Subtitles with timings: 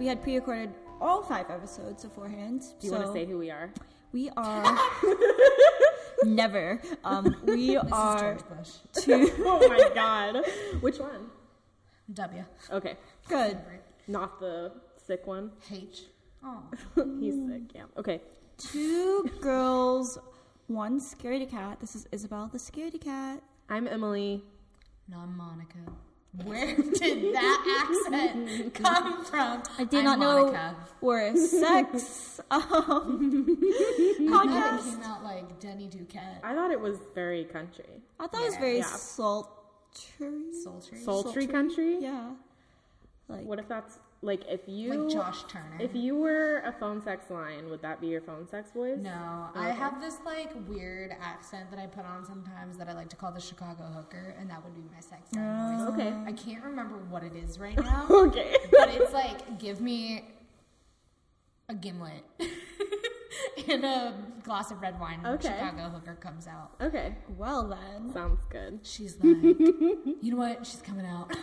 [0.00, 2.62] We had pre-recorded all five episodes beforehand.
[2.80, 3.70] Do you so want to say who we are?
[4.12, 4.78] we are
[6.24, 6.80] never.
[7.04, 8.70] Um, we are George Bush.
[8.94, 9.30] two.
[9.44, 10.42] oh my god.
[10.80, 11.26] Which one?
[12.14, 12.42] W.
[12.72, 12.96] Okay.
[13.28, 13.58] Good.
[14.08, 14.72] Not the
[15.06, 15.50] sick one.
[15.70, 16.04] H.
[16.42, 16.62] Oh.
[17.20, 17.82] He's sick, yeah.
[17.98, 18.22] Okay.
[18.56, 20.18] Two girls,
[20.68, 21.78] one scaredy cat.
[21.78, 23.42] This is Isabel, the scaredy cat.
[23.68, 24.42] I'm Emily.
[25.10, 25.76] No, I'm Monica.
[26.44, 29.62] Where did that accent come from?
[29.78, 30.76] I did I'm not know Monica.
[31.00, 34.84] we're a sex um, I thought it podcast.
[34.90, 36.38] came out like Denny Duquette.
[36.44, 37.84] I thought it was very country.
[38.20, 38.84] I thought it was very Yeah.
[38.84, 40.52] sultry.
[40.62, 40.98] Sultry.
[41.00, 41.98] Sultry country?
[42.00, 42.30] Yeah.
[43.28, 45.78] Like What if that's like if you Like Josh Turner.
[45.80, 48.98] if you were a phone sex line, would that be your phone sex voice?
[48.98, 53.08] no, I have this like weird accent that I put on sometimes that I like
[53.10, 56.00] to call the Chicago hooker, and that would be my sex sound oh, voice.
[56.06, 56.14] Okay.
[56.26, 58.56] I can't remember what it is right now, Okay.
[58.72, 60.24] but it's like give me
[61.70, 62.24] a gimlet
[63.68, 65.20] and a glass of red wine.
[65.24, 65.48] and Okay.
[65.48, 66.72] Chicago hooker comes out.
[66.80, 67.14] okay.
[67.36, 68.12] well then.
[68.12, 68.80] Sounds good.
[68.82, 69.36] She's like,
[70.22, 70.66] you know what?
[70.66, 71.30] She's coming out.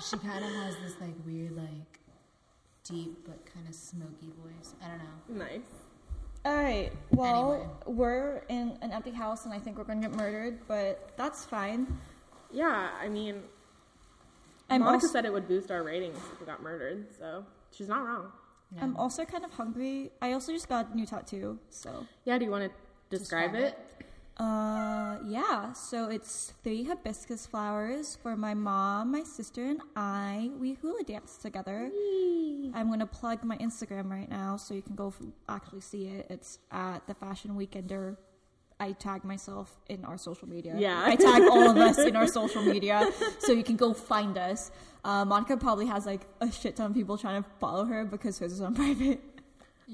[0.00, 1.98] she kind of has this like weird, like
[2.84, 4.74] deep but kind of smoky voice.
[4.82, 4.98] I don't
[5.38, 5.44] know.
[5.44, 5.60] Nice.
[6.44, 6.90] All right.
[7.10, 7.68] Well, Anyway.
[7.86, 11.44] we're in an empty house, and I think we're going to get murdered, but that's
[11.44, 11.98] fine.
[12.52, 13.42] Yeah, I mean
[14.70, 17.88] I'm Monica also, said it would boost our ratings if we got murdered, so she's
[17.88, 18.32] not wrong.
[18.80, 20.12] I'm also kind of hungry.
[20.22, 22.06] I also just got a new tattoo, so.
[22.24, 22.70] Yeah, do you want to
[23.18, 23.78] describe, Describe it?
[24.36, 25.72] Uh, yeah.
[25.72, 30.50] So it's three hibiscus flowers for my mom, my sister, and I.
[30.58, 31.90] We hula dance together.
[32.72, 36.26] I'm gonna plug my Instagram right now, so you can go f- actually see it.
[36.30, 38.16] It's at the Fashion Weekender.
[38.80, 40.74] I tag myself in our social media.
[40.76, 41.02] Yeah.
[41.04, 43.08] I tag all of us in our social media,
[43.38, 44.70] so you can go find us.
[45.04, 48.38] Uh, Monica probably has like a shit ton of people trying to follow her because
[48.38, 49.20] hers is on private.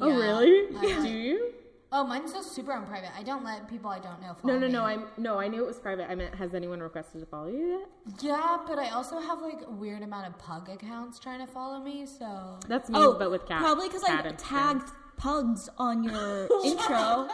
[0.00, 0.76] Oh really?
[0.76, 1.52] I- do you?
[1.92, 3.10] Oh, mine's so super on private.
[3.16, 4.72] I don't let people I don't know follow No, no, me.
[4.72, 4.82] no.
[4.84, 5.38] I'm no.
[5.38, 6.10] I knew it was private.
[6.10, 7.88] I meant, has anyone requested to follow you yet?
[8.22, 11.78] Yeah, but I also have like a weird amount of pug accounts trying to follow
[11.78, 12.04] me.
[12.04, 13.60] So That's me, Oh, but with cat.
[13.60, 14.36] Probably because I cat Instagram.
[14.38, 17.28] tagged pugs on your intro.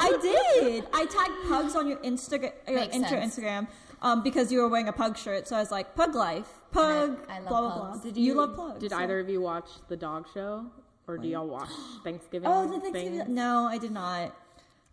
[0.00, 0.84] I did.
[0.92, 3.38] I tagged pugs on your Instagram, your Makes intro sense.
[3.38, 3.68] Instagram,
[4.02, 5.48] um, because you were wearing a pug shirt.
[5.48, 8.00] So I was like, pug life, pug, I love blah blah pugs.
[8.00, 8.10] blah.
[8.10, 8.80] Did you, you, love pugs?
[8.80, 8.98] Did yeah.
[8.98, 10.66] either of you watch the dog show,
[11.08, 11.68] or do y'all watch
[12.04, 12.48] Thanksgiving?
[12.50, 13.18] Oh, the Thanksgiving.
[13.18, 13.28] things?
[13.28, 14.34] No, I did not.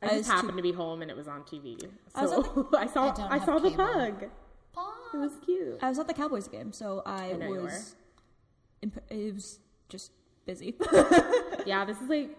[0.04, 1.78] I was just too- happened to be home and it was on TV,
[2.16, 3.86] I was so I, saw I don't I, have saw the cable.
[3.86, 4.24] pug.
[5.14, 5.78] It was cute.
[5.82, 7.96] I was at the Cowboys game, so I, I know you was.
[8.82, 9.60] Imp- it was
[9.90, 10.12] just
[10.46, 10.74] busy.
[11.66, 12.38] Yeah, this is like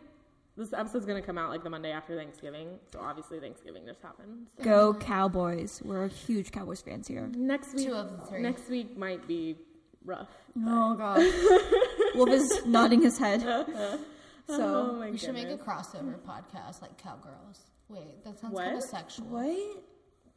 [0.56, 4.46] this episode's gonna come out like the Monday after Thanksgiving, so obviously Thanksgiving just happened.
[4.58, 4.64] So.
[4.64, 5.80] Go Cowboys!
[5.84, 7.28] We're huge Cowboys fans here.
[7.34, 8.42] Next week, Two of the three.
[8.42, 9.56] next week might be
[10.04, 10.28] rough.
[10.58, 11.18] Oh god,
[12.14, 13.42] Wolf is nodding his head.
[13.46, 13.98] oh
[14.46, 17.60] So my we should make a crossover podcast like cowgirls.
[17.88, 18.64] Wait, that sounds What?
[18.64, 19.26] kind of sexual.
[19.28, 19.82] what?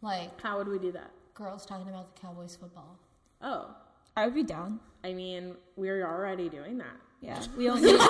[0.02, 1.12] Like How would we do that?
[1.34, 2.98] girls talking about the Cowboys football.
[3.42, 3.76] Oh,
[4.16, 4.80] I would be down.
[5.04, 6.96] I mean, we're already doing that.
[7.22, 8.00] Yeah, we need.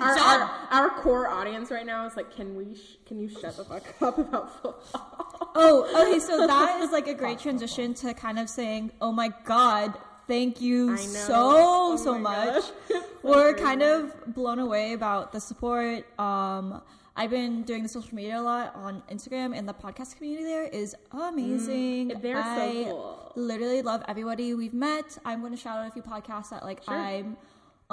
[0.00, 2.74] Our, our, our core audience right now is like, can we?
[2.74, 5.52] Sh- can you shut the fuck up about football?
[5.54, 6.18] Oh, okay.
[6.18, 9.94] So that is like a great transition to kind of saying, "Oh my God,
[10.26, 12.64] thank you so Oh so much."
[13.22, 16.06] We're kind of blown away about the support.
[16.18, 16.82] Um,
[17.16, 20.64] I've been doing the social media a lot on Instagram, and the podcast community there
[20.64, 22.10] is amazing.
[22.10, 23.32] Mm, they're so cool.
[23.36, 25.16] Literally love everybody we've met.
[25.24, 26.94] I'm going to shout out a few podcasts that like Sure.
[26.94, 27.36] I'm.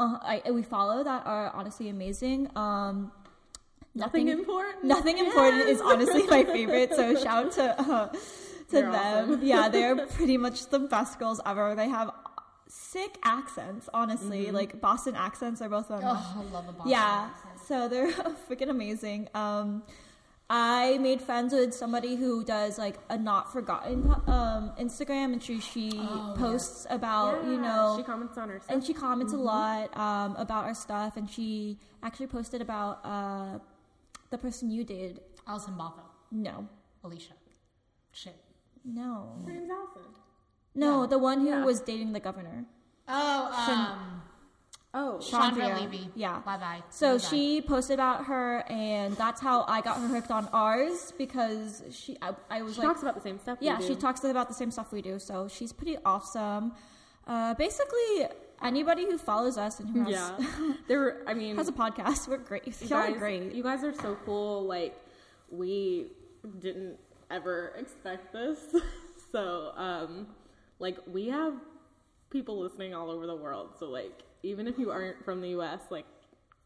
[0.02, 2.50] Uh, I, we follow that are honestly amazing.
[2.56, 3.12] Um,
[3.94, 4.86] Nothing important.
[4.86, 6.94] Nothing important is honestly my favorite.
[6.96, 8.18] So shout out to uh, to
[8.70, 9.30] They're them.
[9.32, 9.44] awesome.
[9.44, 11.76] Yeah, they're pretty much the best girls ever.
[11.76, 12.10] They have
[12.70, 13.90] sick accents.
[13.94, 14.56] Honestly, Mm-hmm.
[14.56, 16.10] like Boston accents are both of them.
[16.10, 17.68] Oh, I love a Boston yeah, accent.
[17.68, 18.12] so they're
[18.50, 19.28] freaking amazing.
[19.36, 19.84] Um,
[20.54, 25.62] I made friends with somebody who does like a not forgotten um, Instagram, and she
[25.62, 28.70] she Oh, posts about you know she comments on her stuff.
[28.74, 29.42] and she comments Mm-hmm.
[29.48, 33.60] a lot um, about our stuff, and she actually posted about uh,
[34.30, 36.68] the person you did, Alison Bothell, No,
[37.04, 37.34] Alicia.
[38.12, 38.36] Shit.
[38.84, 40.12] no, Her name's Allison.
[40.76, 41.64] no, the one who Yeah.
[41.64, 42.66] was dating the governor.
[43.08, 44.22] Oh, um,
[44.94, 46.10] Chandra Chandra, Levy.
[46.16, 46.40] yeah.
[46.40, 46.84] Bye bye.
[46.90, 51.82] So she posted about her, and that's how I got her hooked on ours because
[51.92, 53.60] she, I, I was like She like, talks about the same stuff.
[53.62, 53.88] we yeah, do.
[53.88, 55.18] she talks about the same stuff we do.
[55.20, 56.74] So she's pretty awesome.
[57.26, 58.28] Uh, basically,
[58.62, 61.22] anybody who follows us and who has, Yeah, there.
[61.26, 62.68] I mean, has a podcast, we're great.
[62.68, 63.54] you Y'all guys, are great.
[63.54, 64.64] You guys are so cool.
[64.64, 64.94] Like
[65.50, 66.08] we
[66.60, 66.98] didn't
[67.30, 68.60] ever expect this.
[69.32, 70.28] so, um,
[70.80, 71.54] like we have
[72.30, 73.70] people listening all over the world.
[73.80, 76.06] So, like even if you aren't from the U.S., like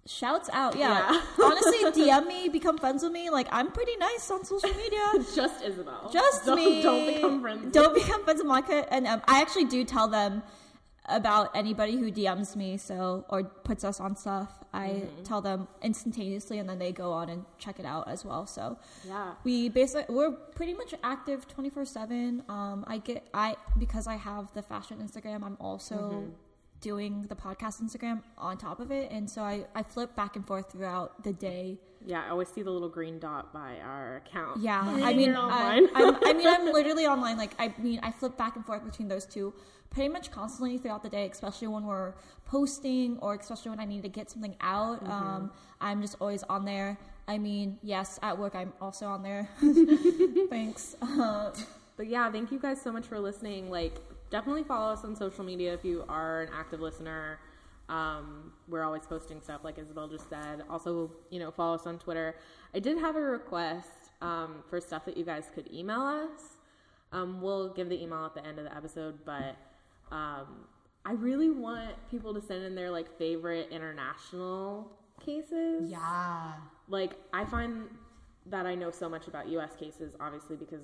[0.07, 1.11] Shouts out, yeah.
[1.11, 1.21] Yeah.
[1.43, 3.31] Honestly, DM me, become friends with me.
[3.31, 5.01] Like I'm pretty nice on social media.
[5.35, 6.83] just Isabel, Just don't, me.
[6.83, 7.73] Don't become friends.
[7.73, 8.85] Don't become friends with Monica.
[8.93, 10.43] And um, I actually do tell them
[11.07, 14.51] about anybody who DMs me, so or puts us on stuff.
[14.71, 15.23] I Mm-hmm.
[15.23, 18.45] tell them instantaneously, and then they go on and check it out as well.
[18.45, 18.77] So
[19.07, 19.31] Yeah.
[19.43, 22.43] we basically we're pretty much active twenty four seven.
[22.47, 25.41] Um, I get I because I have the fashion Instagram.
[25.43, 26.29] I'm also Mm-hmm.
[26.85, 30.45] Doing the podcast Instagram on top of it, and so I I flip back and
[30.45, 31.79] forth throughout the day.
[32.05, 34.61] Yeah, I always see the little green dot by our account.
[34.61, 35.81] Yeah, I mean, I.
[35.95, 37.37] I'm, I mean, I'm literally online.
[37.37, 39.51] Like, I mean, I flip back and forth between those two
[39.89, 42.13] pretty much constantly throughout the day, especially when we're
[42.45, 45.03] posting or especially when I need to get something out.
[45.03, 45.11] Mm-hmm.
[45.11, 45.51] Um,
[45.81, 46.99] I'm just always on there.
[47.27, 49.49] I mean, yes, at work I'm also on there.
[50.49, 50.95] Thanks.
[51.01, 51.51] Uh,
[51.97, 53.69] But yeah, thank you guys so much for listening.
[53.69, 53.95] Like,
[54.35, 57.39] definitely follow us on social media if you are an active listener.
[57.87, 60.63] Um, we're always posting stuff, like Isabel just said.
[60.69, 62.35] Also, you know, follow us on Twitter.
[62.73, 63.87] I did have a request
[64.21, 66.57] um, for stuff that you guys could email us.
[67.13, 69.55] Um, we'll give the email at the end of the episode, but
[70.11, 70.47] um,
[71.05, 74.91] I really want people to send in their like favorite international
[75.25, 76.51] cases Yeah.
[76.89, 77.83] like I find
[78.47, 80.81] that I know so much about US cases obviously because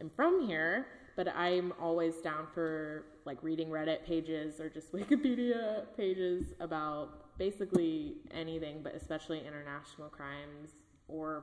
[0.00, 0.86] I'm from here,
[1.18, 8.14] but I'm always down for like reading Reddit pages or just Wikipedia pages about basically
[8.32, 10.70] anything, but especially international crimes
[11.08, 11.42] or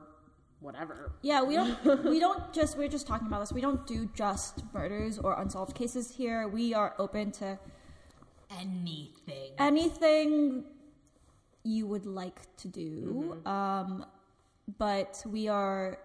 [0.60, 1.12] whatever.
[1.20, 3.52] yeah, we don't we don't just we're just talking about this.
[3.52, 6.48] We don't do just murders or unsolved cases here.
[6.48, 7.58] We are open to
[8.50, 9.50] Anything.
[9.58, 10.64] anything
[11.64, 13.42] you would like to do.
[13.44, 14.06] Um,
[14.78, 15.98] but we are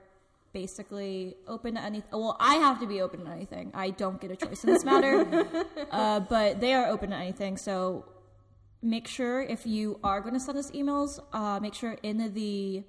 [0.54, 2.10] basically open to anything.
[2.12, 3.72] Well, I have to be open to anything.
[3.74, 5.48] I don't get a choice in this matter.
[5.92, 7.58] uh, but they are open to anything.
[7.58, 8.06] So
[8.82, 12.84] make sure if you are going to send us emails, uh, make sure in the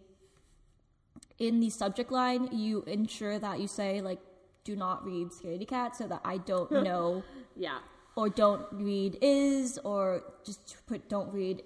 [1.38, 4.20] in the subject line you ensure that you say like
[4.64, 7.25] do not read scaredy cat so that I don't know
[7.56, 7.79] Yeah.
[8.14, 11.62] or don't read is or just put don't read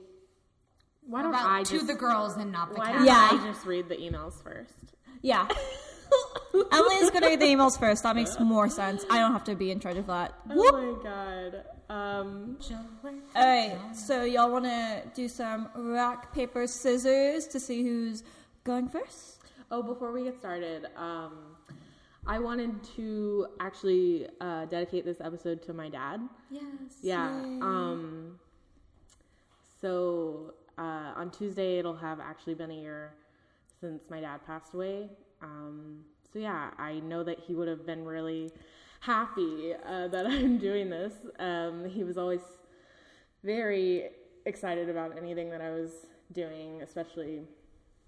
[1.07, 3.05] Why don't About I to just the girls and not the why cat.
[3.05, 3.29] Yeah.
[3.33, 4.73] I just read the emails first?
[5.27, 5.49] Yeah
[6.73, 9.71] emily's gonna read the emails first that makes more sense i don't have to be
[9.71, 10.75] in charge of that Whoop.
[10.75, 11.65] Oh my god.
[11.89, 12.59] Um
[13.35, 18.23] all right so y'all want to do some rock paper scissors to see who's
[18.65, 19.37] going first
[19.69, 21.33] Oh, before we get started, um,
[22.25, 26.21] I wanted to actually uh, dedicate this episode to my dad.
[26.51, 26.63] Yes.
[27.03, 27.27] Yeah.
[27.27, 28.39] Um,
[29.81, 33.15] so uh, on Tuesday, it'll have actually been a year
[33.81, 35.09] since my dad passed away.
[35.43, 36.01] Um,
[36.33, 38.53] so yeah, I know that he would have been really
[39.01, 41.13] happy uh, that I'm doing this.
[41.39, 42.41] Um, he was always
[43.45, 44.11] very
[44.45, 45.91] excited about anything that I was
[46.33, 47.43] doing, especially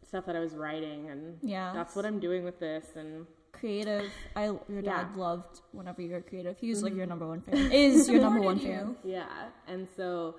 [0.06, 1.72] stuff that I was writing, and Yeah.
[1.74, 2.86] that's what I'm doing with this.
[2.96, 5.04] And creative i your dad Yeah.
[5.04, 5.18] Mm-hmm.
[5.18, 8.40] loved whenever you were creative he was like your number one fan is your number
[8.40, 9.26] one fan Yeah,
[9.66, 10.36] and so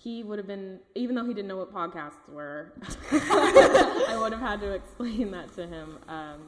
[0.00, 2.72] he would have been, even though he didn't know what podcasts were,
[3.10, 5.98] I would have had to explain that to him.
[6.08, 6.40] Um,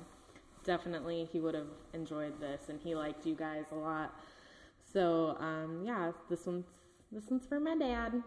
[0.64, 4.14] definitely, he would have enjoyed this, and he liked you guys a lot.
[4.92, 6.66] So um, yeah, this one's
[7.10, 8.22] this one's for my dad.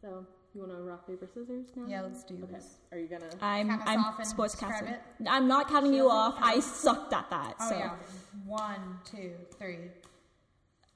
[0.00, 1.84] So you want to rock paper scissors now?
[1.88, 2.52] Yeah, let's do Okay.
[2.54, 2.78] this.
[2.90, 3.28] Are you gonna?
[3.42, 7.12] i'm Count i'm off and sports describe casting i'm not counting you off i sucked
[7.12, 7.90] at that Oh so yeah.
[8.46, 9.78] One, two, three.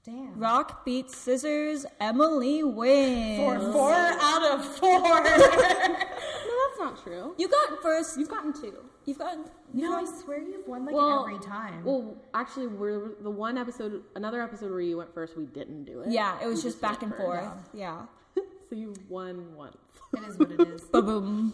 [0.04, 0.38] Damn.
[0.38, 5.00] rock beats scissors emily wins Four, four out of four.
[6.50, 7.34] No, that's not true.
[7.38, 8.74] you got first You've gotten two.
[9.04, 11.84] you've gotten no, I swear you've won like Well, every time.
[11.84, 15.36] Well, actually, we're the one episode, another episode where you went first.
[15.36, 16.10] We didn't do it.
[16.10, 18.02] yeah it was just back and forth yeah
[18.36, 19.76] So you won once.
[20.16, 20.80] it is what it is.
[20.92, 21.52] boom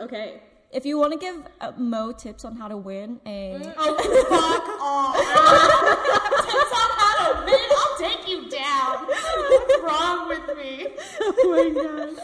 [0.00, 0.40] Okay.
[0.74, 3.96] If you want to give uh, mo tips on how to win a Oh,
[4.28, 5.16] fuck off.
[6.44, 7.68] Tips on how to win.
[7.78, 9.06] I'll take you down.
[9.06, 10.88] What's wrong with me?
[11.20, 12.16] Oh my god.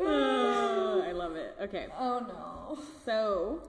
[0.00, 1.56] Oh, I love it.
[1.60, 1.86] Okay.
[1.98, 3.60] oh no So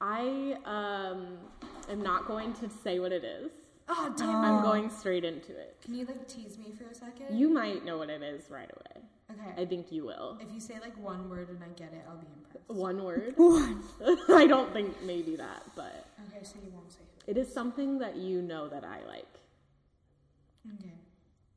[0.00, 1.38] I um
[1.90, 3.50] am not going to say what it is.
[3.88, 4.44] Oh, damn.
[4.44, 5.76] I'm going straight into it.
[5.84, 7.38] Can you like tease me for a second?
[7.38, 9.04] You might know what it is right away.
[9.30, 9.60] Okay.
[9.62, 10.38] I think you will.
[10.40, 12.68] If you say like one word and I get it, I'll be impressed.
[12.68, 13.34] One word.
[13.38, 13.82] One.
[14.28, 17.30] I don't think maybe that, but Okay, so you won't say who.
[17.32, 19.26] it is something that you know that I like.
[20.78, 20.94] Okay.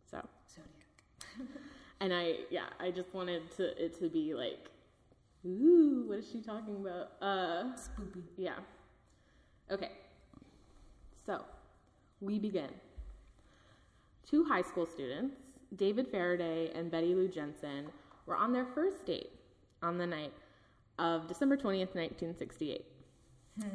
[0.09, 0.19] So,
[0.53, 1.47] Zodiac.
[2.01, 4.67] and I yeah, I just wanted to it to be like,
[5.45, 7.11] ooh, what is she talking about?
[7.21, 8.23] Uh, Spoopy.
[8.37, 8.55] yeah.
[9.71, 9.91] Okay.
[11.25, 11.43] So,
[12.21, 12.69] we begin.
[14.27, 15.35] Two high school students,
[15.75, 17.85] David Faraday and Betty Lou Jensen,
[18.25, 19.31] were on their first date
[19.81, 20.33] on the night
[20.97, 22.85] of December 20th, 1968.
[23.59, 23.67] Hmm.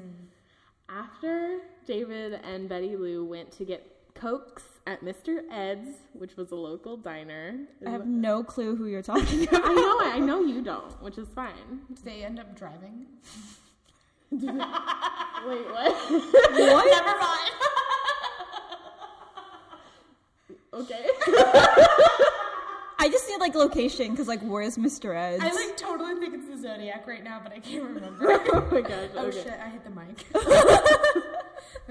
[0.89, 5.41] After David and Betty Lou went to get Cokes at Mr.
[5.51, 7.59] Ed's, which was a local diner.
[7.85, 9.63] I have no clue who you're talking about.
[9.65, 9.99] I know.
[10.01, 11.81] I know you don't, which is fine.
[11.89, 13.07] Did they end up driving?
[14.31, 16.11] Wait, what?
[16.11, 16.85] what?
[16.91, 17.51] Never mind.
[20.75, 21.07] okay.
[23.05, 25.15] I just need like location because like where's Mr.
[25.15, 25.45] Ed's?
[25.45, 28.41] I like totally think it's the Zodiac right now, but I can't remember.
[28.55, 29.11] oh my gosh.
[29.15, 29.43] oh okay.
[29.43, 30.25] shit, I hit the mic.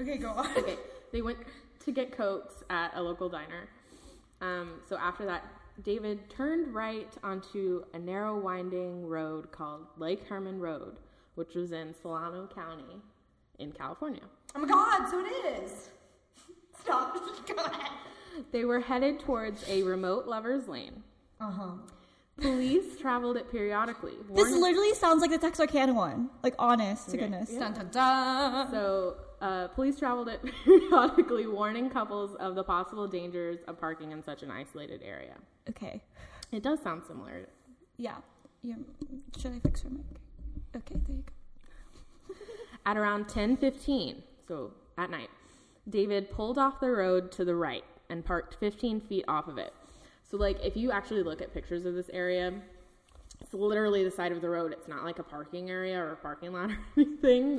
[0.00, 0.46] okay, go on.
[0.56, 0.76] okay,
[1.12, 1.38] they went
[1.84, 3.68] to get cokes at a local diner.
[4.40, 5.44] Um, so after that,
[5.82, 10.98] David turned right onto a narrow, winding road called Lake Herman Road,
[11.36, 13.00] which was in Solano County
[13.60, 14.22] in California.
[14.56, 15.90] Oh my god, so it is.
[16.80, 17.14] Stop.
[17.46, 17.90] go ahead.
[18.52, 21.02] They were headed towards a remote lover's lane.
[21.40, 21.70] Uh huh.
[22.40, 24.14] Police traveled it periodically.
[24.28, 26.30] this warning- literally sounds like the Texarkana one.
[26.42, 27.26] Like honest to Okay.
[27.26, 27.50] goodness.
[27.50, 28.70] Dun dun dun.
[28.72, 34.22] So, uh, police traveled it periodically, warning couples of the possible dangers of parking in
[34.22, 35.34] such an isolated area.
[35.70, 36.02] Okay.
[36.50, 37.46] It does sound similar.
[37.98, 38.16] Yeah.
[38.62, 38.74] yeah.
[39.38, 40.04] Should I fix her mic?
[40.76, 41.22] Okay, there you
[42.28, 42.34] go.
[42.86, 45.30] At around 10:15, so at night,
[45.88, 49.72] David pulled off the road to the right and parked 15 feet off of it.
[50.30, 52.52] So, like, if you actually look at pictures of this area,
[53.40, 54.72] it's literally the side of the road.
[54.72, 57.58] It's not like a parking area or a parking lot or anything.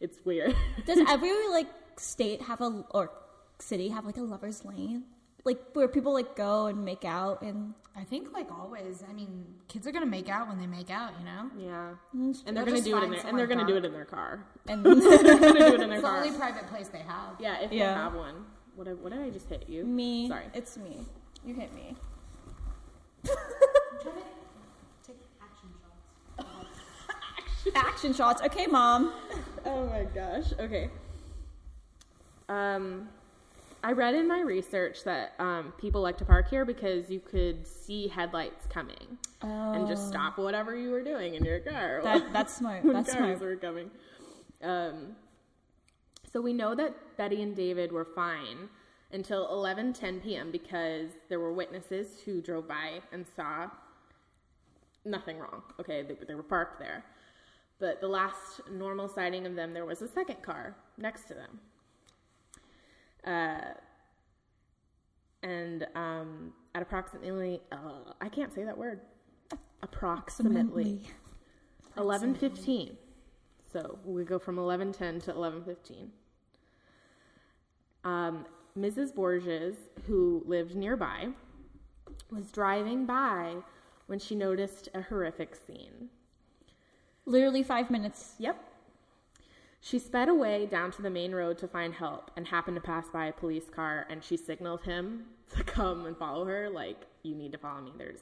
[0.00, 0.56] It's, it's weird.
[0.86, 1.68] Does every like
[1.98, 3.10] state have a or
[3.58, 5.04] city have like a lover's lane?
[5.44, 9.02] Like where people like go and make out and I think like always.
[9.08, 11.12] I mean, kids are gonna make out when they make out.
[11.18, 11.50] You know.
[11.58, 13.92] yeah, and they're They'll gonna do it in their and they're gonna do it in
[13.92, 14.44] their car.
[14.68, 16.16] and They're gonna do it in their It's the car.
[16.24, 17.34] only private place they have.
[17.40, 17.94] Yeah, if Yeah.
[17.94, 18.44] they have one.
[18.74, 19.84] What, I- what did I just hit you?
[19.84, 20.28] me.
[20.28, 20.46] Sorry.
[20.54, 21.06] It's me.
[21.44, 21.96] You hit me.
[23.24, 25.68] Take action
[26.36, 26.46] shots.
[27.74, 28.42] Action shots.
[28.42, 29.12] Okay, mom.
[29.64, 30.52] Oh my gosh.
[30.58, 30.90] Okay.
[32.48, 33.08] Um,
[33.84, 37.66] I read in my research that um, people like to park here because you could
[37.66, 42.00] see headlights coming and just stop whatever you were doing in your car.
[42.00, 42.04] Oh.
[42.04, 42.84] That that's smart.
[42.84, 43.40] when That's cars smart.
[43.40, 43.90] were coming.
[44.62, 45.16] Um,
[46.32, 48.68] so we know that Betty and David were fine
[49.12, 50.50] until 11:10 p.m.
[50.50, 53.68] because there were witnesses who drove by and saw
[55.04, 55.62] nothing wrong.
[55.78, 57.04] Okay, they, they were parked there.
[57.78, 61.60] But the last normal sighting of them, there was a second car next to them.
[63.26, 63.74] Uh,
[65.42, 69.00] and um, at approximately, uh, I can't say that word.
[69.82, 71.02] Approximately.
[71.98, 72.96] Eleven fifteen.
[73.70, 76.12] So we go from eleven ten to eleven fifteen.
[78.04, 78.46] Um,
[78.78, 79.14] Mrs.
[79.14, 81.28] Borges, who lived nearby,
[82.30, 83.56] was driving by
[84.06, 86.08] when she noticed a horrific scene.
[87.26, 88.34] Literally five minutes.
[88.38, 88.56] Yep.
[89.80, 93.06] She sped away down to the main road to find help and happened to pass
[93.12, 95.24] by a police car and she signaled him
[95.56, 98.20] to come and follow her like you need to follow me there's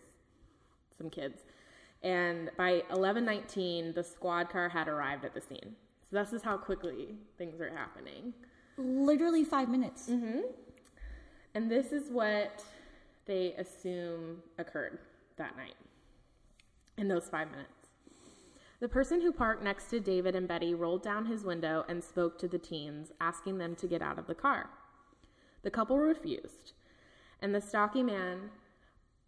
[0.96, 1.42] some kids.
[2.02, 5.76] And by 11:19 the squad car had arrived at the scene.
[6.10, 8.32] So this is how quickly things are happening.
[8.80, 10.08] Literally five minutes.
[10.08, 10.40] Mm-hmm.
[11.54, 12.64] And this is what
[13.26, 14.98] they assume occurred
[15.36, 15.74] that night
[16.96, 17.80] in those five minutes.
[18.80, 22.38] The person who parked next to David and Betty rolled down his window and spoke
[22.38, 24.70] to the teens, asking them to get out of the car.
[25.62, 26.72] The couple refused,
[27.42, 28.50] and the stocky man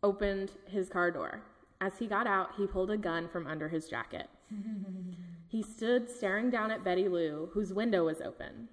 [0.03, 1.43] opened his car door.
[1.83, 4.29] As he got out, he pulled a gun from under his jacket.
[5.49, 8.69] he stood staring down at Betty Lou, whose window was open.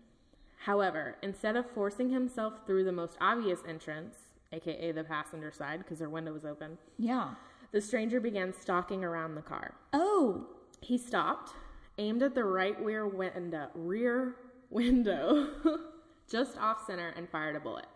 [0.64, 4.18] However, instead of forcing himself through the most obvious entrance,
[4.52, 7.36] aka the passenger side, because her window was open, Yeah.
[7.72, 9.74] the stranger began stalking around the car.
[9.94, 10.48] Oh.
[10.82, 11.54] He stopped,
[11.98, 14.36] aimed at the right rear window, rear
[14.70, 15.48] window,
[16.30, 17.88] just off center, and fired a bullet.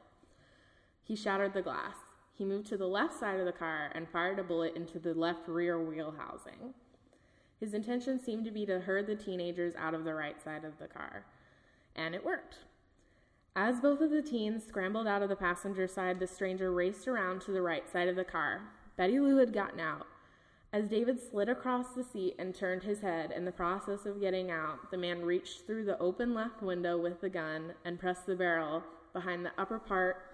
[1.03, 1.95] He shattered the glass.
[2.33, 5.13] He moved to the left side of the car and fired a bullet into the
[5.13, 6.73] left rear wheel housing.
[7.59, 10.77] His intention seemed to be to herd the teenagers out of the right side of
[10.79, 11.25] the car,
[11.95, 12.57] and it worked.
[13.55, 17.41] As both of the teens scrambled out of the passenger side, the stranger raced around
[17.41, 18.61] to the right side of the car,
[18.97, 20.07] Betty Lou had gotten out.
[20.71, 24.49] As David slid across the seat and turned his head in the process of getting
[24.49, 28.35] out, the man reached through the open left window with the gun and pressed the
[28.35, 28.83] barrel
[29.13, 30.25] behind the upper part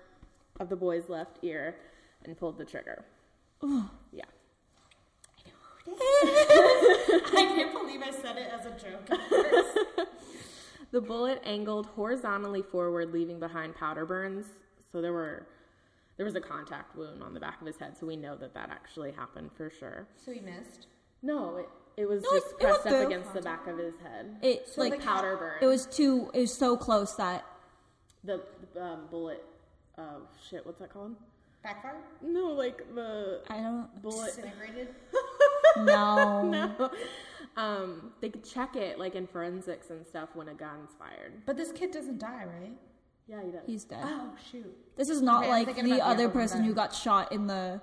[0.61, 1.75] of the boy's left ear
[2.23, 3.03] and pulled the trigger.
[4.13, 4.23] Yeah.
[5.85, 5.95] I know.
[5.97, 9.09] I can't believe I said it as a joke.
[10.91, 14.45] The bullet angled horizontally forward, leaving behind powder burns.
[14.91, 15.45] So there were
[16.17, 18.53] there was a contact wound on the back of his head, so we know that
[18.53, 20.07] that actually happened for sure.
[20.17, 20.87] so he missed.
[21.21, 23.05] No, it, it was No, it- just it went pressed up through.
[23.07, 24.35] against the back of his head.
[24.41, 25.57] It like, like powder burn.
[25.61, 26.29] it was too.
[26.33, 27.45] It was so close that
[28.23, 28.41] the,
[28.73, 29.43] the um, bullet.
[29.97, 30.65] Oh shit!
[30.65, 31.15] What's that called?
[31.63, 31.95] Backfire?
[32.21, 34.27] No, like the I don't bullet.
[34.35, 34.89] Disintegrated?
[35.77, 36.43] know.
[36.49, 36.91] no.
[37.57, 41.33] Um, they could check it like in forensics and stuff when a gun's fired.
[41.45, 42.77] But this kid doesn't die, right?
[43.27, 43.61] Yeah, he does.
[43.65, 43.99] He's dead.
[44.03, 44.73] Oh, shoot.
[44.95, 46.67] This is not Okay, I'm like thinking the about the other other one person then.
[46.67, 47.81] who got shot in the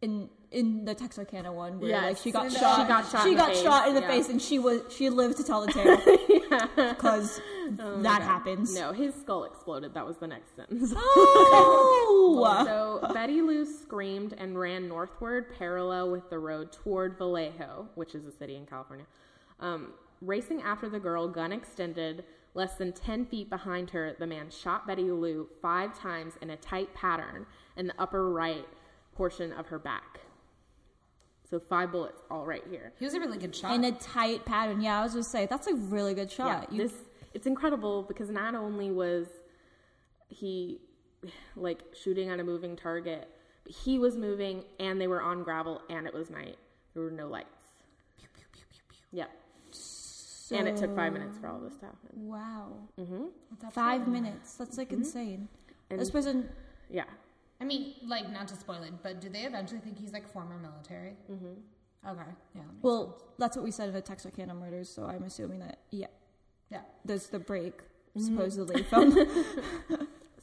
[0.00, 2.22] in in the Texarkana one where like Yes.
[2.22, 2.88] she got She shot.
[2.88, 4.08] got shot she in got face, shot in the yeah.
[4.08, 7.40] face, and she was she lived to tell the tale because
[7.70, 8.76] that happens.
[8.76, 9.94] Oh No, his skull exploded.
[9.94, 10.92] That was the next sentence.
[11.46, 12.64] Oh,
[13.04, 18.24] So Betty Lou screamed and ran northward, parallel with the road toward Vallejo, which is
[18.26, 19.06] a city in California.
[19.60, 22.24] Um, racing after the girl, gun extended.
[22.56, 26.56] Less than 10 feet behind her, the man shot Betty Lou five times in a
[26.56, 28.66] tight pattern in the upper right
[29.16, 30.20] portion of her back.
[31.50, 32.92] So five bullets all right here.
[32.98, 33.74] He was a really good shot.
[33.74, 34.80] in a tight pattern.
[34.80, 36.68] Yeah, I was gonna say that's a really good shot.
[36.70, 36.94] Yeah, You- this
[37.34, 39.26] it's incredible because not only was
[40.28, 40.80] he
[41.56, 43.28] like shooting at a moving target,
[43.64, 46.56] but he was moving and they were on gravel and it was night.
[46.94, 47.48] There were no lights.
[48.18, 48.62] Pew, pew, pew,
[49.12, 49.30] Yep.
[49.70, 52.10] So, and it took five minutes for all this to happen.
[52.14, 52.72] wow,
[53.60, 54.54] That's five minutes.
[54.54, 55.48] That's like insane.
[55.90, 56.48] And- this person,
[56.90, 57.04] Yeah.
[57.60, 60.58] I mean, like, not to spoil it, but do they eventually think he's like former
[60.58, 61.16] military?
[61.30, 61.46] Mm-hmm.
[62.10, 62.20] Okay.
[62.54, 62.60] Yeah.
[62.60, 64.90] that makes well, that's what we said in the Texarkana murders.
[64.90, 66.16] So I'm assuming that yeah, sense.
[66.70, 66.80] Yeah.
[67.04, 67.80] there's the break
[68.16, 68.26] Mm-hmm.
[68.36, 69.10] supposedly from.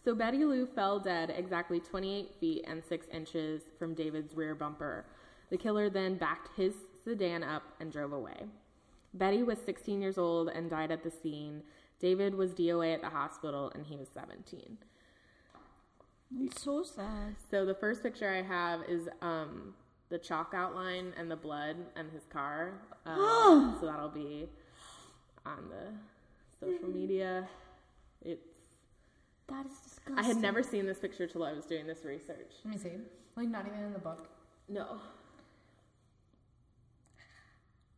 [0.03, 5.05] So Betty Lou fell dead exactly 28 feet and 6 inches from David's rear bumper.
[5.49, 6.73] The killer then backed his
[7.05, 8.47] sedan up and drove away.
[9.13, 11.61] Betty was 16 years old and died at the scene.
[11.99, 14.77] David was DOA at the hospital and he was 17.
[16.41, 17.35] it's so sad.
[17.49, 19.75] So the first picture I have is um,
[20.09, 22.73] the chalk outline and the blood and his car.
[23.05, 23.15] Uh,
[23.79, 24.47] so that'll be
[25.45, 25.93] on the
[26.61, 26.93] social mm.
[26.93, 27.47] media.
[28.23, 28.47] It's
[29.47, 30.17] That is disgusting.
[30.17, 32.53] I had never seen this picture till I was doing this research.
[32.63, 32.91] Let me see.
[33.35, 34.27] Like, not even in the book.
[34.69, 34.99] No.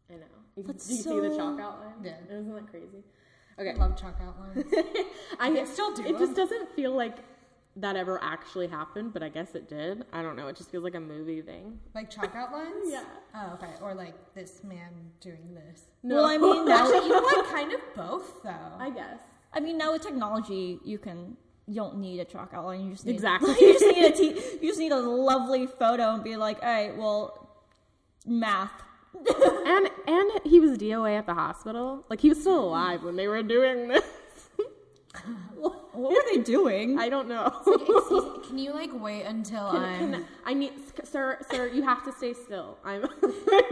[0.09, 0.23] I know.
[0.55, 1.93] You, That's do you see the chalk outline?
[2.03, 2.15] Yeah.
[2.29, 3.03] Isn't that crazy?
[3.59, 3.71] Okay.
[3.71, 4.65] I love chalk outlines.
[5.39, 7.17] I They still do It just doesn't feel like
[7.75, 10.05] that ever actually happened, but I guess it did.
[10.13, 10.47] I don't know.
[10.47, 11.79] It just feels like a movie thing.
[11.95, 12.85] like chalk outlines?
[12.85, 13.03] Yeah.
[13.33, 13.73] Oh, okay.
[13.81, 15.85] Or like this man doing this.
[16.03, 17.45] Well, I mean, Actually, you know what?
[17.47, 18.75] Kind of both, though.
[18.79, 19.17] I guess.
[19.53, 21.35] I mean, now with technology, you can
[21.67, 22.85] you don't need a chalk outline.
[22.85, 23.51] You just need Exactly.
[23.59, 26.69] you just need a t- you just need a lovely photo and be like, all
[26.69, 27.49] right, well,
[28.25, 28.71] math.
[29.15, 32.03] And and he was DOA at the hospital.
[32.09, 34.03] Like he was still alive when they were doing this.
[35.93, 36.97] What were they doing?
[36.99, 37.45] I don't know.
[37.67, 40.11] Excuse- Can you like wait until I'm?
[40.13, 42.77] Can- I need, sir, sir, you have to stay still.
[42.83, 43.01] I'm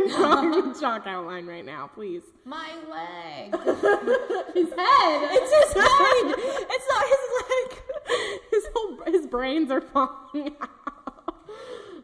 [0.10, 2.24] drawing a chalk outline right now, please.
[2.46, 3.52] My leg.
[4.54, 5.30] His head.
[5.32, 6.36] it's his head.
[6.70, 8.42] it's not his leg.
[8.52, 10.70] his whole his brains are falling out.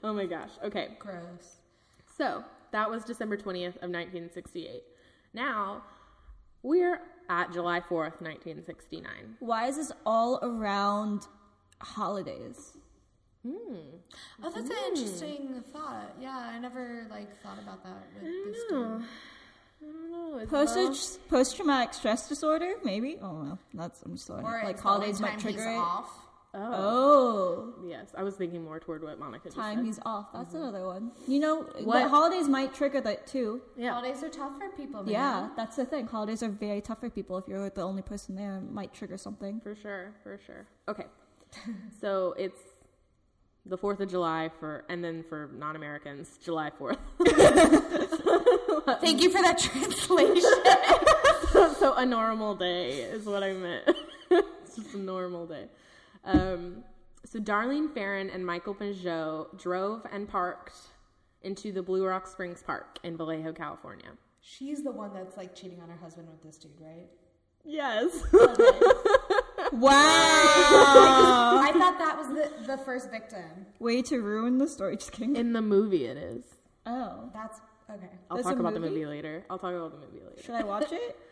[0.04, 0.52] Oh my gosh.
[0.64, 0.90] Okay.
[1.00, 1.58] Gross.
[2.18, 4.84] So that was December 20th of 1968.
[5.34, 5.84] Now
[6.64, 9.38] we're at July 4th, 1969.
[9.40, 11.28] Why is this all around
[11.80, 12.74] holidays?
[13.46, 13.76] Hmm.
[14.44, 14.96] Oh, that's an hmm.
[14.96, 16.16] interesting thought.
[16.20, 19.04] Yeah, I never like thought about that with this dude.
[19.80, 20.40] I don't know.
[20.40, 23.18] It's Post post traumatic stress disorder, maybe.
[23.22, 24.44] Oh no, that's I'm just throwing.
[24.44, 25.78] Or like it's the only holidays might trigger it.
[25.78, 26.10] off.
[26.54, 28.14] Oh, Oh, yes.
[28.18, 29.86] I was thinking more toward what Monica just time said.
[29.86, 30.32] he's off.
[30.34, 30.64] That's mm-hmm.
[30.64, 31.12] another one.
[31.28, 33.62] You know, What- what holidays might trigger that too.
[33.76, 33.94] Yeah.
[33.94, 35.14] Holidays are tough for people, man.
[35.14, 36.08] Yeah, that's the thing.
[36.08, 37.38] Holidays are very tough for people.
[37.38, 39.60] If you're the only person there, it might trigger something.
[39.62, 40.66] For sure, for sure.
[40.88, 41.06] Okay.
[42.02, 42.60] so it's
[43.66, 46.98] the 4th of July for, and then for non Americans, July 4th.
[49.02, 50.42] Thank you for that translation.
[51.80, 53.84] so a normal day is what I meant.
[54.32, 55.66] it's just a normal day.
[56.28, 56.84] Um,
[57.26, 60.76] so Darlene Ferrin and Michael Mageau drove and parked
[61.42, 64.10] into the Blue Rock Springs Park in Vallejo, California.
[64.42, 67.08] She's the one that's like cheating on her husband with this dude, right?
[67.66, 68.24] Yes.
[69.74, 69.92] Wow.
[71.62, 73.66] I thought that was the, the first victim.
[73.80, 74.96] Way to ruin the story.
[74.96, 75.36] Just kidding.
[75.36, 76.44] In the movie, it is.
[76.86, 77.30] Oh.
[77.34, 77.60] That's
[77.90, 78.08] okay.
[78.30, 78.94] I'll There's talk a about the movie?
[78.96, 79.46] movie later.
[79.50, 80.42] I'll talk about the movie later.
[80.42, 81.20] Should I watch it?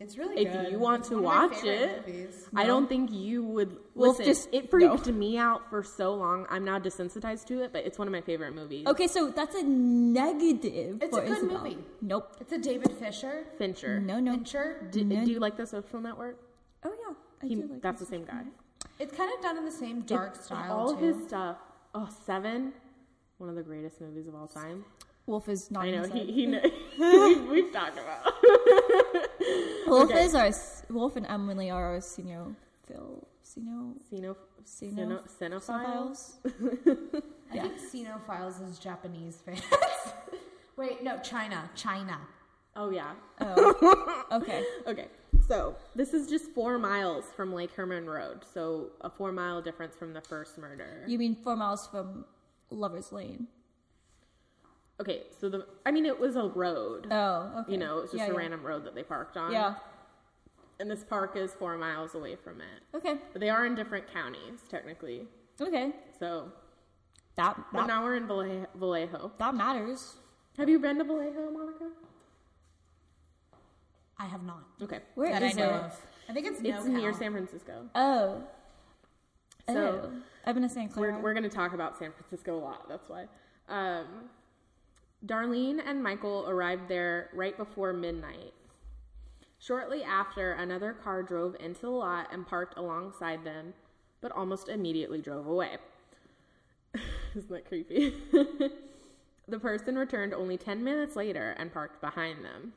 [0.00, 0.72] It's really If good.
[0.72, 2.48] you want It's to one of my watch it, movies.
[2.56, 3.76] I don't think you would.
[3.94, 6.46] Wolf Listen, just- it freaked me out for so long.
[6.48, 8.86] I'm now desensitized to it, but it's one of my favorite movies.
[8.86, 11.02] Okay, so that's a negative.
[11.02, 11.58] It's for a good Isabel.
[11.64, 11.78] movie.
[12.00, 12.34] Nope.
[12.40, 13.44] It's a David Fisher.
[13.58, 14.00] Fincher.
[14.00, 14.32] No, no.
[14.32, 14.88] Fincher.
[14.90, 15.22] Do, No.
[15.24, 16.38] do you like The Social Network?
[16.82, 18.42] Oh yeah, I He, do like that's the same guy.
[18.98, 21.04] It's kind of done in the same dark It- style All too.
[21.12, 21.58] his stuff.
[21.94, 22.72] Oh, Seven.
[23.36, 24.84] One of the greatest movies of all time.
[25.26, 25.84] Wolf is not.
[25.84, 26.04] I know.
[26.04, 26.16] inside.
[26.22, 26.62] He, he kn-
[27.00, 28.24] we've, we've talked about.
[29.86, 30.24] Wolf okay.
[30.24, 30.50] is our
[30.90, 32.46] Wolf and Emily are our senior
[32.86, 35.24] Phil Cino- Cino, cinephiles.
[35.40, 36.32] cinephiles.
[37.52, 39.62] I think Cinophiles is Japanese fans.
[40.76, 41.68] Wait, no, China.
[41.74, 42.18] China.
[42.76, 43.12] Oh yeah.
[43.40, 44.64] Oh, okay.
[44.86, 45.08] Okay.
[45.48, 48.44] So this is just four miles from Lake Herman Road.
[48.54, 51.04] So a four mile difference from the first murder.
[51.08, 52.24] You mean four miles from
[52.70, 53.48] Lovers Lane?
[55.00, 55.22] Okay.
[55.40, 57.06] So the I mean it was a road.
[57.10, 57.72] Oh, okay.
[57.72, 58.38] You know, it's just Yeah, a yeah.
[58.38, 59.52] random road that they parked on.
[59.52, 59.74] Yeah.
[60.78, 62.96] And this park is four miles away from it.
[62.96, 63.16] Okay.
[63.32, 65.26] But they are in different counties technically.
[65.60, 65.92] Okay.
[66.18, 66.50] So,
[67.36, 69.32] That but now we're in Valle- Vallejo.
[69.38, 70.16] that matters.
[70.58, 71.90] Have you been to Vallejo, Monica?
[74.18, 74.64] I have not.
[74.82, 75.00] Okay.
[75.14, 75.74] Where that is I know it?
[75.84, 76.00] of.
[76.28, 77.12] I think it's, It's near.
[77.12, 77.88] San Francisco.
[77.94, 78.42] Oh.
[79.68, 79.76] So-
[80.12, 80.12] oh.
[80.46, 81.12] I've been to San Clair.
[81.12, 82.88] We're, we're going to talk about San Francisco a lot.
[82.88, 83.26] That's why.
[83.68, 84.06] Um,
[85.24, 88.54] Darlene and Michael arrived there right before midnight.
[89.58, 93.74] Shortly after, another car drove into the lot and parked alongside them,
[94.22, 95.76] but almost immediately drove away.
[97.36, 98.14] Isn't that creepy?
[99.48, 102.72] the person returned only 10 minutes later and parked behind them.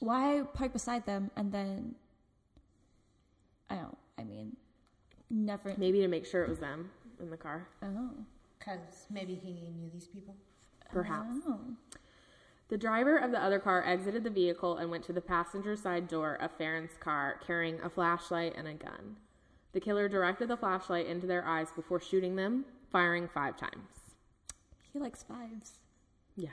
[0.00, 1.94] Why park beside them and then?
[3.70, 3.98] I don't.
[4.18, 4.56] I mean,
[5.30, 5.74] never.
[5.76, 7.68] Maybe to make sure it was them in the car.
[7.82, 8.10] Oh.
[8.58, 10.34] Because maybe he knew these people.
[10.92, 11.38] Perhaps.
[11.46, 11.60] Oh.
[12.68, 16.06] The driver of the other car exited the vehicle and went to the passenger side
[16.06, 19.16] door of Ferrin's car carrying a flashlight and a gun.
[19.72, 23.88] The killer directed the flashlight into their eyes before shooting them, firing five times.
[24.92, 25.78] He likes fives.
[26.36, 26.50] Yeah.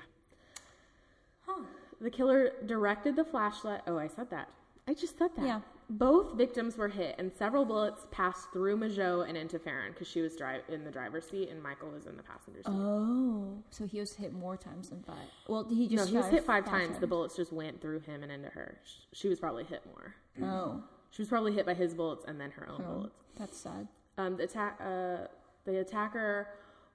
[1.45, 1.63] Huh.
[1.99, 3.81] The killer directed the flashlight.
[3.87, 4.49] Oh, I said that.
[4.87, 5.45] I just said that.
[5.45, 5.59] Yeah.
[5.87, 10.21] Both victims were hit, and several bullets passed through Mageau and into Ferrin because she
[10.21, 12.71] was dri- in the driver's seat and Michael was in the passenger seat.
[12.73, 15.27] Oh, so he was hit more times than five.
[15.47, 16.87] Well, he no, just he was hit five times.
[16.87, 16.99] times.
[16.99, 18.79] The bullets just went through him and into her.
[19.13, 20.15] She was probably hit more.
[20.49, 23.15] Oh, She was probably hit by his bullets and then her own oh, bullets.
[23.37, 23.87] that's sad.
[24.17, 25.27] Um, the, attack, uh,
[25.65, 26.47] the attacker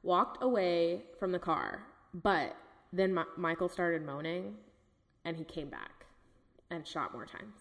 [0.03, 2.57] walked away from the car, but
[2.93, 4.57] then Mi- Michael started moaning,
[5.25, 6.07] and he came back
[6.71, 7.60] and shot more times.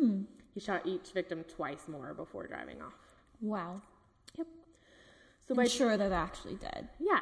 [0.00, 0.22] Hmm.
[0.54, 2.94] He shot each victim twice more before driving off.
[3.40, 3.82] Wow.
[4.36, 4.46] Yep.
[5.46, 6.88] So by I'm sure they're actually dead.
[6.98, 7.20] yeah,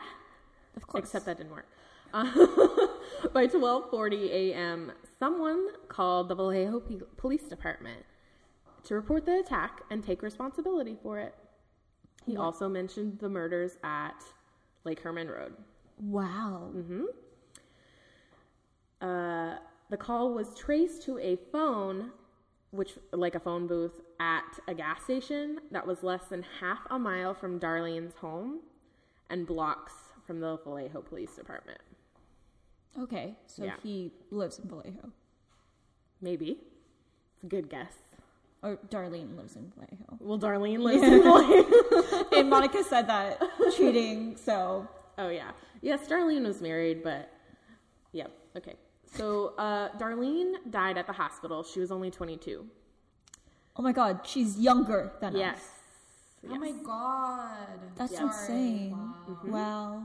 [0.76, 1.04] Of course.
[1.04, 1.66] except that didn't work.
[2.14, 2.24] Uh,
[3.34, 8.04] by 12:40 a.m., someone called the Vallejo P- Police Department
[8.84, 11.34] to report the attack and take responsibility for it.
[12.24, 14.22] He also mentioned the murders at
[14.84, 15.54] Lake Herman Road.
[16.00, 16.70] Wow.
[16.74, 17.04] Mm-hmm.
[19.00, 19.56] Uh,
[19.90, 22.10] the call was traced to a phone,
[22.70, 26.98] which like a phone booth at a gas station that was less than half a
[26.98, 28.60] mile from Darlene's home
[29.30, 29.92] and blocks
[30.26, 31.80] from the Vallejo Police Department.
[32.98, 33.76] Okay, so Yeah.
[33.82, 35.12] he lives in Vallejo,
[36.20, 36.58] Maybe.
[37.34, 37.92] It's a good guess.
[38.62, 40.16] or Darlene lives in Vallejo.
[40.18, 42.28] Well, Darlene lives in Vallejo.
[42.36, 43.40] and Monica said that
[43.76, 44.36] cheating.
[44.36, 45.52] So Oh yeah.
[45.80, 47.30] Yes, Darlene was married, but
[48.12, 48.32] yep.
[48.56, 48.74] Okay.
[49.16, 51.62] So uh, Darlene died at the hospital.
[51.62, 52.66] She was only 22.
[53.76, 55.56] oh my God, she's younger than Yes.
[55.56, 55.62] us.
[56.42, 56.52] Yes.
[56.54, 57.78] Oh my god.
[57.96, 58.26] That's Sorry.
[58.28, 58.90] insane.
[58.92, 59.38] Wow.
[59.44, 60.02] Wow.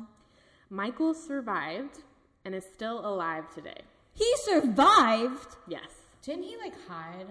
[0.69, 1.99] Michael survived
[2.45, 3.81] and is still alive today.
[4.13, 5.55] He survived.
[5.67, 5.89] Yes.
[6.23, 7.27] Didn't he like hide?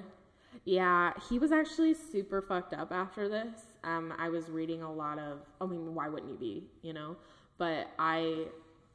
[0.65, 3.55] Yeah, he was actually super fucked up after this.
[3.85, 5.39] Um, I was reading a lot of.
[5.61, 6.65] I mean, why wouldn't he be?
[6.83, 7.17] You know,
[7.59, 8.47] but I.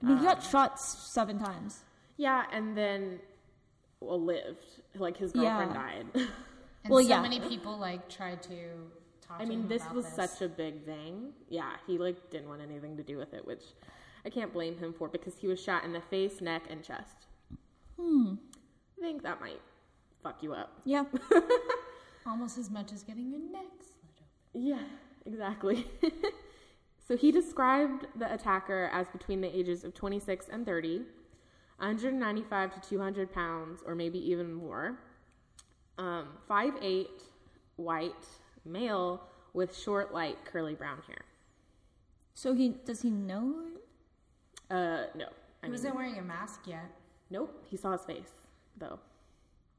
[0.02, 1.80] I mean, he got shot seven times.
[2.18, 3.20] Yeah, and then
[4.00, 4.66] well, lived.
[4.96, 5.82] Like his girlfriend Yeah.
[5.82, 6.06] died.
[6.84, 7.22] And Well, so yeah.
[7.22, 8.56] many people like tried to
[9.22, 10.14] talk I to mean, him this about was this.
[10.16, 11.34] such a big thing.
[11.50, 13.64] Yeah, he like didn't want anything to do with it, which
[14.26, 17.26] I can't blame him for because he was shot in the face, neck, and chest.
[18.00, 18.36] Hmm.
[18.98, 19.60] I think that might
[20.24, 20.80] fuck you up.
[20.86, 21.04] Yeah.
[22.26, 24.22] almost as much as getting your neck slit
[24.54, 24.68] open.
[24.68, 24.84] Yeah,
[25.26, 25.88] exactly.
[27.08, 31.02] so he described the attacker as between the ages of 26 and 30,
[31.78, 34.98] 195 to 200 pounds, or maybe even more.
[35.98, 37.08] Um, 5'8,
[37.76, 38.14] white
[38.66, 39.22] male
[39.54, 41.26] with short, light, curly brown hair.
[42.34, 43.56] So he does he know?
[44.70, 45.28] Uh, no.
[45.64, 46.86] I He wasn't wearing a mask yet.
[47.32, 47.64] nope.
[47.70, 48.30] He saw his face
[48.78, 49.00] though,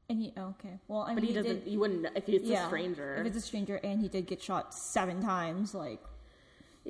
[0.09, 0.77] And he okay.
[0.89, 1.63] Well, I mean, but he, he doesn't.
[1.63, 3.15] Did, you wouldn't know if it's yeah, a stranger.
[3.15, 6.01] If it's a stranger, and he did get shot seven times, like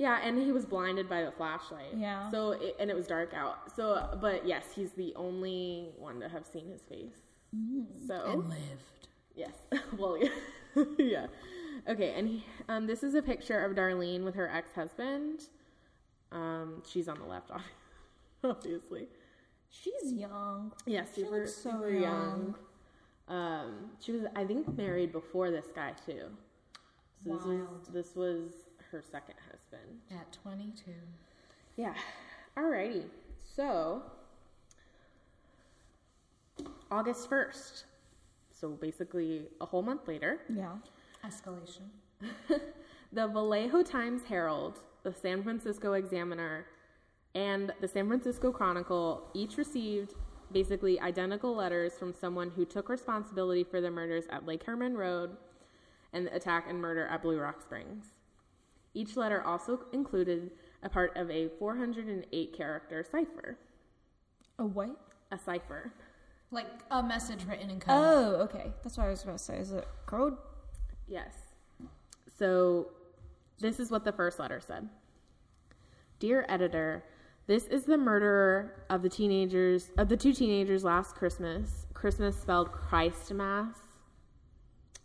[0.00, 1.94] Yeah, and he was blinded by the flashlight.
[1.94, 2.30] Yeah.
[2.30, 3.70] So it, and it was dark out.
[3.76, 7.20] So, but yes, he's the only one to have seen his face.
[8.06, 9.08] So and lived.
[9.34, 9.52] yes,
[9.98, 11.26] well, yeah, yeah.
[11.86, 15.40] Okay, and he, um, this is a picture of Darlene with her ex-husband.
[16.32, 17.50] Um, she's on the left,
[18.44, 19.06] obviously.
[19.68, 20.72] she's young.
[20.86, 22.54] Yeah, super, looks so super young.
[23.28, 26.22] Um, she was, I think, married before this guy too.
[27.22, 28.52] So this was this was
[28.90, 29.59] her second husband.
[30.10, 30.90] At 22.
[31.76, 31.94] Yeah.
[32.56, 33.04] Alrighty.
[33.56, 34.02] So
[36.90, 37.84] August first.
[38.52, 40.72] So basically a whole month later, Yeah.
[41.24, 41.88] Escalation.
[43.12, 46.66] the Vallejo Times Herald, the San Francisco Examiner,
[47.34, 50.14] and the San Francisco Chronicle each received
[50.52, 55.36] basically identical letters from someone who took responsibility for the murders at Lake Herman Road
[56.12, 58.06] and the attack and murder at Blue Rock Springs.
[58.94, 60.50] Each letter also included
[60.82, 63.58] a part of a 408 character cipher.
[64.58, 64.90] A what?
[65.30, 65.92] A cipher.
[66.50, 67.88] Like a message written in code.
[67.96, 68.72] Oh, okay.
[68.82, 69.58] That's what I was about to say.
[69.58, 70.36] Is it code?
[71.06, 71.34] Yes.
[72.38, 72.88] So
[73.60, 74.88] this is what the first letter said
[76.18, 77.04] Dear editor,
[77.46, 81.86] this is the murderer of the teenagers of the two teenagers last Christmas.
[81.94, 83.76] Christmas spelled Christ Mass.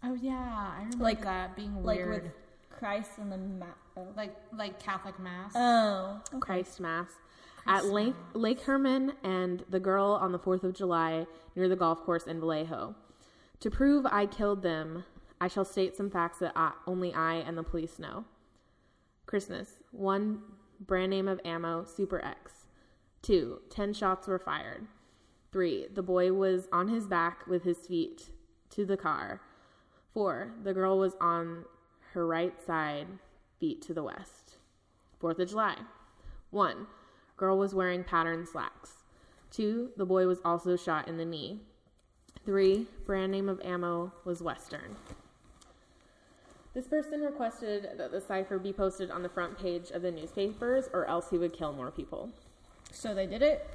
[0.04, 0.72] Oh, yeah.
[0.74, 2.24] I remember Like- that being Like weird.
[2.24, 2.32] with
[2.78, 3.78] Christ in the map.
[3.98, 4.08] Oh.
[4.16, 5.54] like like Catholic Mass.
[5.56, 6.22] oh.
[6.34, 6.40] Okay.
[6.40, 7.10] Christ Mass
[7.68, 12.04] at Lake, Lake Herman and the girl on the 4th of July near the golf
[12.04, 12.96] course in Vallejo.
[13.62, 15.04] To prove I killed them,
[15.42, 18.26] I shall state some facts that I, only I and the police know.
[19.26, 19.70] Christmas.
[19.92, 20.42] One,
[20.80, 22.68] brand name of ammo, Super X.
[23.22, 24.86] Two, 10 shots were fired.
[25.52, 28.30] Three, the boy was on his back with his feet
[28.72, 29.42] to the car.
[30.14, 31.66] Four, the girl was on
[32.16, 33.08] her right side,
[33.60, 34.58] feet to the west.
[35.20, 35.76] Fourth of July.
[36.50, 36.88] One,
[37.38, 39.04] girl was wearing patterned slacks.
[39.52, 41.60] Two, the boy was also shot in the knee.
[42.46, 44.96] Three, brand name of ammo was Western.
[46.74, 50.90] This person requested that the cipher be posted on the front page of the newspapers,
[50.94, 52.30] or else he would kill more people.
[52.92, 53.68] So they did it.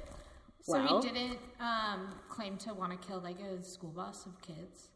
[0.61, 4.39] so well- he didn't um, claim to want to kill like a school bus of
[4.41, 4.87] kids.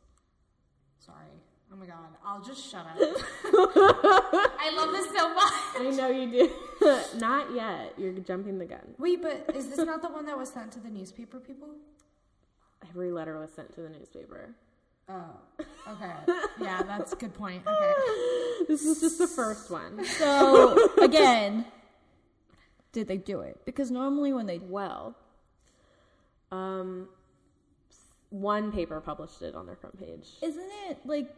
[1.00, 1.28] Sorry.
[1.76, 1.98] Oh my god.
[2.26, 2.98] I'll just shut up.
[2.98, 5.54] I love this so much.
[5.78, 7.00] I know you do.
[7.20, 7.94] Not yet.
[7.98, 8.96] You're jumping the gun.
[8.98, 11.68] Wait, but is this not the one that was sent to the newspaper people?
[12.90, 14.56] Every letter was sent to the newspaper.
[15.10, 15.32] Oh,
[15.90, 16.14] okay.
[16.62, 17.64] Yeah, that's a good point.
[17.68, 17.94] Okay.
[18.68, 20.06] This is just the first one.
[20.06, 21.66] So again,
[22.94, 23.60] did they do it?
[23.66, 25.16] Because normally when they Well,
[26.52, 27.10] um,
[28.42, 30.28] one paper published it on their front page.
[30.42, 31.30] isn't it like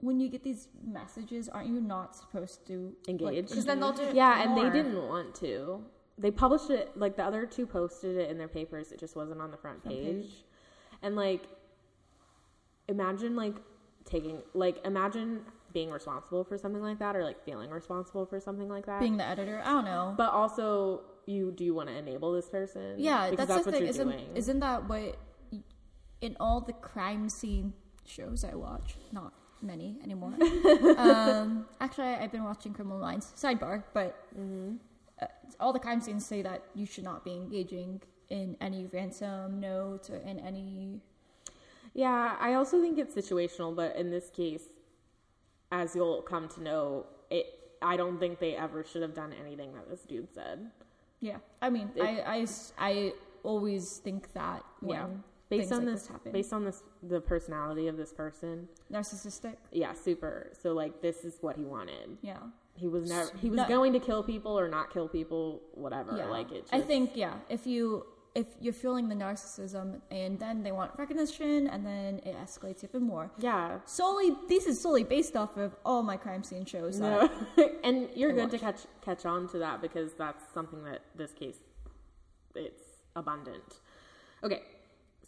[0.00, 3.48] when you get these messages, aren't you not supposed to Engage.
[3.48, 5.82] Because then they'll do Yeah, and they didn't want to.
[6.18, 8.92] They published it like the other two posted it in their papers.
[8.92, 10.22] It just wasn't on the front Front page.
[10.24, 10.44] page.
[11.02, 11.42] And like,
[12.88, 13.54] imagine like
[14.04, 15.40] taking like imagine
[15.72, 19.00] being responsible for something like that, or like feeling responsible for something like that.
[19.00, 19.60] being the editor?
[19.64, 20.14] I don't know.
[20.16, 22.96] but also, you do you want to enable this person?
[22.98, 23.82] yeah, because that's, that's, the what thing.
[23.82, 24.36] you're Isn't doing.
[24.36, 25.16] isn't that what
[26.24, 27.72] in all the crime scene
[28.06, 28.96] shows I watch?
[29.12, 29.32] Not
[29.62, 30.32] many anymore.
[30.98, 33.32] um, actually, I've been watching Criminal Minds.
[33.36, 34.76] Sidebar, but Mm-hmm.
[35.22, 35.26] uh,
[35.60, 40.10] all the crime scenes say that you should not be engaging in any ransom notes
[40.10, 41.00] or in any.
[41.94, 44.64] Yeah, I also think it's situational, but in this case,
[45.70, 47.46] as you'll come to know, it.
[47.82, 50.70] I don't think they ever should have done anything that this dude said.
[51.20, 52.46] Yeah, I mean, It- I, I
[52.90, 55.06] I always think that when yeah,
[55.58, 58.68] based on like this, this based on this, the personality of this person.
[58.92, 59.56] narcissistic.
[59.72, 60.50] Yeah, super.
[60.62, 62.18] So like, this is what he wanted.
[62.22, 62.38] Yeah,
[62.76, 63.30] He was never.
[63.38, 63.68] He was No.
[63.68, 66.16] going to kill people or not kill people, whatever.
[66.16, 66.26] yeah.
[66.26, 66.62] Like it.
[66.62, 70.90] Just, I think yeah, if you if you're feeling the narcissism and then they want
[70.98, 73.30] recognition and then it escalates even more.
[73.38, 73.78] Yeah.
[73.84, 76.98] Solely, this is solely based off of all my crime scene shows.
[76.98, 77.30] No.
[77.84, 81.32] and you're I good to catch catch on to that because that's something that this
[81.32, 81.58] case
[82.56, 82.82] it's
[83.16, 83.80] abundant.
[84.42, 84.62] Okay,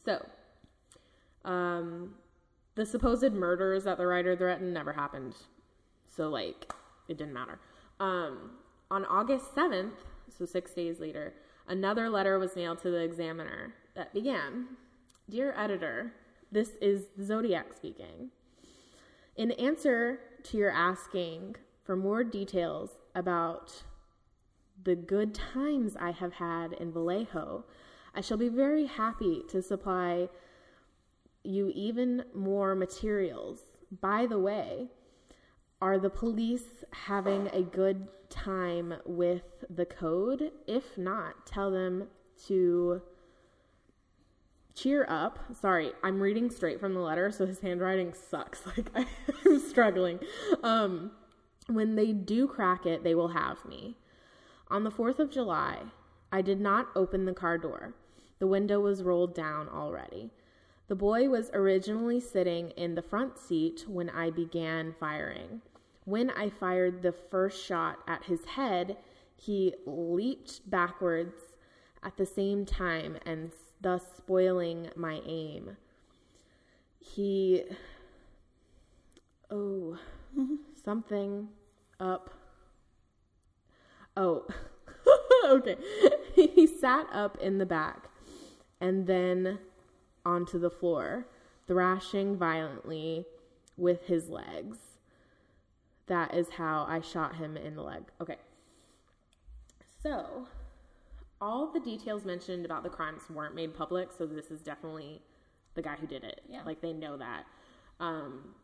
[0.07, 0.25] so
[1.45, 2.15] um,
[2.77, 5.35] the supposed murders that the writer threatened never happened,
[6.07, 6.73] so like
[7.09, 7.59] it didn't matter.
[8.01, 8.53] Um,
[8.91, 11.35] on August seventh, so six days later,
[11.69, 14.77] another letter was mailed to the Examiner that began,
[15.29, 16.15] "Dear editor,
[16.51, 18.31] this is Zodiac speaking."
[19.37, 23.83] In answer to your asking for more details about
[24.83, 27.65] the good times I have had in Vallejo,
[28.17, 30.31] I shall be very happy to supply
[31.45, 33.61] you even more materials.
[34.01, 34.89] By the way,
[35.83, 40.51] are the police having a good time with the code?
[40.67, 42.09] If not, tell them
[42.47, 43.03] to
[44.75, 45.39] cheer up.
[45.61, 48.63] Sorry, I'm reading straight from the letter, so his handwriting sucks.
[48.77, 48.91] Like
[49.45, 50.21] I'm struggling.
[50.63, 51.11] Um,
[51.69, 53.97] when they do crack it, they will have me.
[54.69, 55.83] On the 4th of July,
[56.33, 57.95] I did not open the car door.
[58.39, 60.31] The window was rolled down already.
[60.89, 65.63] The boy was originally sitting in the front seat when I began firing.
[66.05, 68.97] When I fired the first shot at his head,
[69.35, 71.35] he leaped backwards
[72.03, 75.77] at the same time and thus spoiling my aim.
[77.01, 77.65] He.
[79.51, 79.99] Oh,
[80.85, 81.49] something
[81.99, 82.31] up.
[84.17, 84.47] Oh,
[85.47, 85.77] okay.
[86.35, 88.09] he sat up in the back
[88.81, 89.59] and then
[90.25, 91.27] onto the floor,
[91.67, 93.25] thrashing violently
[93.77, 94.79] with his legs.
[96.07, 98.05] That is how I shot him in the leg.
[98.21, 98.37] Okay.
[100.03, 100.47] So,
[101.41, 105.21] all the details mentioned about the crimes weren't made public, so this is definitely
[105.75, 106.41] the guy who did it.
[106.49, 106.63] Yeah.
[106.65, 107.45] Like they know that.
[107.99, 108.55] Um,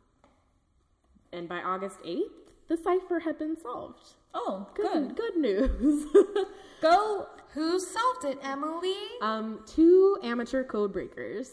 [1.33, 2.21] and by August 8th,
[2.69, 4.15] the cipher had been solved.
[4.35, 5.17] Oh, Good, good.
[5.17, 6.07] good news.
[6.81, 7.27] Go.
[7.55, 8.95] Who solved it, Emily?
[9.21, 11.53] um, two amateur code breakers.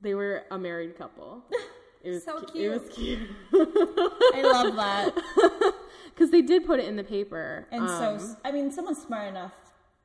[0.00, 1.44] They were a married couple.
[2.02, 3.28] It was So cu- It was cute.
[3.52, 5.74] I love that.
[6.14, 7.66] Because they did put it in the paper.
[7.70, 9.52] And Um, so, I mean, someone's smart enough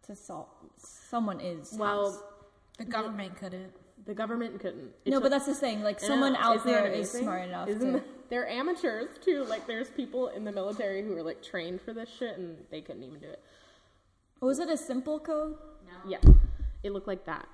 [0.08, 0.48] to solve.
[0.78, 1.74] Someone is.
[1.78, 2.22] well,
[2.78, 3.72] The government couldn't.
[4.06, 4.92] the government couldn't.
[5.06, 5.84] It no, took- but that's the thing.
[5.84, 8.04] Like, someone out there is smart enough Isn't to.
[8.30, 9.46] they're amateurs too.
[9.46, 12.82] Like there's people in the military who are like trained for this shit and they
[12.82, 13.42] couldn't even do it.
[14.42, 15.56] Oh, was it a simple code?
[15.86, 16.10] No.
[16.10, 16.32] Yeah,
[16.84, 17.48] it looked like that.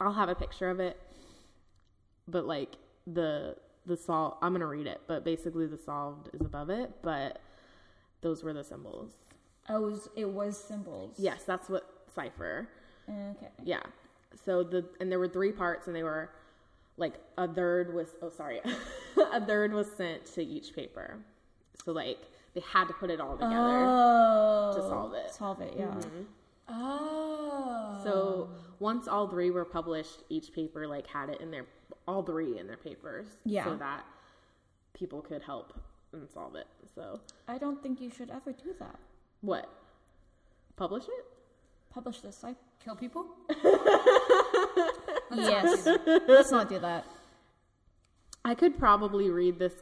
[0.00, 0.98] I'll have a picture of it,
[2.26, 6.70] but like the the sol I'm gonna read it, but basically the solved is above
[6.70, 6.90] it.
[7.02, 7.40] But
[8.20, 9.12] those were the symbols.
[9.68, 11.16] Oh, it was, it was symbols.
[11.18, 12.68] Yes, that's what cipher.
[13.08, 13.48] Okay.
[13.64, 13.82] Yeah.
[14.44, 16.30] So the and there were three parts, and they were
[16.96, 18.60] like a third was oh sorry,
[19.32, 21.18] a third was sent to each paper.
[21.84, 22.18] So like
[22.54, 23.54] they had to put it all together.
[23.56, 24.72] Oh.
[24.74, 25.32] To solve it.
[25.32, 25.84] Solve it, yeah.
[25.86, 26.22] Mm-hmm.
[26.68, 28.00] Oh.
[28.04, 31.66] So once all three were published, each paper like had it in their
[32.06, 33.26] all three in their papers.
[33.44, 33.64] Yeah.
[33.64, 34.04] So that
[34.94, 35.78] people could help
[36.12, 36.66] and solve it.
[36.94, 38.98] So I don't think you should ever do that.
[39.40, 39.68] what?
[40.76, 41.24] Publish it?
[41.92, 42.42] Publish this.
[42.42, 43.26] I Kill people?
[45.34, 45.86] yes.
[46.26, 47.04] Let's not do that.
[48.42, 49.74] I could probably read this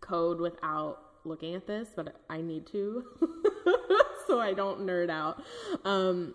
[0.00, 3.04] code without looking at this, but I need to,
[4.26, 5.42] so I don't nerd out.
[5.84, 6.34] Um,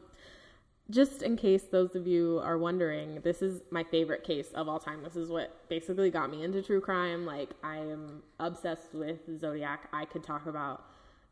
[0.89, 4.79] just in case those of you are wondering, this is my favorite case of all
[4.79, 5.01] time.
[5.03, 7.25] This is what basically got me into true crime.
[7.25, 9.87] Like, I am obsessed with Zodiac.
[9.93, 10.83] I could talk about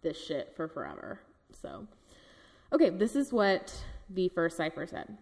[0.01, 1.19] this shit for forever.
[1.61, 1.87] So,
[2.71, 5.17] okay, this is what the first cipher said.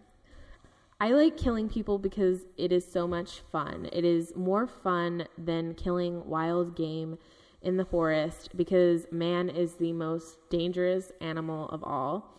[1.00, 3.88] I like killing people because it is so much fun.
[3.92, 7.18] It is more fun than killing wild game
[7.62, 12.34] in the forest because man is the most dangerous animal of all.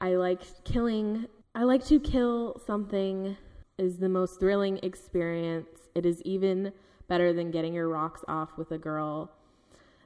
[0.00, 3.36] I like killing, I like to kill something
[3.78, 5.68] is the most thrilling experience.
[5.94, 6.72] It is even
[7.08, 9.30] better than getting your rocks off with a girl.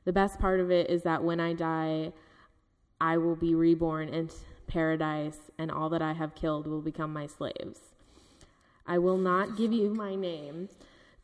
[0.04, 2.12] The best part of it is that when I die,
[3.00, 4.30] I will be reborn in
[4.66, 7.80] paradise, and all that I have killed will become my slaves.
[8.86, 10.68] I will not give you my name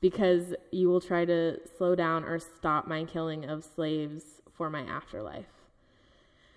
[0.00, 4.82] because you will try to slow down or stop my killing of slaves for my
[4.82, 5.46] afterlife.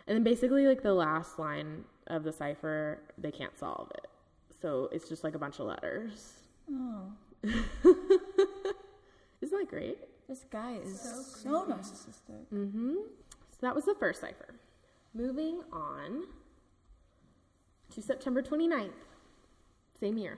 [0.08, 4.08] And then basically, like the last line of the cipher, they can't solve it.
[4.62, 6.34] So it's just like a bunch of letters.
[6.72, 7.12] Oh,
[9.42, 9.98] Isn't that great?
[10.32, 11.02] this guy is
[11.44, 12.46] so, narcissistic.
[12.54, 12.94] Mm-hmm.
[12.94, 14.56] So that was the first cipher.
[15.14, 16.24] Moving on
[17.94, 18.92] to September 29th,
[20.00, 20.38] same year.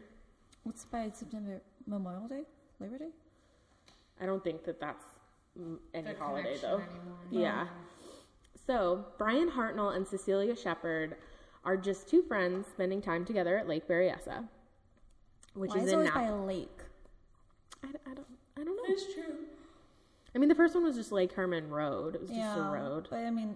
[0.64, 2.42] What's by September Memorial Day,
[2.84, 3.10] Labor Day?
[4.22, 5.04] I don't think that that's
[5.94, 6.76] any The holiday though.
[6.82, 7.18] anymore.
[7.32, 7.68] Yeah.
[8.68, 11.16] So Brian Hartnell and Cecelia Shepard
[11.66, 14.48] are just two friends spending time together at Lake Berryessa,
[15.54, 16.34] which Why is is it in always by Napa.
[16.34, 16.80] a lake?
[17.84, 18.28] I, I don't.
[18.60, 18.84] I don't know.
[18.88, 19.36] It's true.
[20.36, 22.16] I mean, the first one was just Lake Herman Road.
[22.16, 23.56] It was just a road, But I mean,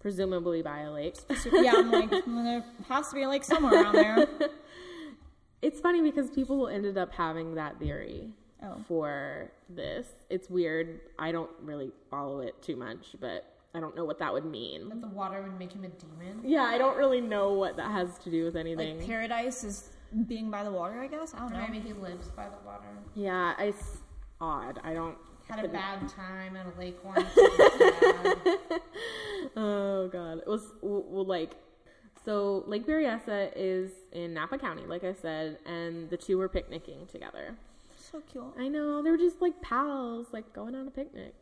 [0.00, 1.16] presumably by a lake.
[1.52, 4.28] yeah, I'm like, well, there has to be a lake somewhere around there.
[5.64, 8.30] It's funny because people ended up having that theory.
[8.62, 8.76] Oh.
[8.88, 10.06] for this.
[10.30, 11.00] It's weird.
[11.18, 13.44] I don't really follow it too much, but
[13.74, 14.88] I don't know what that would mean.
[14.88, 16.40] That the water would make him a demon.
[16.42, 18.98] Yeah, I don't really know what that has to do with anything.
[19.00, 19.90] Like paradise is
[20.28, 21.34] being by the water, I guess.
[21.34, 21.66] I don't Or know.
[21.68, 22.86] maybe he lives by the water.
[23.14, 23.98] yeah, it's
[24.40, 24.80] odd.
[24.82, 25.16] I don't.
[25.46, 27.28] Had a bad time at a lake once.
[27.36, 28.36] it was
[28.70, 28.80] bad.
[29.56, 31.56] Oh god, it was w- w- like
[32.24, 32.64] so.
[32.66, 37.54] Lake Berryessa is in Napa County, like I said, and the two were picnicking together.
[37.98, 38.54] So cute.
[38.58, 41.34] I know they were just like pals, like going on a picnic.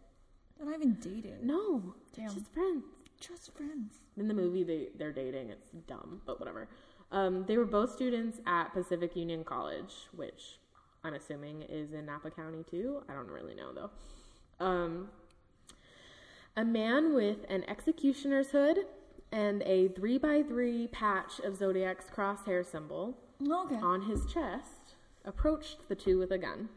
[0.57, 1.39] They're not even dating.
[1.43, 2.33] No, Damn.
[2.33, 2.85] just friends.
[3.21, 3.95] Just friends.
[4.17, 5.51] In the movie, they they're dating.
[5.51, 6.69] It's dumb, but whatever.
[7.11, 10.59] Um, they were both students at Pacific Union College, which
[11.05, 13.03] I'm assuming is in Napa County too.
[13.09, 14.65] I don't really know though.
[14.65, 15.09] Um,
[16.57, 18.79] a man with an executioner's hood
[19.33, 23.17] and a three by three patch of Zodiac's crosshair symbol
[23.51, 23.77] Okay.
[23.77, 26.69] on his chest approached the two with a gun.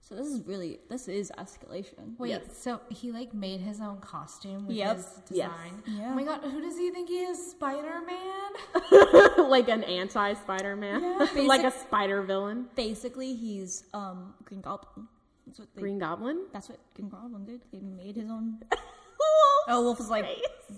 [0.00, 2.16] So this is really this is escalation.
[2.18, 2.56] Wait, Yes.
[2.56, 4.96] so he like made his own costume with Yep.
[4.96, 5.50] his Yes.
[5.50, 5.82] design?
[5.86, 6.10] Yeah.
[6.12, 7.50] Oh my god, who does he think he is?
[7.50, 9.48] Spider Man?
[9.50, 11.42] like an anti Spider Man, Yeah.
[11.42, 12.68] like a spider villain.
[12.76, 15.08] Basically, he's um Green Goblin.
[15.44, 15.80] That's what they.
[15.82, 16.46] Green Goblin.
[16.52, 17.62] That's what Green Goblin did.
[17.72, 18.58] They made his own.
[19.68, 20.26] Oh, Wolf was like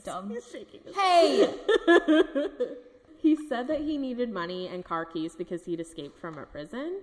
[0.02, 0.30] dumb.
[0.30, 1.52] He's shaking his Hey.
[3.20, 7.00] He said that he needed money and car keys because he'd escaped from a prison.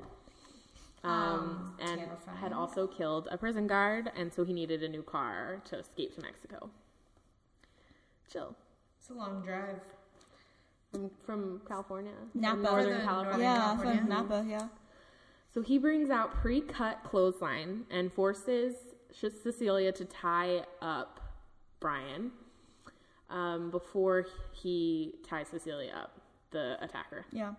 [1.04, 2.38] Um, and terrifying.
[2.38, 6.16] had also killed a prison guard, and so he needed a new car to escape
[6.16, 6.70] to Mexico.
[8.32, 8.56] Chill.
[9.00, 9.82] It's a long drive.
[10.92, 12.14] From, from California.
[12.34, 12.62] Napa.
[12.62, 13.46] Northern Further California.
[13.46, 14.00] Yeah, California.
[14.00, 14.46] from Napa.
[14.50, 14.68] Yeah.
[15.54, 18.76] So he brings out pre-cut clothesline and forces
[19.14, 21.20] Cecelia to tie up
[21.86, 22.32] Brian
[23.30, 26.20] um, before he ties Cecelia up,
[26.50, 27.28] the attacker.
[27.32, 27.52] Yeah.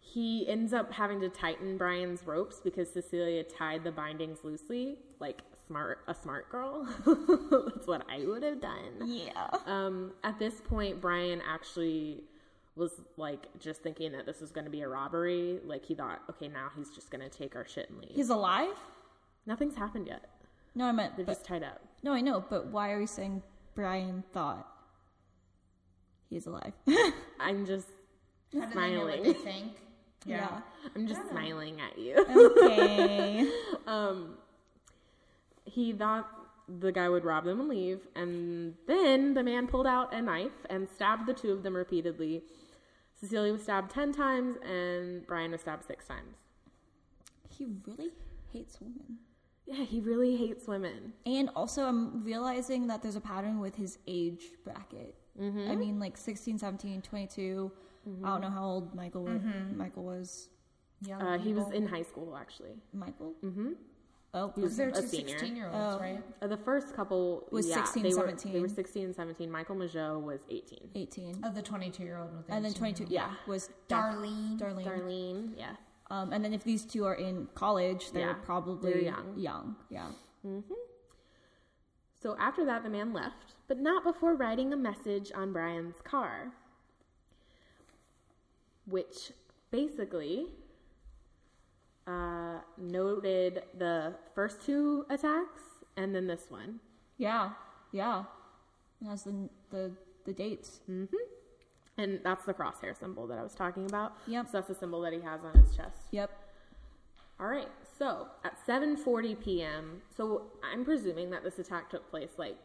[0.00, 5.42] He ends up having to tighten Brian's ropes because Cecelia tied the bindings loosely, like
[5.66, 6.88] smart a smart girl.
[7.04, 9.02] That's what I would have done.
[9.04, 9.48] Yeah.
[9.66, 12.22] Um, at this point, Brian actually
[12.74, 15.58] was like just thinking that this was going to be a robbery.
[15.62, 18.12] Like he thought, okay, now he's just going to take our shit and leave.
[18.14, 18.72] He's alive.
[19.44, 20.24] Nothing's happened yet.
[20.74, 21.16] No, I meant.
[21.16, 21.82] They're But, just tied up.
[22.02, 22.44] No, I know.
[22.48, 23.42] But why are you saying
[23.74, 24.66] Brian thought
[26.30, 26.72] he's alive?
[27.40, 27.88] I'm just
[28.54, 29.22] How do they know what smiling.
[29.24, 29.72] they think?
[30.26, 30.60] yeah.
[30.94, 32.24] I'm just smiling at you.
[32.28, 33.50] Okay.
[33.86, 34.34] um,
[35.64, 36.28] he thought
[36.80, 40.52] the guy would rob them and leave, and then the man pulled out a knife
[40.68, 42.42] and stabbed the two of them repeatedly.
[43.18, 46.36] Cecilia was stabbed ten times, and Brian was stabbed six times.
[47.48, 48.10] he really
[48.52, 49.18] hates women.
[49.70, 51.12] Yeah, he really hates women.
[51.26, 55.14] And also, I'm realizing that there's a pattern with his age bracket.
[55.38, 57.70] I mean, like 16, 17, 22.
[58.24, 59.40] I don't know how old Michael was.
[59.76, 60.48] Michael was.
[61.06, 62.72] Young Uh, he was in high school actually.
[62.92, 63.34] Michael?
[63.44, 63.72] Mm-hmm.
[64.34, 65.38] Oh, He was They're a two senior.
[65.38, 66.00] 16 year olds, Oh.
[66.00, 66.22] right?
[66.42, 69.50] Uh, the first couple Was yeah, 16, they were, They were 16 and 17.
[69.50, 70.90] Michael Mageau was 18.
[70.94, 71.44] 18.
[71.44, 74.58] Of the 22 year old and then 22, yeah, was Darlene.
[74.58, 74.84] Darlene.
[74.84, 75.76] Darlene, yeah.
[76.10, 79.34] Um, and then if these two are in college, they're Yeah, probably they're young.
[79.36, 80.08] Young, yeah.
[82.20, 86.52] So after that, the man left, but not before writing a message on Brian's car,
[88.86, 89.32] which
[89.70, 90.46] basically
[92.06, 95.62] uh, noted the first two attacks
[95.96, 96.80] and then this one.
[97.18, 97.50] Yeah,
[97.92, 98.24] yeah.
[99.02, 99.92] It has the, the,
[100.24, 100.80] the dates.
[101.98, 104.14] And that's the crosshair symbol that I was talking about.
[104.26, 104.46] Yep.
[104.46, 105.98] So that's the symbol that he has on his chest.
[106.12, 106.30] Yep.
[107.40, 107.68] All right.
[107.98, 110.02] So at 7:40 p.m.
[110.16, 112.56] So I'm presuming that this attack took place like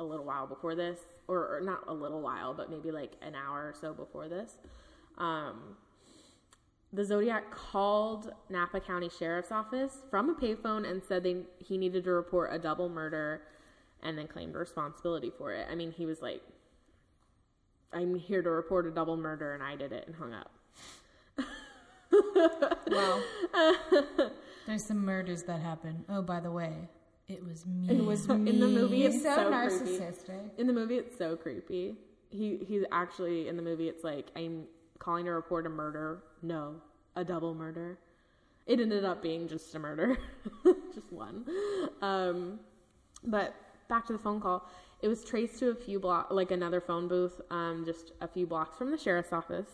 [0.00, 3.36] a little while before this, or, or not a little while, but maybe like an
[3.36, 4.58] hour or so before this.
[5.18, 5.76] Um,
[6.92, 12.04] the Zodiac called Napa County Sheriff's Office from a payphone and said they he needed
[12.04, 13.42] to report a double murder,
[14.02, 15.66] and then claimed responsibility for it.
[15.70, 16.42] I mean, he was like,
[17.92, 20.50] "I'm here to report a double murder, and I did it," and hung up.
[22.86, 23.20] Wow.
[24.66, 26.04] There's some murders that happen.
[26.08, 26.88] Oh, by the way,
[27.28, 27.90] it was me.
[27.90, 28.50] It was me.
[28.50, 29.04] in the movie.
[29.04, 29.54] It's so, so, creepy.
[29.54, 30.58] narcissistic.
[30.58, 31.96] In the movie, it's so creepy.
[32.30, 33.88] He he's actually in the movie.
[33.88, 34.64] It's like I'm
[34.98, 36.22] calling to report a murder.
[36.42, 36.76] No,
[37.16, 37.98] a double murder.
[38.66, 40.16] It ended up being just a murder,
[40.94, 41.44] just one.
[42.00, 42.58] Um,
[43.22, 43.54] but
[43.88, 44.66] back to the phone call.
[45.04, 48.46] It was traced to a few block, like another phone booth, um, just a few
[48.46, 49.68] blocks from the sheriff's office.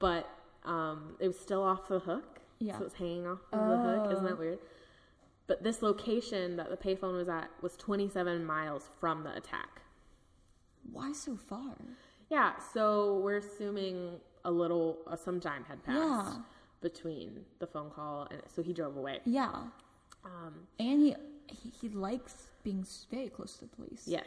[0.00, 0.28] But
[0.64, 2.40] um, it was still off the hook.
[2.58, 2.72] Yeah.
[2.76, 4.12] So it was hanging off of the hook.
[4.12, 4.58] Isn't that weird?
[5.46, 9.82] But this location that the payphone was at was 27 miles from the attack.
[10.90, 11.76] Why so far?
[12.28, 16.34] Yeah, so we're assuming a little, uh, some time had passed.
[16.34, 16.42] Yeah.
[16.80, 19.20] between the phone call and so he drove away.
[19.24, 19.52] Yeah.
[20.24, 21.14] Um, And he,
[21.46, 24.04] he he likes being very close to the police.
[24.06, 24.26] yes,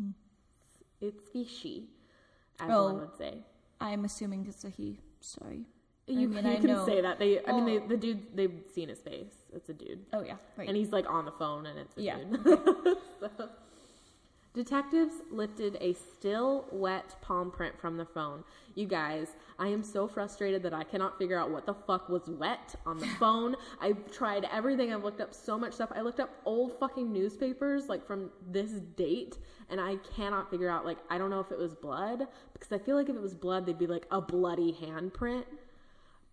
[0.00, 0.10] hmm.
[1.00, 1.88] it's fishy,
[2.60, 2.84] as Oh.
[2.84, 3.38] one would say.
[3.80, 4.98] I'm assuming it's a he.
[5.20, 5.64] Sorry.
[6.06, 7.44] You, mean, you I can know- say that they.
[7.44, 7.86] I mean, they, Oh.
[7.88, 8.36] the dude.
[8.36, 9.34] They've seen his face.
[9.52, 10.36] It's a dude, Oh yeah.
[10.56, 10.68] Right.
[10.68, 12.42] and he's like on the phone, and it's a Yeah, dude.
[13.20, 13.48] So-
[14.56, 18.42] Detectives lifted a still wet palm print from the phone.
[18.74, 22.22] You guys, I am so frustrated that I cannot figure out what the fuck was
[22.26, 23.56] wet on the phone.
[23.82, 24.94] I've tried everything.
[24.94, 25.92] I've looked up so much stuff.
[25.94, 29.36] I looked up old fucking newspapers like from this date
[29.68, 32.78] and I cannot figure out like I don't know if it was blood because I
[32.78, 35.44] feel like if it was blood they'd be like a bloody handprint.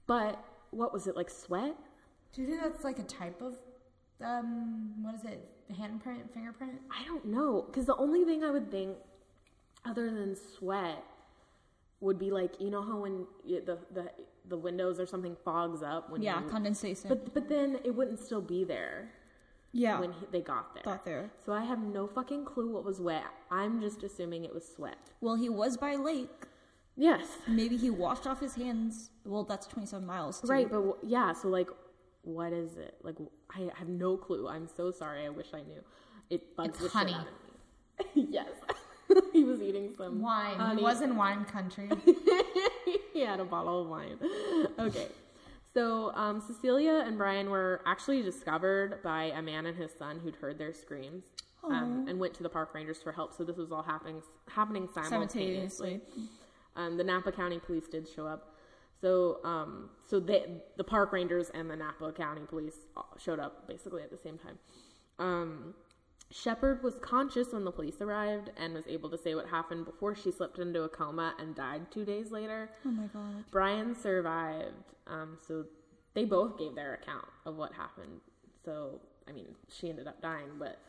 [0.08, 1.76] But what was it like sweat?
[2.32, 3.58] Do you think that's like a type of,
[4.24, 6.74] um, what is it, handprint, fingerprint?
[6.92, 8.98] I don't know because the only thing I would think,
[9.86, 11.04] other than sweat,
[12.00, 14.12] would be like you know how when the the
[14.50, 17.08] the windows or something fogs up when yeah, you, condensation.
[17.10, 19.10] but but then it wouldn't still be there
[19.74, 20.00] yeah.
[20.00, 20.84] when he, they got there.
[20.84, 21.32] Got there.
[21.46, 23.26] So I have no fucking clue what was wet.
[23.52, 24.98] I'm just assuming it was sweat.
[25.20, 26.30] Well, he was by lake.
[26.96, 29.10] Yes, Maybe he washed off his hands.
[29.26, 30.42] Well, that's 27 miles.
[30.42, 30.48] Too.
[30.48, 30.70] right.
[30.70, 31.70] But yeah, so like,
[32.24, 32.96] what is it?
[33.04, 33.16] Like
[33.52, 34.48] I have no clue.
[34.48, 35.26] I'm so sorry.
[35.26, 35.82] I wish I knew.
[36.30, 38.28] It bugs It's the shit out of me.
[38.32, 38.50] yes,
[39.34, 40.58] he was eating some Wine.
[40.58, 40.78] honey.
[40.78, 41.90] He was in wine country.
[43.14, 44.18] he had a bottle of wine.
[44.80, 45.08] Okay.
[45.74, 50.36] So um, Cecelia and Brian were actually discovered by a man and his son who'd
[50.36, 51.24] heard their screams
[51.64, 53.34] um, and went to the park rangers for help.
[53.36, 56.02] So this was all happening happening simultaneously.
[56.02, 56.30] Simultaneously.
[56.76, 58.53] Um, the Napa County Police did show up.
[59.04, 60.46] So um, so they,
[60.78, 62.78] the park rangers and the Napa County Police
[63.20, 64.58] showed up basically at the same time.
[65.20, 65.74] Um,
[66.32, 70.16] Shepard was conscious when the police arrived and was able to say what happened before
[70.16, 72.70] she slipped into a coma and died two days later.
[72.86, 73.44] Oh my god.
[73.52, 75.66] Brian survived, um, so
[76.14, 78.22] they both gave their account of what happened.
[78.64, 80.80] So, I mean, she ended up dying, but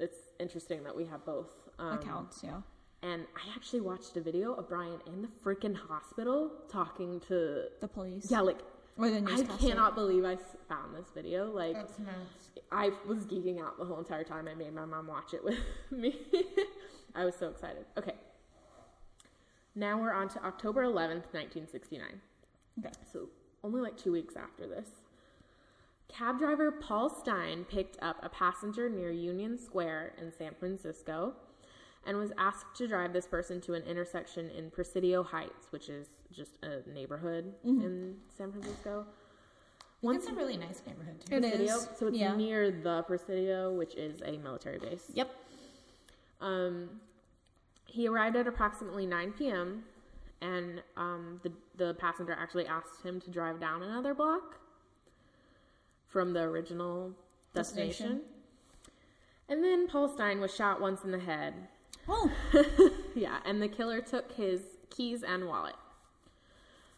[0.00, 2.60] it's interesting that we have both um, Accounts, yeah.
[3.04, 7.86] And I actually watched a video of Brian in the freaking hospital talking to, The
[7.88, 8.30] police.
[8.30, 8.60] yeah, like
[8.96, 10.36] Or the I cannot believe I
[10.70, 11.50] found this video.
[11.50, 12.48] Like, That's nuts.
[12.72, 14.48] I was geeking out the whole entire time.
[14.48, 15.58] I made my mom watch it with
[15.90, 16.16] me.
[17.14, 17.84] I was so excited.
[17.98, 18.14] Okay.
[19.74, 22.06] Now we're on to October 11th, 1969.
[22.78, 22.90] Okay.
[23.12, 23.28] So
[23.62, 24.88] only like two weeks after this.
[26.08, 31.34] Cab driver Paul Stine picked up a passenger near Union Square in San Francisco
[32.06, 36.08] and was asked to drive this person to an intersection in Presidio Heights, which is
[36.32, 39.06] just a neighborhood in San Francisco.
[40.02, 41.36] It's a really nice neighborhood too.
[41.36, 41.76] It Presidio.
[41.76, 42.36] is, So it's yeah.
[42.36, 45.04] near the Presidio, which is a military base.
[45.14, 45.30] Yep.
[46.42, 46.90] Um,
[47.86, 49.84] he arrived at approximately 9 p.m.
[50.42, 54.58] and um, the the passenger actually asked him to drive down another block
[56.08, 57.12] from the original
[57.54, 58.06] destination.
[58.06, 58.20] Destination.
[59.48, 61.54] And then Paul Stine was shot once in the head.
[62.08, 62.30] Oh.
[63.14, 65.74] yeah, and the killer took his keys and wallet.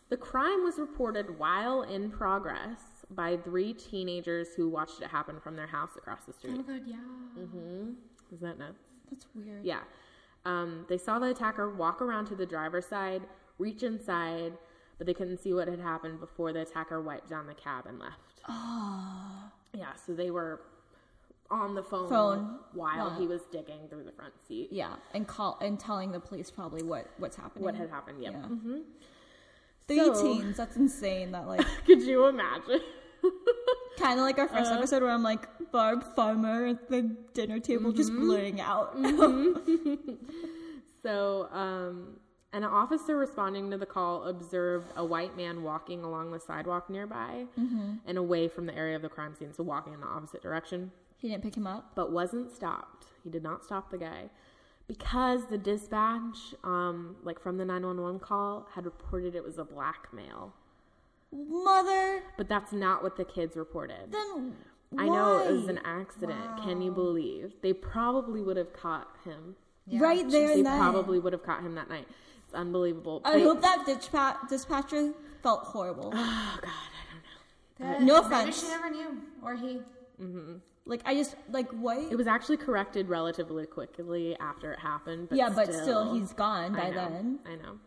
[0.08, 2.80] The crime was reported while in progress
[3.10, 6.56] by three teenagers who watched it happen from their house across the Oh street.
[6.56, 6.96] my god, yeah.
[7.38, 7.90] Mm-hmm.
[8.32, 8.78] Is that nuts?
[9.10, 9.64] That's weird.
[9.64, 9.80] Yeah.
[10.44, 13.22] Um, they saw the attacker walk around to the driver's side,
[13.58, 14.52] reach inside,
[14.98, 17.98] but they couldn't see what had happened before the attacker wiped down the cab and
[17.98, 18.40] left.
[18.48, 19.50] Oh.
[19.74, 20.60] Yeah, so they were
[21.50, 22.58] on the phone, Phone.
[22.72, 23.16] while Wow.
[23.18, 24.68] he was digging through the front seat.
[24.72, 27.64] Yeah, and call and telling the police probably what what's happening.
[27.64, 28.22] What had happened?
[28.22, 28.32] Yep.
[28.32, 28.42] Yeah.
[28.46, 28.78] hmm
[29.88, 30.56] Three So- teens.
[30.56, 31.32] That's insane.
[31.32, 32.80] That like Could you imagine?
[33.98, 37.02] kind of like our first episode where I'm like Barb Farmer at the
[37.34, 38.20] dinner table just Mm-hmm.
[38.26, 38.96] blurting out.
[41.02, 42.16] So, um,
[42.56, 47.46] an officer responding to the call observed a white man walking along the sidewalk nearby
[48.06, 50.90] and away from the area of the crime scene, so walking in the opposite direction.
[51.18, 51.92] he didn't pick him up.
[51.94, 53.06] but wasn't stopped.
[53.24, 54.30] He did not stop the guy
[54.88, 60.12] because the dispatch, um, like from the 911 call, had reported it was a black
[60.12, 60.54] male.
[61.32, 62.22] Mother.
[62.36, 64.12] But that's not what the kids reported.
[64.12, 64.54] Then
[64.96, 66.62] I know it was an accident.
[66.62, 67.54] Can you believe?
[67.62, 69.56] They probably would have caught him.
[69.92, 70.78] right there They and then.
[70.78, 72.06] probably would have caught him that night.
[72.56, 73.20] It's unbelievable.
[73.24, 76.10] I They- hope that dispatch dispatcher felt horrible.
[76.14, 77.92] Oh God, I don't know.
[77.92, 78.60] That- No maybe offense.
[78.62, 79.82] she never knew, or he.
[80.20, 80.54] Mm-hmm.
[80.86, 81.98] like I just like what?
[81.98, 85.28] It was actually corrected relatively quickly after it happened.
[85.28, 87.38] But yeah, but still, he's gone by I know, then.
[87.44, 87.78] I know.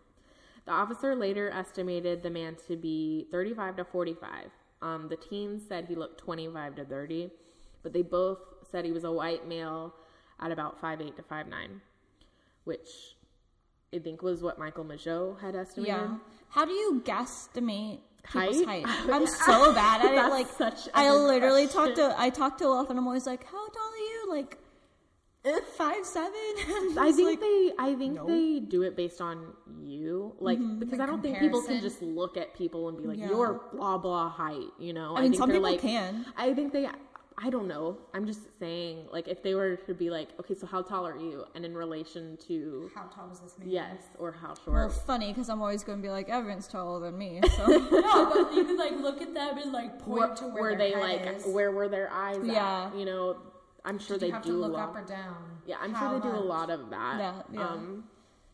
[0.65, 4.51] The officer later estimated the man to be 35 to 45.
[4.84, 7.32] Um, the teens said he looked 25 to 30,
[7.82, 8.38] but they both
[8.70, 9.95] said he was a white male
[10.39, 11.82] at about 5'8 to 5'9,
[12.65, 13.15] which
[13.93, 15.95] I think was what Michael Mageau had estimated.
[15.95, 16.15] Yeah.
[16.49, 18.85] How do you guesstimate people's Height?
[18.85, 19.09] height.
[19.11, 20.29] I'm so bad at it.
[20.29, 21.95] Like such I literally question.
[21.95, 24.25] talk to I talk to Wolf and I'm always like, how tall are you?
[24.29, 24.57] Like
[25.45, 26.33] uh, five seven.
[26.97, 28.27] I think like, they I think no.
[28.27, 30.35] they do it based on you.
[30.39, 30.79] Like mm-hmm.
[30.79, 33.29] because I don't think people can just look at people and be like, Yeah.
[33.29, 35.15] You're blah blah height, you know?
[35.15, 36.25] I mean, think some people like, can.
[36.37, 36.87] I think they
[37.41, 37.97] I don't know.
[38.13, 41.15] I'm just saying, like, if they were to be like, okay, so how tall are
[41.17, 41.45] you?
[41.55, 43.69] And in relation to How tall is this man?
[43.69, 44.67] yes or how short?
[44.67, 45.05] Well, short?
[45.07, 47.39] funny because I'm always going to be like, Evan's taller than me.
[47.55, 50.63] So No, but you could like look at them and like point Were, to where
[50.63, 51.45] were their they head like is.
[51.45, 52.39] where were their eyes?
[52.43, 52.87] Yeah.
[52.91, 52.97] at?
[52.99, 53.37] you know,
[53.85, 54.89] I'm sure Did you they have do to a look lot.
[54.89, 55.37] up or down?
[55.65, 57.15] yeah, I'm How sure they do a lot of that.
[57.19, 57.67] Yeah, yeah.
[57.69, 58.03] Um,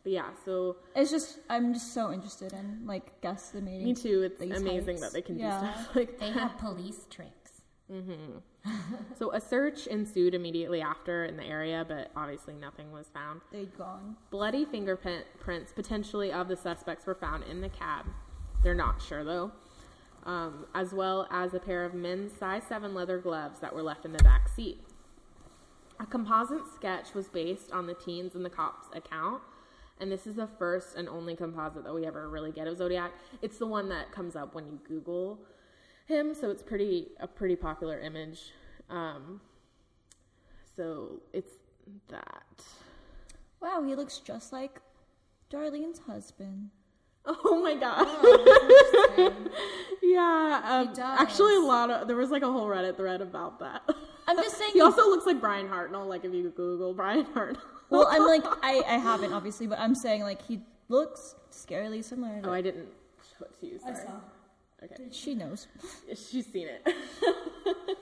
[0.03, 3.81] but yeah, so it's just I'm just so interested in like guesstimating.
[3.83, 4.21] me too.
[4.21, 5.01] It's amazing heights.
[5.01, 5.59] that they can Yeah.
[5.59, 7.61] do stuff like They have police tricks.
[9.17, 13.41] So a search ensued immediately after in the area, but obviously nothing was found.
[13.51, 14.17] They'd gone.
[14.29, 18.05] Bloody fingerprints, potentially of the suspects, were found in the cab.
[18.61, 19.51] They're not sure though.
[20.25, 24.05] Um, as well as a pair of men's size 7 leather gloves that were left
[24.05, 24.79] in the back seat.
[25.99, 29.41] A composite sketch was based on the teens and the cops' account,
[29.99, 33.11] and this is the first and only composite that we ever really get of Zodiac.
[33.41, 35.39] It's the one that comes up when you Google
[36.05, 38.51] him, so it's pretty a pretty popular image.
[38.89, 39.41] Um,
[40.75, 41.53] so it's
[42.09, 42.63] that.
[43.61, 44.79] Wow, he looks just like
[45.51, 46.69] Darlene's husband.
[47.27, 48.07] Oh my god.
[49.17, 49.51] Interesting.
[50.03, 50.61] yeah.
[50.63, 51.19] Um, does.
[51.19, 53.81] actually, a lot of there was like a whole Reddit thread about that.
[54.27, 54.73] I'm just saying.
[54.73, 56.07] he also looks like Brian Hartnell.
[56.07, 57.57] Like if you Google Brian Hartnell.
[57.89, 62.41] well, I'm like I I haven't obviously, but I'm saying like he looks scarily similar.
[62.43, 62.89] To, oh, I didn't
[63.23, 63.79] show it to you.
[63.79, 63.95] Sorry.
[64.83, 64.95] Okay.
[65.11, 65.67] she knows.
[66.09, 66.85] She's seen it.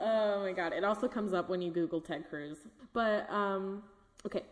[0.00, 0.72] oh my god.
[0.72, 2.58] It also comes up when you Google Ted Cruz.
[2.92, 3.82] But um
[4.26, 4.42] okay.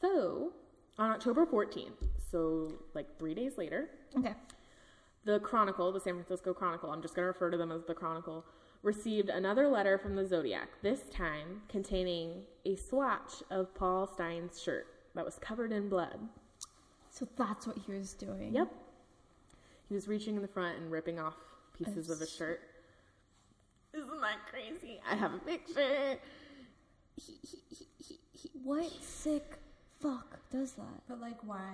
[0.00, 0.52] So
[0.98, 1.92] on October 14th,
[2.30, 4.34] so like three days later, Okay.
[5.24, 7.94] the Chronicle, the San Francisco Chronicle, I'm just going to refer to them as the
[7.94, 8.44] Chronicle,
[8.82, 14.86] received another letter from the Zodiac, this time containing a swatch of Paul Stine's shirt
[15.14, 16.18] that was covered in blood.
[17.10, 18.54] So that's what he was doing.
[18.54, 18.70] Yep.
[19.90, 21.34] He was reaching in the front and ripping off
[21.76, 22.60] pieces of his shirt.
[23.92, 25.00] Isn't that crazy?
[25.10, 26.16] I have a picture.
[28.62, 29.58] What sick
[30.00, 31.02] fuck does that?
[31.08, 31.72] But like, why?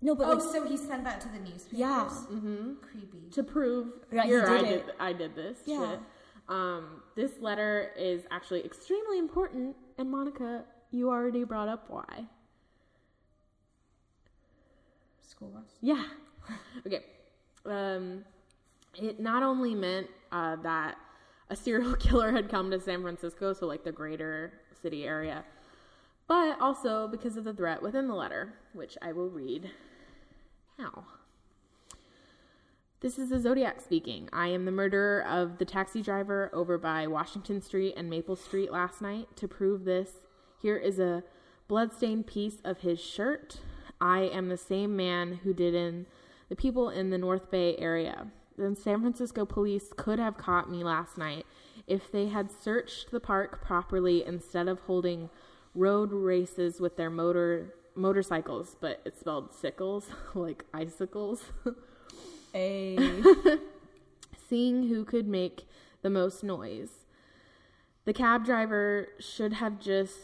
[0.00, 1.72] No, but Oh, like, so he sent that to the newspapers.
[1.72, 2.08] yeah.
[2.30, 2.74] mm-hmm.
[2.80, 3.28] creepy.
[3.32, 5.90] to prove here did I did I did this Yeah.
[5.90, 6.00] shit.
[6.48, 12.26] Um, this letter is actually extremely important, and Monica, you already brought up why.
[15.22, 15.64] School bus.
[15.80, 16.04] Yeah.
[16.86, 17.02] okay.
[17.68, 18.24] Um,
[18.94, 20.96] it not only meant uh, that
[21.50, 25.44] a serial killer had come to San Francisco, so like the greater city area,
[26.28, 29.70] but also because of the threat within the letter, which I will read
[30.78, 31.04] now.
[33.00, 34.28] This is the Zodiac speaking.
[34.32, 38.72] I am the murderer of the taxi driver over by Washington Street and Maple Street
[38.72, 39.28] last night.
[39.36, 40.22] To prove this,
[40.60, 41.22] here is a
[41.68, 43.58] bloodstained piece of his shirt.
[44.00, 46.06] I am the same man who did in
[46.48, 48.28] the people in the North Bay area.
[48.56, 51.44] The San Francisco police could have caught me last night
[51.86, 55.30] if they had searched the park properly instead of holding
[55.74, 61.44] road races with their motor motorcycles, but it's spelled sickles, like icicles.
[62.54, 62.96] a
[64.48, 65.66] seeing who could make
[66.02, 66.90] the most noise.
[68.04, 70.18] The cab driver should have just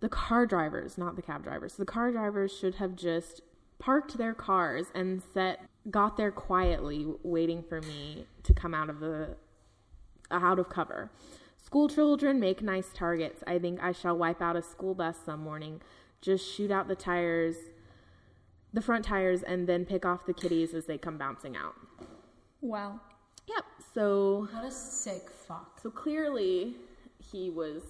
[0.00, 1.74] the car drivers, not the cab drivers.
[1.74, 3.42] The car drivers should have just
[3.78, 5.60] parked their cars and set
[5.90, 9.36] got there quietly waiting for me to come out of the
[10.30, 11.10] out of cover.
[11.62, 13.42] School children make nice targets.
[13.46, 15.80] I think I shall wipe out a school bus some morning.
[16.20, 17.56] Just shoot out the tires,
[18.72, 21.74] the front tires, and then pick off the kitties as they come bouncing out.
[22.60, 23.00] wow.
[23.48, 23.64] Yep.
[23.94, 25.80] So What a sick fuck.
[25.82, 26.76] so clearly
[27.32, 27.82] he was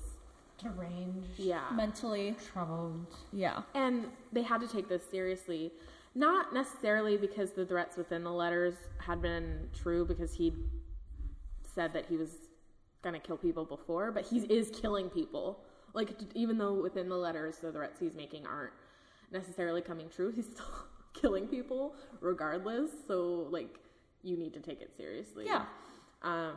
[0.63, 1.39] Deranged.
[1.39, 1.63] yeah.
[1.75, 3.07] Mentally, Troubled.
[3.33, 3.63] yeah.
[3.75, 5.73] And they had to take this seriously.
[6.15, 10.53] Not necessarily because the threats within the letters had been true because he
[11.75, 12.31] said that he was
[13.03, 15.61] going to kill people before, but he is killing people.
[15.95, 18.73] Like even though within the letters the threats he's making aren't
[19.31, 20.67] necessarily coming true, he's still
[21.15, 22.91] killing people regardless.
[23.07, 23.79] So like
[24.23, 25.45] you need to take it seriously.
[25.47, 25.67] Yeah.
[26.23, 26.55] Um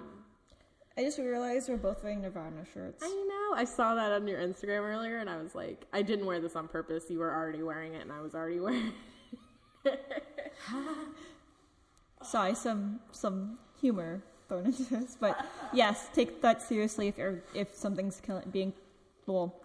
[0.97, 3.01] I just realized we're both wearing Nirvana shirts.
[3.03, 3.55] I know.
[3.57, 6.55] I saw that on your Instagram earlier, and I was like, I didn't wear this
[6.55, 7.05] on purpose.
[7.09, 8.91] You were already wearing it, and I was already wearing.
[9.85, 10.05] it.
[12.23, 17.73] Sorry, some some humor thrown into this, but yes, take that seriously if you're if
[17.73, 18.73] something's killing being
[19.25, 19.55] well,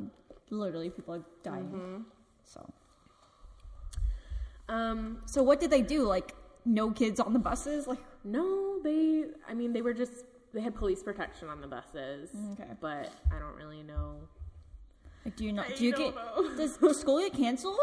[0.51, 2.05] literally people are dying.
[2.45, 2.73] So
[4.69, 6.05] Um, so what did they do?
[6.05, 7.87] Like no kids on the buses?
[7.87, 9.25] Like, No, they.
[9.49, 10.25] I mean, they were just.
[10.57, 12.31] They had police protection on the buses.
[12.53, 12.71] Okay.
[12.81, 14.17] But I don't really know.
[15.27, 15.67] like do you not?
[15.67, 16.15] I Do you don't get?
[16.15, 16.57] know.
[16.57, 17.79] Does does school get canceled?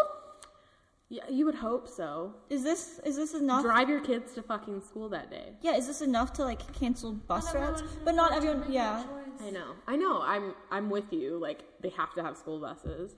[1.08, 2.34] Yeah, you would hope so.
[2.50, 3.62] Is this is this enough?
[3.62, 5.50] Drive your kids to fucking school that day.
[5.62, 7.84] Yeah, is this enough to like cancel bus routes?
[8.04, 8.66] But not everyone.
[8.68, 9.04] Yeah.
[9.46, 9.74] I know.
[9.86, 10.24] I know.
[10.24, 10.56] I'm.
[10.72, 11.38] I'm with you.
[11.38, 13.14] Like they have to have school buses.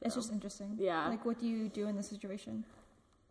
[0.00, 0.76] it's just interesting.
[0.78, 1.06] Yeah.
[1.06, 2.64] Like, what do you do in this situation?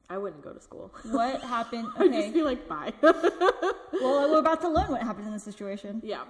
[0.10, 0.91] I wouldn't go to school.
[1.03, 1.88] What happened?
[1.97, 2.32] I'd just Okay.
[2.32, 2.93] be like, bye.
[3.01, 6.01] well, we're about to learn what happened in this situation.
[6.03, 6.24] Yeah.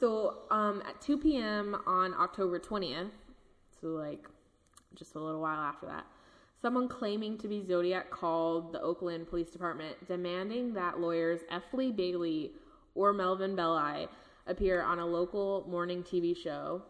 [0.00, 1.76] So um, at 2 p.m.
[1.86, 3.10] on October 20th,
[3.80, 4.26] so like
[4.96, 6.04] just a little while after that,
[6.60, 11.62] someone claiming to be Zodiac called the Oakland Police Department demanding that lawyers F.
[11.72, 12.52] Lee Bailey
[12.96, 14.08] or Melvin Belli
[14.48, 16.82] appear on a local morning TV show,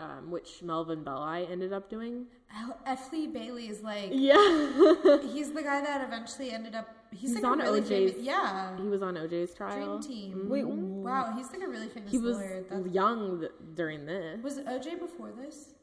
[0.00, 2.26] um, which Melvin Belli ended up doing.
[2.56, 3.12] Oh, F.
[3.12, 4.34] Lee Bailey is like Yeah.
[5.32, 6.88] he's the guy that eventually ended up.
[7.12, 8.14] He's, He's like on a really OJ's famous.
[8.18, 9.72] Yeah, he was on OJ's trial.
[9.74, 10.02] Dream trial.
[10.02, 10.48] Team.
[10.48, 12.64] Wait, Wow, he's like a really famous He was lawyer.
[12.70, 14.40] That's, young th- during this.
[14.42, 15.74] was OJ before this?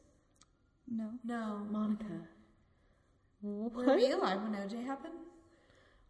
[0.90, 1.10] no.
[1.24, 1.66] No.
[1.70, 2.04] Monica.
[3.42, 5.14] Were we alive when OJ happened?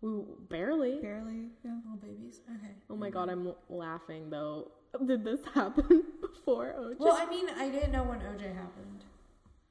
[0.00, 0.98] We barely.
[1.00, 1.48] Barely.
[1.64, 1.72] Yeah.
[1.84, 2.40] Little babies.
[2.48, 2.72] Okay.
[2.88, 4.70] Oh my god, I'm laughing though.
[5.06, 6.96] Did this happen before OJ?
[6.98, 9.04] Well, I mean, I didn't know when OJ happened.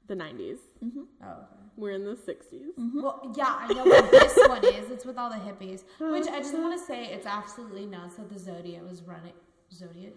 [0.06, 0.58] the 90s.
[0.84, 1.00] Mm-hmm.
[1.22, 1.44] Oh, okay.
[1.76, 2.74] We're in the 60s.
[2.78, 3.02] Mm-hmm.
[3.02, 4.90] Well, yeah, I know what this one is.
[4.90, 5.82] It's with all the hippies.
[5.98, 9.32] Which I just want to say, it's absolutely nuts that the Zodiac was running.
[9.72, 10.12] Zodiac?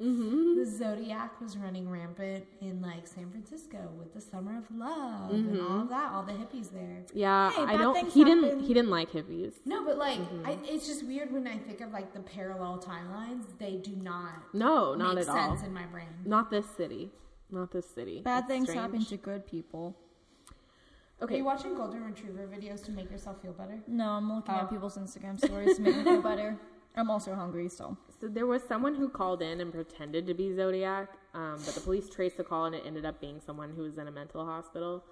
[0.00, 0.58] Mm-hmm.
[0.58, 5.60] The Zodiac was running rampant in like San Francisco with the Summer of Love and
[5.60, 6.10] all of that.
[6.12, 7.02] All the hippies there.
[7.12, 7.92] Yeah, Hey, I don't.
[7.94, 8.60] things He didn't.
[8.60, 9.54] He didn't like hippies.
[9.66, 13.44] No, but like, I, it's just weird when I think of like the parallel timelines.
[13.58, 15.56] They do not No, not make at all.
[15.56, 16.08] sense in my brain.
[16.24, 17.10] Not this city.
[17.50, 18.22] Not this city.
[18.24, 18.80] Bad It's things strange.
[18.80, 19.96] happen to good people.
[21.22, 21.34] Okay.
[21.34, 23.78] Are you watching Golden Retriever videos to make yourself feel better?
[23.86, 24.58] No, I'm looking Oh.
[24.60, 26.56] at people's Instagram stories to make me feel better.
[26.96, 27.96] I'm also hungry, so.
[28.20, 31.80] So there was someone who called in and pretended to be Zodiac, um, but the
[31.80, 34.44] police traced the call and it ended up being someone who was in a mental
[34.44, 35.02] hospital.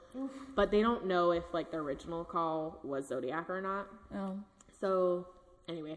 [0.54, 3.86] But they don't know if like the original call was Zodiac or not.
[4.14, 4.36] Oh.
[4.78, 5.26] So
[5.68, 5.96] anyway,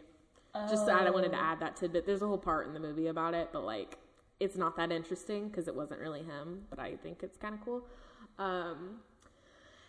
[0.69, 2.05] just that I wanted to add that tidbit.
[2.05, 3.97] There's a whole part in the movie about it, but like
[4.39, 6.61] it's not that interesting because it wasn't really him.
[6.69, 7.83] But I think it's kind of cool.
[8.39, 9.01] Um,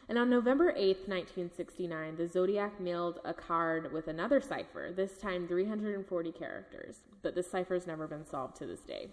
[0.08, 5.46] and on November 8th, 1969, the Zodiac mailed a card with another cipher, this time
[5.46, 6.96] 340 characters.
[7.22, 9.08] But this cipher's never been solved to this day.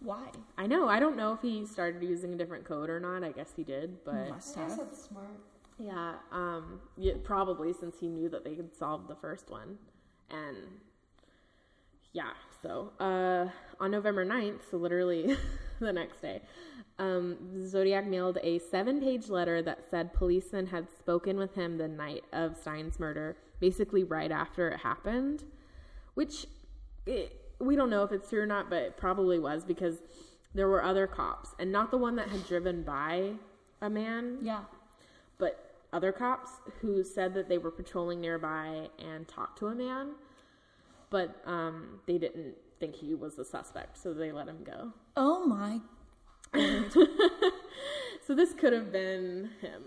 [0.00, 0.28] Why?
[0.56, 3.22] I know, I don't know if he started using a different code or not.
[3.22, 4.78] I guess he did, but Must I guess have.
[4.78, 5.28] that's smart.
[5.78, 9.76] yeah, um, yeah, probably since he knew that they could solve the first one.
[10.30, 10.56] And
[12.12, 12.30] yeah,
[12.62, 15.36] so uh, on November 9th, so literally
[15.80, 16.40] the next day,
[16.98, 21.88] um, Zodiac mailed a seven page letter that said policemen had spoken with him the
[21.88, 25.44] night of Stine's murder, basically right after it happened,
[26.14, 26.46] which
[27.06, 29.98] it, we don't know if it's true or not, but it probably was because
[30.54, 33.32] there were other cops, and not the one that had driven by
[33.80, 34.62] a man Yeah.
[35.38, 40.12] but other cops who said that they were patrolling nearby and talked to a man,
[41.10, 44.92] but um, they didn't think he was a suspect, so they let him go.
[45.16, 45.80] Oh my.
[48.26, 49.84] So this could have been him.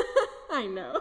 [0.50, 0.98] I know.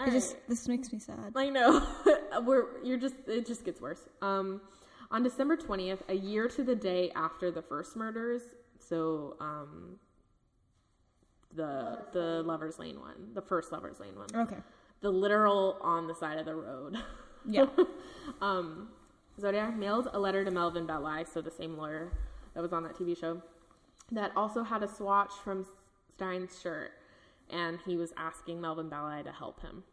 [0.00, 1.32] All It just, this makes me sad.
[1.36, 1.86] I know.
[2.42, 4.00] We're you're just it just gets worse.
[4.22, 4.60] Um,
[5.10, 8.42] on December twentieth, a year to the day after the first murders,
[8.78, 9.96] so um,
[11.54, 14.28] the the Lovers Lane one, the first Lovers Lane one.
[14.34, 14.56] Okay.
[15.02, 16.96] the literal on the side of the road.
[17.48, 17.64] Yeah.
[18.42, 18.90] um,
[19.40, 22.12] Zodiac mailed a letter to Melvin Belli, so the same lawyer
[22.52, 23.40] that was on that TV show,
[24.12, 25.64] that also had a swatch from
[26.14, 26.90] Stine's shirt,
[27.52, 29.84] and he was asking Melvin Belli to help him,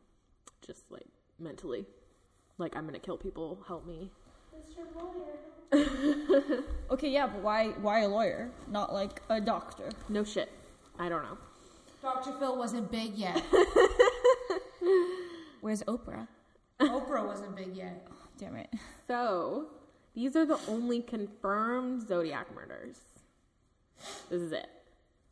[0.66, 1.08] just like
[1.40, 1.86] mentally,
[2.58, 4.12] like I'm gonna kill people, help me.
[4.56, 4.86] Mr.
[4.96, 5.38] Lawyer.
[6.92, 8.50] okay, yeah, but why why a lawyer?
[8.70, 9.90] Not like a doctor.
[10.10, 10.52] No shit,
[10.98, 11.38] I don't know.
[12.02, 12.32] Dr.
[12.40, 13.44] Phil wasn't big yet.
[15.62, 16.28] Where's Oprah?
[16.80, 18.08] Oprah wasn't big yet.
[18.10, 18.70] Oh, damn it.
[19.08, 19.68] So
[20.14, 22.98] these are the only confirmed Zodiac murders.
[24.30, 24.68] This is it.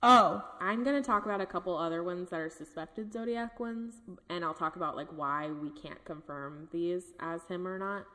[0.06, 0.43] Oh.
[0.62, 3.95] I'm going to talk about a couple other ones that are suspected Zodiac ones,
[4.30, 8.06] and I'll talk about like why we can't confirm these as him or not.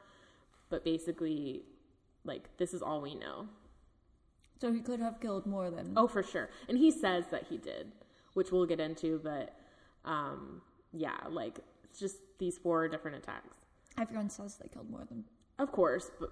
[0.69, 1.63] But basically,
[2.25, 3.49] like this is all we know.
[4.61, 5.95] So he could have killed more than.
[5.97, 6.51] Oh, for sure.
[6.69, 7.93] And he says that he did,
[8.35, 9.57] which we'll get into, but
[10.05, 10.63] um
[10.93, 13.57] yeah, like it's just these four different attacks.
[13.99, 15.25] Everyone says they killed more than.
[15.59, 16.31] Of course, but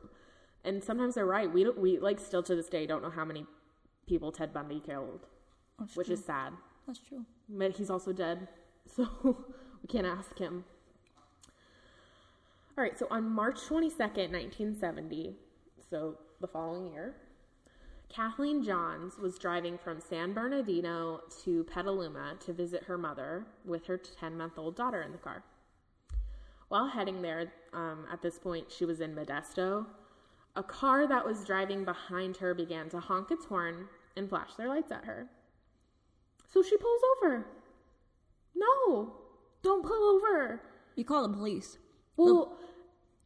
[0.64, 1.52] and sometimes they're right.
[1.52, 3.46] We don't we like still to this day don't know how many
[4.06, 5.26] people Ted Bundy killed,
[5.78, 6.14] That's which true.
[6.14, 6.52] is sad.
[6.86, 7.24] That's true.
[7.48, 8.48] But he's also dead,
[8.96, 10.64] so we can't ask him.
[12.76, 15.34] All right, so on March 22nd, 1970,
[15.90, 17.16] so the following year,
[18.08, 23.98] Kathleen Johns was driving from San Bernardino to Petaluma to visit her mother with her
[23.98, 25.42] 10 month old daughter in the car.
[26.68, 29.86] While heading there, um, at this point, she was in Modesto.
[30.56, 34.68] A car that was driving behind her began to honk its horn and flash their
[34.68, 35.28] lights at her.
[36.48, 37.46] So she pulls over.
[38.54, 39.12] No,
[39.62, 40.62] don't pull over.
[40.96, 41.78] You call the police.
[42.16, 42.56] Well, oh.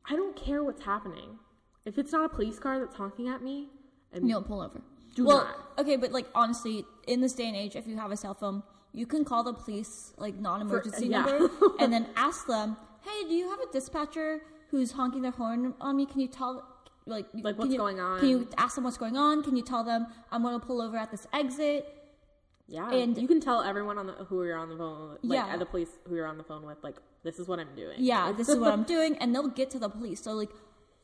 [0.05, 1.39] I don't care what's happening.
[1.85, 3.68] If it's not a police car that's honking at me,
[4.12, 4.83] and You don't pull over.
[5.14, 5.79] Do well, not.
[5.79, 8.62] okay, but like honestly, in this day and age, if you have a cell phone,
[8.93, 11.23] you can call the police like non-emergency yeah.
[11.23, 15.75] number and then ask them, "Hey, do you have a dispatcher who's honking their horn
[15.81, 16.07] on me?
[16.07, 16.68] Can you tell?"
[17.05, 18.20] Like, Like, what's you- going on?
[18.20, 19.43] Can you ask them what's going on?
[19.43, 22.01] Can you tell them I'm going to pull over at this exit?
[22.77, 25.39] Yeah, and- you can tell everyone on the who you're on the phone, with, like
[25.47, 25.53] Yeah.
[25.53, 27.97] at the police who you're on the phone with, like this is what I'm doing.
[27.99, 30.20] Yeah, this is what I'm doing, and they'll get to the police.
[30.27, 30.51] So like,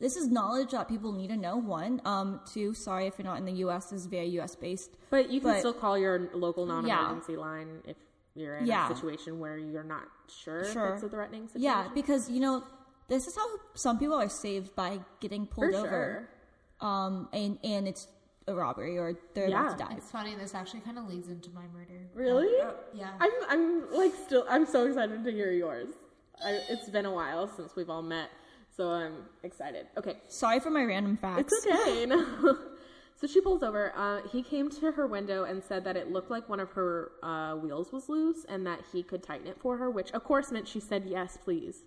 [0.01, 1.57] this is knowledge that people need to know.
[1.57, 2.73] One, um, two.
[2.75, 3.91] Sorry if you're not in the U.S.
[3.91, 4.55] This is very U.S.
[4.57, 4.91] based.
[5.11, 7.97] But you can But- still call your local non-emergency line if
[8.35, 8.87] you're in Yeah.
[8.91, 10.89] a situation where you're not sure, Sure.
[10.91, 11.63] if it's a threatening situation.
[11.65, 12.63] Yeah, because you know,
[13.09, 15.89] this is how some people are saved by getting pulled for over.
[15.89, 16.89] sure.
[16.89, 18.07] Um, and and it's
[18.49, 19.67] a robbery or they're Yeah.
[19.67, 19.95] about to die.
[19.97, 20.35] It's funny.
[20.35, 22.01] This actually kind of leads into my murder.
[22.15, 22.61] Really?
[22.61, 23.13] Uh, yeah.
[23.21, 25.89] I'm I'm like still I'm so excited to hear yours.
[26.45, 28.31] I, it's been a while since we've all met,
[28.77, 29.87] so I'm excited.
[29.97, 31.53] Okay, Sorry for my random facts.
[31.53, 32.07] It's okay.
[32.13, 32.57] No.
[33.21, 33.93] so she pulls over.
[33.97, 37.11] Uh, he came to her window and said that it looked like one of her
[37.23, 40.51] uh, wheels was loose and that he could tighten it for her, which of course
[40.53, 41.83] meant she said yes, please.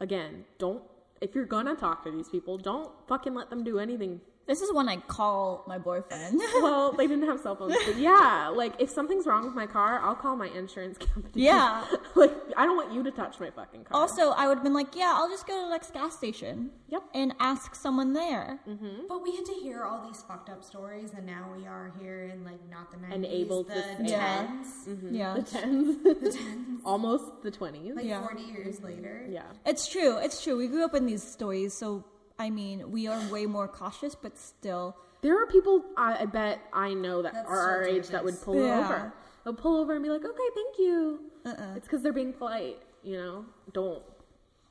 [0.00, 0.82] Again, don't.
[1.20, 4.20] If you're gonna talk to these people, don't fucking let them do anything.
[4.46, 6.40] This is when I call my boyfriend.
[6.62, 10.00] Well, they didn't have cell phones, but yeah, like if something's wrong with my car,
[10.02, 11.44] I'll call my insurance company.
[11.44, 11.84] Yeah.
[12.14, 14.00] like I don't want you to touch my fucking car.
[14.00, 16.70] also, I would have been like, yeah, I'll just go to the next gas station.
[16.88, 17.02] Yep.
[17.14, 18.60] And ask someone there.
[18.68, 19.06] Mm-hmm.
[19.08, 22.30] But we had to hear all these fucked up stories, and now we are here
[22.32, 24.46] in like not the nineties, And able to the say- Yeah.
[24.46, 25.14] tens, mm-hmm.
[25.14, 25.34] Yeah.
[25.34, 27.94] the tens, almost the twenties.
[27.96, 28.20] like Yeah.
[28.26, 28.86] forty years mm-hmm.
[28.86, 29.26] later.
[29.28, 29.42] yeah.
[29.66, 30.16] It's true.
[30.18, 30.56] It's true.
[30.56, 32.04] We grew up in these stories, so
[32.38, 34.96] I mean, we are way more cautious, but still.
[35.22, 38.24] There are people I, I bet I know that That's are our so age that
[38.24, 38.78] would pull Yeah.
[38.84, 39.12] over.
[39.44, 41.74] They'll pull over and be like, "Okay, thank you." Uh-uh.
[41.76, 42.82] It's because they're being polite.
[43.02, 44.02] You know, don't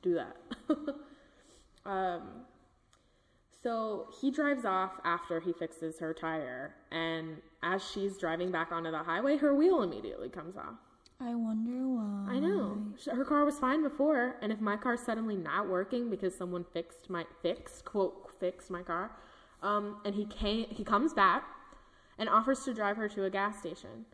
[0.01, 0.36] do that.
[1.89, 2.22] um,
[3.63, 8.91] so he drives off after he fixes her tire, and as she's driving back onto
[8.91, 10.76] the highway, her wheel immediately comes off.
[11.20, 12.36] I wonder why.
[12.36, 12.78] I know
[13.11, 17.09] her car was fine before, and if my car's suddenly not working because someone fixed
[17.09, 19.11] my fixed quote fixed my car,
[19.63, 21.45] um, and he came he comes back
[22.18, 24.05] and offers to drive her to a gas station,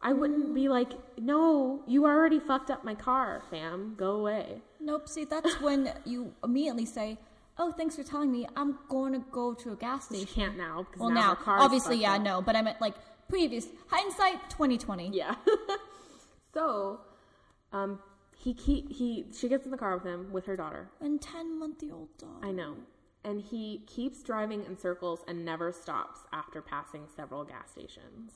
[0.00, 4.62] I wouldn't be like, no, you already fucked up my car, fam, go away.
[4.80, 5.08] Nope.
[5.08, 7.18] See, that's when you immediately say,
[7.58, 8.46] "Oh, thanks for telling me.
[8.56, 11.98] I'm going to go to a gas station." can't now Well, now, now, car obviously,
[11.98, 12.22] yeah, up.
[12.22, 12.94] no, but I meant like
[13.28, 15.10] previous hindsight, 2020.
[15.12, 15.34] Yeah.
[16.58, 17.00] so,
[17.72, 17.98] um,
[18.36, 20.88] he keep he she gets in the car with him with her daughter.
[21.00, 22.44] And 10 month old dog.
[22.44, 22.74] I know.
[23.24, 28.32] And he keeps driving in circles and never stops after passing several gas stations.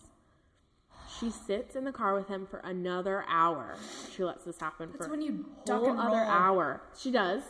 [1.18, 3.76] She sits in the car with him for another hour.
[4.14, 6.28] She lets this happen That's for when you duck whole and other roll.
[6.30, 6.82] hour.
[6.98, 7.42] She does.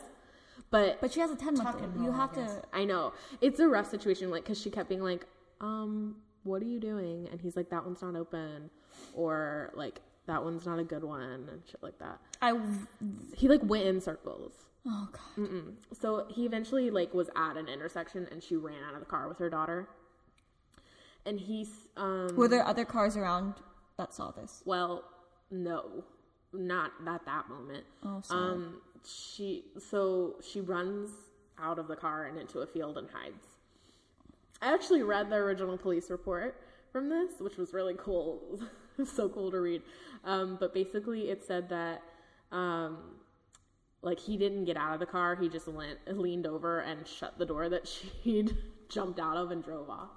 [0.70, 1.96] But, But she has a 10 month Tuck and old.
[2.04, 2.54] You roll, I have guess.
[2.54, 2.62] to.
[2.72, 3.12] I know.
[3.40, 5.26] It's a rough situation, like, because she kept being like,
[5.60, 7.28] um, what are you doing?
[7.30, 8.70] And he's like, that one's not open.
[9.14, 11.20] Or, like, that one's not a good one.
[11.48, 12.18] And shit like that.
[12.40, 12.58] I.
[13.34, 14.52] He, like, went in circles.
[14.86, 15.46] Oh, God.
[15.46, 15.74] Mm-mm.
[15.98, 19.28] So he eventually like was at an intersection and she ran out of the car
[19.28, 19.88] with her daughter.
[21.24, 23.54] And he's um Were there other cars around
[23.96, 24.62] that saw this?
[24.64, 25.04] well,
[25.50, 26.04] no.
[26.52, 27.84] Not at that moment.
[28.04, 28.52] Oh, sorry.
[28.52, 31.10] Um she so she runs
[31.60, 33.46] out of the car and into a field and hides.
[34.60, 36.60] I actually read the original police report
[36.92, 38.60] from this, which was really cool.
[39.04, 39.82] so cool to read.
[40.24, 42.02] Um, but basically, it said that
[42.50, 42.98] um,
[44.02, 47.38] like he didn't get out of the car; he just leant, leaned over and shut
[47.38, 47.88] the door that
[48.24, 48.56] she'd
[48.88, 50.10] jumped out of and drove off.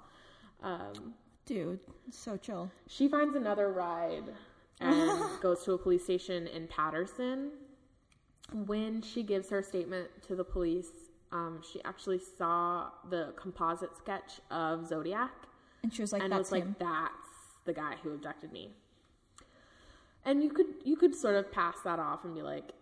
[0.62, 1.14] Um,
[1.44, 1.78] Dude,
[2.10, 2.70] so chill.
[2.88, 4.24] she finds another ride
[4.80, 7.52] and goes to a police station in Patterson.
[8.52, 10.90] When she gives her statement to the police,
[11.32, 15.32] um, she actually saw the composite sketch of Zodiac
[15.82, 16.76] And she was like, and that's was like, him.
[16.78, 17.25] "That's
[17.66, 18.70] the guy who abducted me."
[20.24, 22.72] And you could you could sort of pass that off and be like,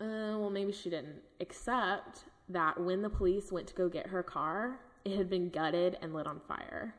[0.00, 4.22] uh, "Well, maybe she didn't." Except that when the police went to go get her
[4.22, 6.94] car, it had been gutted and lit on fire.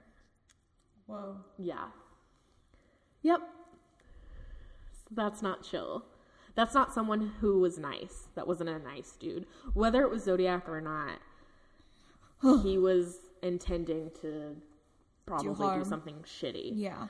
[1.07, 1.37] Whoa.
[1.57, 1.87] Yeah.
[3.21, 3.41] Yep.
[5.11, 6.05] That's not chill.
[6.55, 8.27] That's not someone who was nice.
[8.35, 9.45] That wasn't a nice dude.
[9.73, 11.19] Whether it was Zodiac or not,
[12.63, 14.55] he was intending to
[15.25, 15.85] probably do, harm.
[15.85, 16.71] something shitty.
[16.75, 17.07] Yeah.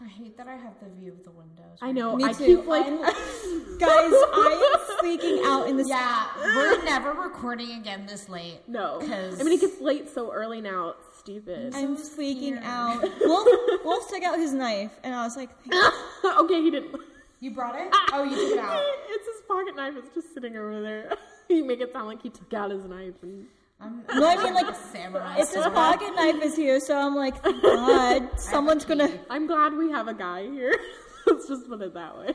[0.00, 1.78] I hate that I have the view of the windows.
[1.80, 2.16] I know.
[2.16, 2.44] Me I too.
[2.58, 2.98] keep like I'm-
[3.78, 5.88] Guys, I am freaking out in this.
[5.88, 8.60] Yeah, we're never recording again this late.
[8.68, 8.98] no.
[9.00, 10.90] 'Cause- I mean, it gets late so early now.
[11.08, 11.74] It's stupid.
[11.74, 12.64] I'm so freaking scared.
[12.64, 13.02] out.
[13.22, 13.48] Wolf,
[13.84, 15.50] Wolf took out his knife, and I was like,
[16.24, 16.96] okay, he didn't.
[17.40, 17.88] You brought it?
[18.12, 18.82] Oh, you took it out.
[19.08, 19.94] it's his pocket knife.
[19.96, 21.14] It's just sitting over there.
[21.48, 23.14] you make it sound like he took out his knife.
[23.22, 23.46] And...
[23.80, 25.36] I'm, No, I mean, like, a samurai.
[25.38, 29.10] it's his pocket knife is here, so I'm like, thank God, someone's gonna.
[29.30, 30.74] I'm glad we have a guy here.
[31.26, 32.34] Let's just put it that way.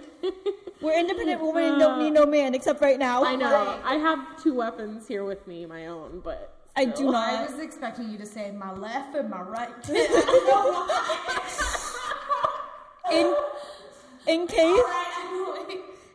[0.81, 3.23] We're independent women and don't need no uh, man, except right now.
[3.23, 3.79] I know.
[3.83, 7.33] I have two weapons here with me, my own, but I do not.
[7.33, 9.69] I was expecting you to say my left and my right.
[13.11, 13.35] In
[14.27, 14.83] in case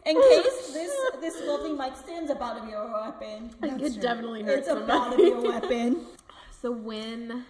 [0.06, 3.50] in case this this lovely mic stand's about to be a weapon.
[3.62, 6.06] It could definitely hurt It's about to be a weapon.
[6.62, 7.44] so when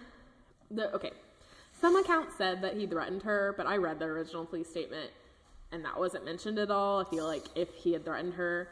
[0.71, 1.11] the okay,
[1.81, 5.11] some accounts said that he threatened her, but I read the original police statement,
[5.71, 7.01] and that wasn't mentioned at all.
[7.01, 8.69] I feel like if he had threatened her,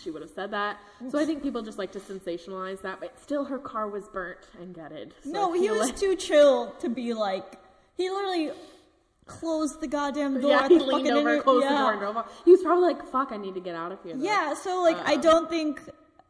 [0.00, 0.78] she would have said that.
[1.10, 4.38] So I think people just like to sensationalize that, but still, her car was burnt
[4.60, 5.14] and gutted.
[5.24, 7.58] So No, he was like- too chill to be like.
[7.96, 8.52] He literally
[9.28, 11.72] closed the goddamn door Yeah, he leaned fucking over, inter- closed yeah.
[11.72, 12.42] the door, and drove off.
[12.44, 14.82] He was probably like, "Fuck, I need to get out of here." though." Yeah, so
[14.82, 15.80] like I Uh, don't think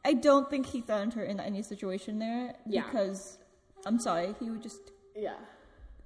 [0.05, 2.83] I don't think he found her in any situation there Yeah.
[2.85, 3.39] because
[3.87, 5.35] I'm sorry, he would just yeah.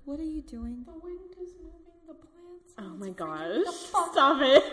[0.04, 0.84] What are you doing?
[0.86, 2.74] the wind is moving the plants.
[2.78, 3.74] Oh my gosh.
[4.12, 4.64] Stop it.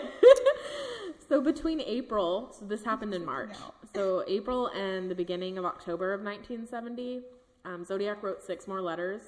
[1.28, 3.50] so between April, so this happened in March.
[3.64, 3.74] out.
[3.94, 7.22] So April and the beginning of October of 1970,
[7.64, 9.22] um, Zodiac wrote six more letters,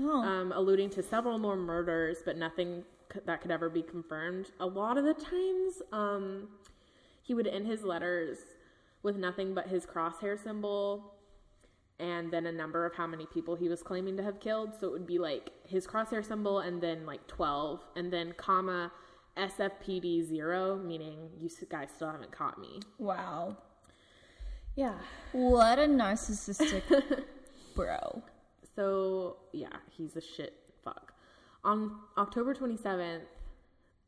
[0.00, 0.22] Oh.
[0.22, 4.50] um, alluding to several more murders, but nothing c- that could ever be confirmed.
[4.60, 6.48] A lot of the times, um,
[7.22, 8.38] he would end his letters
[9.02, 11.14] with nothing but his crosshair symbol
[12.00, 14.72] and then a number of how many people he was claiming to have killed.
[14.78, 18.92] So it would be like his crosshair symbol and then like 12 and then comma
[19.36, 22.80] SFPD 0, meaning you guys still haven't caught me.
[22.98, 23.56] wow.
[24.76, 24.94] Yeah.
[25.32, 26.82] What a narcissistic
[27.74, 28.22] bro.
[28.78, 30.54] So yeah, he's a shit
[30.84, 31.12] fuck.
[31.64, 33.22] On October 27th,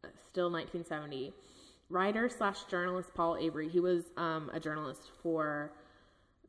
[0.04, 1.32] uh, still 1970,
[1.88, 5.72] writer slash journalist Paul Avery, he was um, a journalist for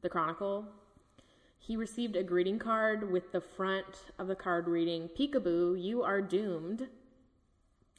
[0.03, 0.67] the Chronicle.
[1.57, 6.21] He received a greeting card with the front of the card reading, Peekaboo, you are
[6.21, 6.89] doomed.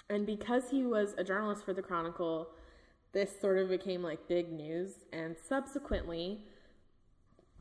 [0.08, 2.46] And because he was a journalist for the Chronicle,
[3.10, 4.92] this sort of became like big news.
[5.12, 6.42] And subsequently,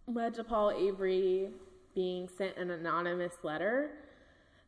[0.06, 1.50] led to Paul Avery
[1.94, 3.92] being sent an anonymous letter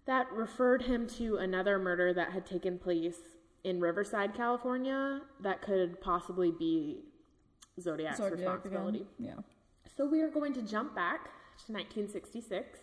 [0.06, 3.18] that referred him to another murder that had taken place
[3.64, 7.00] in Riverside, California, that could possibly be
[7.80, 8.46] Zodiac's Zodiac again.
[8.46, 9.06] responsibility.
[9.18, 9.36] Yeah.
[9.96, 11.26] So we are going to jump back
[11.66, 12.80] to 1966.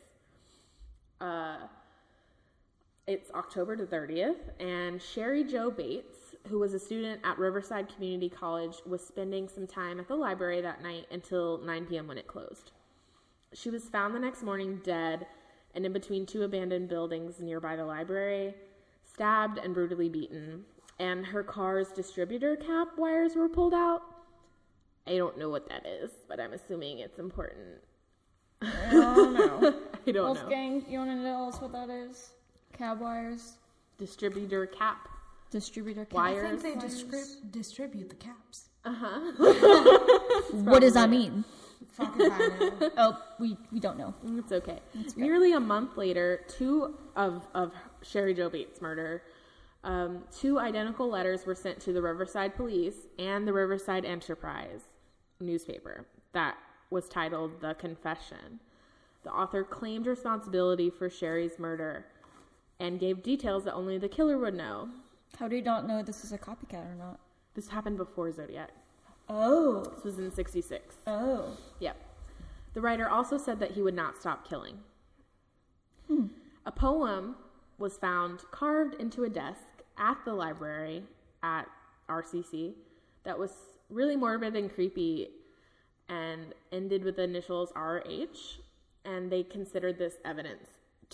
[1.20, 1.56] Uh,
[3.06, 8.28] it's October the 30th, and Cheri Jo Bates, who was a student at Riverside Community
[8.28, 12.06] College, was spending some time at the library that night until 9 p.m.
[12.06, 12.70] when it closed.
[13.52, 15.26] She was found the next morning dead
[15.74, 18.54] and in between two abandoned buildings nearby the library,
[19.04, 20.64] stabbed and brutally beaten,
[20.98, 24.02] and her car's distributor cap wires were pulled out.
[25.06, 27.78] I don't know what that is, but I'm assuming it's important.
[28.62, 29.74] I don't know.
[30.06, 30.24] I don't know.
[30.24, 32.30] Wolfgang, you want to tell us what that is?
[32.76, 33.54] Cab wires,
[33.98, 35.08] Distributor cap.
[35.50, 36.14] distributor cap.
[36.14, 36.46] Wire.
[36.46, 37.04] I think they Wires.
[37.04, 38.68] distrib- distribute the caps.
[38.84, 40.38] Uh huh.
[40.52, 41.44] What does that mean?
[41.92, 42.90] Fuck if I know.
[42.96, 44.14] Oh, we we don't know.
[44.36, 44.78] It's okay.
[44.94, 47.72] It's Nearly a month later, two of, of
[48.02, 49.22] Cheri Jo Bates' murder,
[49.82, 54.82] um, two identical letters were sent to the Riverside Police and the Riverside Enterprise
[55.40, 56.56] newspaper that
[56.90, 58.60] was titled The Confession.
[59.22, 62.06] The author claimed responsibility for Cheri's murder
[62.78, 64.88] and gave details that only the killer would know.
[65.38, 67.20] How do you not know this is a copycat or not?
[67.54, 68.70] This happened before Zodiac.
[69.32, 70.96] Oh, This was in 66.
[71.06, 71.56] oh.
[71.78, 71.96] Yep.
[72.74, 74.78] The writer also said that he would not stop killing.
[76.08, 76.26] Hmm.
[76.66, 77.36] A poem
[77.78, 79.62] was found carved into a desk
[79.96, 81.04] at the library
[81.42, 81.66] at
[82.08, 82.74] RCC
[83.24, 83.52] that was
[83.88, 85.28] really morbid and creepy
[86.08, 88.60] and ended with the initials RH.
[89.04, 90.68] And they considered this evidence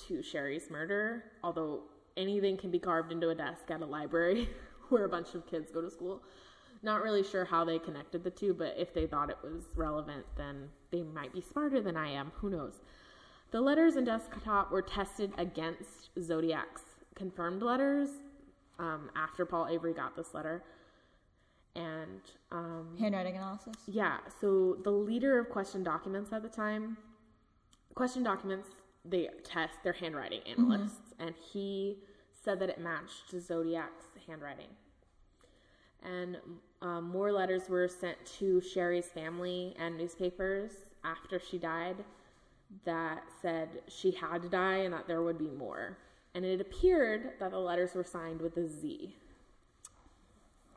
[0.07, 1.83] to Cheri's murder, although
[2.17, 4.49] anything can be carved into a desk at a library
[4.89, 6.23] where a bunch of kids go to school.
[6.83, 10.25] Not really sure how they connected the two, but if they thought it was relevant,
[10.37, 12.33] then they might be smarter than I am.
[12.37, 12.81] Who knows?
[13.51, 16.83] The letters and desktop were tested against Zodiac's
[17.15, 18.11] confirmed letters
[18.79, 20.63] um, after Paul Avery got this letter.
[21.75, 22.21] And
[22.51, 23.75] um, Handwriting analysis.
[23.87, 26.97] yeah, so the leader of question documents at the time,
[27.95, 28.69] question documents,
[29.05, 31.99] they test their handwriting analysts, and he
[32.45, 34.69] said that it matched Zodiac's handwriting.
[36.07, 36.39] And
[36.83, 40.71] um, more letters were sent to Cheri's family and newspapers
[41.05, 41.97] after she died
[42.85, 45.99] that said she had to die and that there would be more.
[46.35, 49.15] And it appeared that the letters were signed with a Z.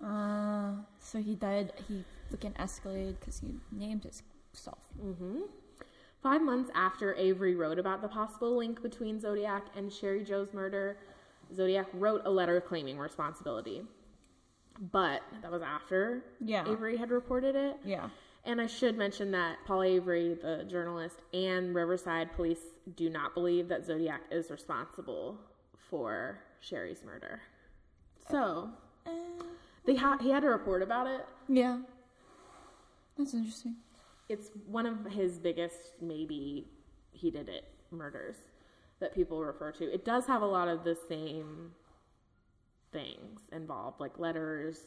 [0.04, 1.74] Uh, so he died.
[1.88, 4.04] He freaking escalated because he named
[4.52, 4.80] himself.
[6.24, 10.98] Five months after Avery wrote about the possible link between Zodiac and Cheri Jo's murder,
[11.56, 13.84] Zodiac wrote a letter claiming responsibility.
[14.80, 16.68] But that was after Yeah.
[16.70, 17.78] Avery had reported it.
[17.84, 18.10] Yeah.
[18.46, 22.62] And I should mention that Paul Avery, the journalist, and Riverside police
[22.96, 25.38] do not believe that Zodiac is responsible
[25.90, 27.42] for Cheri's murder.
[28.30, 28.72] So
[29.06, 29.12] Uh,
[29.86, 31.26] they ha- he had a report about it.
[31.48, 31.82] yeah.
[33.18, 33.76] That's interesting.
[34.30, 36.68] it's one of his biggest maybe
[37.12, 38.36] he did it murders
[39.00, 41.74] that people refer to it does have a lot of the same
[42.92, 44.80] things involved like letters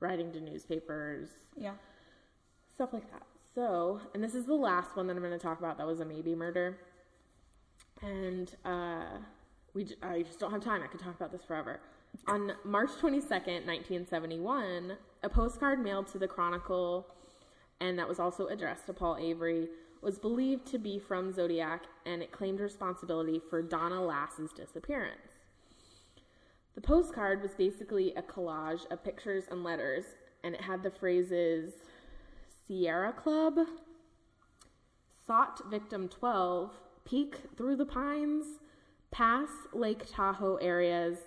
[0.00, 1.74] writing to newspapers Yeah.
[2.74, 3.22] stuff like that.
[3.54, 6.00] So and this is the last one that i'm going to talk about that was
[6.00, 6.78] a maybe murder.
[8.02, 9.18] And uh,
[9.74, 10.82] we j- i just don't have time.
[10.82, 11.80] I could talk about this forever.
[12.26, 17.06] On march 22nd 1971 a postcard mailed to the chronicle
[17.80, 19.68] and that was also addressed to paul avery
[20.00, 25.37] was believed to be from zodiac and it claimed responsibility for donna lass's disappearance
[26.78, 30.04] the postcard was basically a collage of pictures and letters,
[30.44, 31.72] and it had the phrases
[32.64, 33.58] Sierra Club,
[35.26, 36.70] Sought Victim 12,
[37.04, 38.60] Peek Through the Pines,
[39.10, 41.18] Pass Lake Tahoe areas,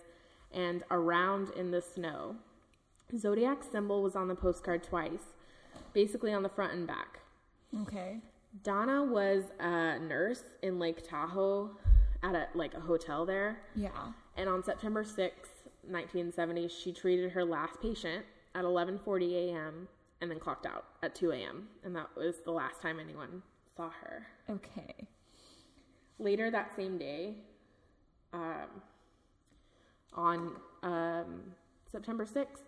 [0.53, 2.37] and Around in the Snow.
[3.17, 5.33] Zodiac symbol was on the postcard twice,
[5.91, 7.19] basically on the front and back.
[7.81, 8.19] Okay.
[8.63, 11.71] Donna was a nurse in Lake Tahoe
[12.23, 13.59] at a like a hotel there.
[13.75, 14.13] Yeah.
[14.41, 18.25] And on September 6th, 1970, she treated her last patient
[18.55, 19.87] at 11:40 a.m.
[20.19, 21.67] and then clocked out at 2 a.m.
[21.83, 23.43] And that was the last time anyone
[23.77, 24.25] saw her.
[24.49, 24.95] Okay.
[26.17, 27.35] Later that same day,
[28.33, 28.81] um,
[30.15, 31.43] on um,
[31.91, 32.63] September 6th,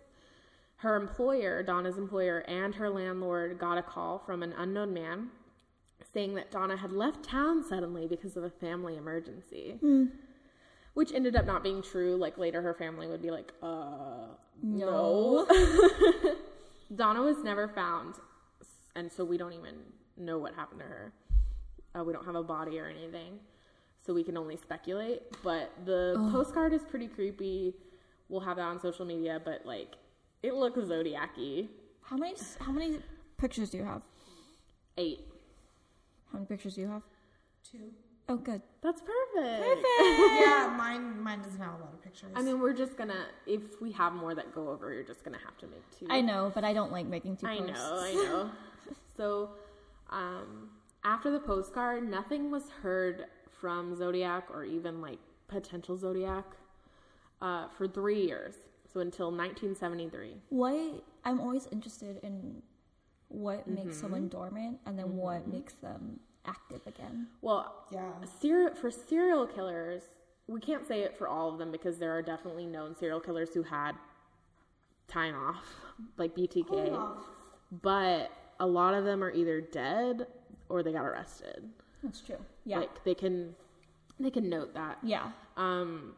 [0.76, 5.30] her employer, Donna's employer, and her landlord got a call from an unknown man
[6.12, 9.78] saying that Donna had left town suddenly because of a family emergency.
[10.94, 12.16] Which ended up not being true.
[12.16, 14.28] Like later, her family would be like, uh,
[14.62, 15.46] no.
[16.94, 18.14] Donna was never found,
[18.94, 19.74] and so we don't even
[20.16, 21.12] know what happened to her.
[21.98, 23.38] Uh, we don't have a body or anything,
[24.04, 25.22] so we can only speculate.
[25.42, 27.74] But the postcard is pretty creepy.
[28.28, 29.94] We'll have that on social media, but like,
[30.42, 31.66] it looks zodiac-y.
[32.02, 33.00] How many how many
[33.38, 34.02] pictures do you have?
[34.98, 35.20] Eight.
[36.30, 37.02] How many pictures do you have?
[37.68, 37.92] Two.
[38.28, 38.62] Oh, good.
[38.80, 39.62] That's perfect.
[39.62, 39.86] Perfect.
[40.40, 42.30] yeah, mine mine doesn't have a lot of pictures.
[42.34, 45.38] I mean, we're just gonna if we have more that go over, you're just gonna
[45.44, 46.06] have to make two.
[46.08, 47.76] I know, but I don't like making two I posts.
[47.76, 48.50] know, I know.
[49.16, 49.50] so,
[50.10, 50.70] um,
[51.04, 53.26] after the postcard, nothing was heard
[53.60, 55.18] from Zodiac or even like
[55.48, 56.44] potential Zodiac
[57.42, 58.54] uh, for three years.
[58.92, 60.36] So until 1973.
[60.50, 62.62] What I'm always interested in
[63.28, 64.00] what makes Mm-hmm.
[64.00, 67.28] someone dormant and then what makes them active again.
[67.42, 68.10] Well, yeah.
[68.40, 70.02] ser- for serial killers,
[70.46, 73.50] we can't say it for all of them because there are definitely known serial killers
[73.54, 73.92] who had
[75.08, 75.64] time off,
[76.16, 76.98] like BTK.
[77.82, 78.30] But
[78.60, 80.26] a lot of them are either dead
[80.68, 81.64] or they got arrested.
[82.02, 82.36] That's true.
[82.64, 82.78] Yeah.
[82.80, 83.54] Like they can
[84.20, 84.98] they can note that.
[85.02, 85.30] yeah.
[85.56, 86.14] Um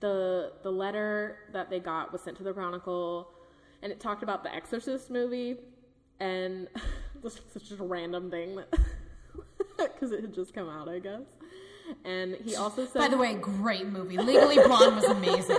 [0.00, 3.28] the the letter that they got was sent to the Chronicle
[3.82, 5.56] and it talked about the Exorcist movie
[6.20, 6.68] and
[7.22, 8.68] this was such a random thing that
[9.94, 11.22] because it had just come out, I guess.
[12.04, 14.16] And he also said By the way, great movie.
[14.16, 15.58] Legally Blonde was amazing.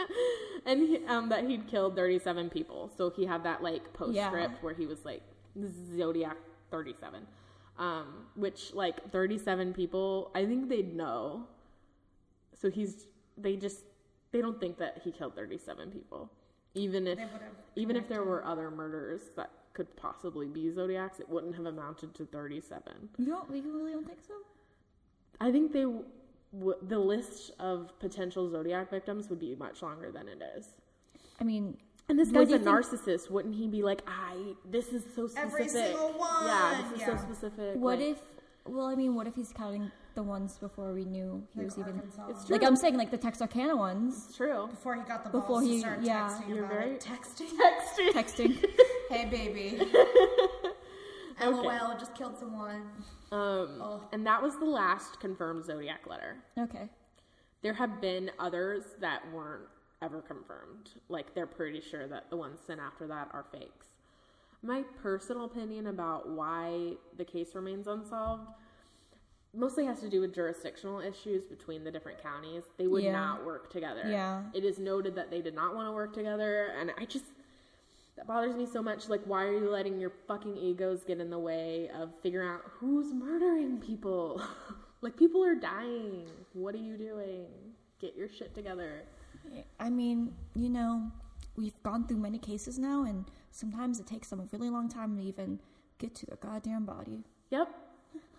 [0.66, 2.90] and he, um, that he'd killed 37 people.
[2.96, 4.48] So he had that like postscript Yeah.
[4.62, 5.22] where he was like
[5.96, 6.36] Zodiac
[6.70, 7.26] 37,
[7.78, 11.46] um, which like 37 people, I think they'd know.
[12.54, 13.06] So he's
[13.36, 13.84] they just
[14.32, 16.30] they don't think that he killed 37 people,
[16.74, 17.18] even if
[17.76, 19.50] even if there were other murders that
[19.80, 22.82] could possibly be Zodiacs, it wouldn't have amounted to 37.
[23.16, 24.34] You don't you really don't think so?
[25.40, 26.04] I think they w-
[26.52, 30.74] w- the list of potential Zodiac victims would be much longer than it is.
[31.40, 31.78] I mean,
[32.10, 33.20] And this guy's a narcissist.
[33.22, 33.30] Think?
[33.30, 35.52] Wouldn't he be like, I this is so specific.
[35.54, 36.44] Every single one.
[36.46, 37.16] Yeah, this is yeah.
[37.16, 37.76] so specific.
[37.76, 38.26] What guy's do a you think-
[40.14, 41.94] the ones before we knew he Like was even.
[41.94, 42.26] Arkansas.
[42.28, 42.56] It's true.
[42.56, 44.26] Like I'm saying, like the Texarkana ones.
[44.28, 44.66] It's true.
[44.68, 46.28] Before he got the Before balls he- to start yeah.
[46.28, 47.00] texting You're about very- it.
[47.12, 47.48] Texting.
[47.64, 48.12] Texting.
[48.12, 48.64] Texting.
[49.24, 49.80] baby.
[51.42, 52.82] LOL, just killed someone.
[53.32, 54.00] Um, Oh.
[54.12, 56.36] and that was the last confirmed zodiac letter.
[56.58, 56.88] okay.
[57.62, 59.64] There have been others that weren't
[60.00, 60.90] ever confirmed.
[61.10, 63.86] Like they're pretty sure that the ones sent after that are fakes.
[64.62, 68.48] My personal opinion about why the case remains unsolved
[69.52, 72.62] mostly has to do with jurisdictional issues between the different counties.
[72.78, 73.12] They would Yeah.
[73.12, 74.04] not work together.
[74.06, 74.44] Yeah.
[74.54, 77.26] It is noted that they did not want to work together and I just
[78.20, 79.08] that bothers me so much.
[79.08, 82.60] Like, why are you letting your fucking egos get in the way of figuring out
[82.64, 84.42] who's murdering people?
[85.00, 86.26] like, people are dying.
[86.52, 87.46] What are you doing?
[87.98, 89.04] Get your shit together.
[89.78, 91.10] I mean, you know,
[91.56, 95.16] we've gone through many cases now, and sometimes it takes them a really long time
[95.16, 95.58] to even
[95.96, 97.24] get to their goddamn body.
[97.48, 97.68] Yep,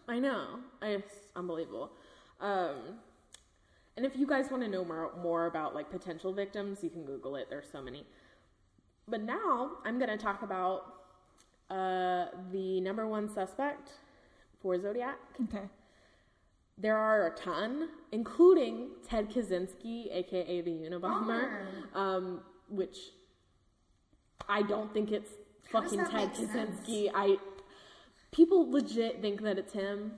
[0.08, 0.60] I know.
[0.84, 1.92] It's unbelievable.
[2.40, 3.00] Um,
[3.98, 7.04] and if you guys want to know more, more about like potential victims, you can
[7.04, 7.48] Google it.
[7.50, 8.06] There's so many.
[9.08, 10.94] But now I'm going to talk about
[11.70, 13.92] uh, the number one suspect
[14.62, 15.18] for Zodiac.
[15.44, 15.66] Okay.
[16.78, 22.98] There are a ton, including Ted Kaczynski, aka the Unabomber, um, which
[24.50, 25.32] I don't think it's
[25.72, 26.80] fucking Ted make sense?
[26.80, 27.12] Kaczynski.
[27.14, 27.38] I
[28.32, 30.14] people legit think that it's him.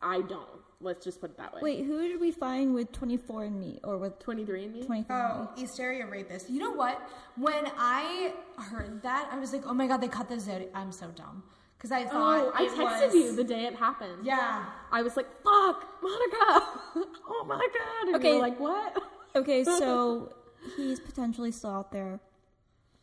[0.00, 0.61] I don't.
[0.82, 1.60] Let's just put it that way.
[1.62, 4.82] Wait, who did we find with 24 and Me or with 23 and me.
[4.82, 6.50] 23 Oh, East Area rapist.
[6.50, 7.00] You know what?
[7.36, 10.70] When I heard that, I was like, oh my god, they cut the Zodiac.
[10.74, 11.44] I'm so dumb.
[11.78, 12.44] Because I oh, thought.
[12.46, 14.24] Oh, I it texted was- you the day it happened.
[14.24, 14.66] Yeah.
[14.90, 16.66] I was like, "Fuck, Monica!
[17.28, 18.28] oh my god!" And Okay.
[18.28, 19.02] you were like, "What?"
[19.34, 20.30] Okay, so
[20.76, 22.20] he's potentially still out there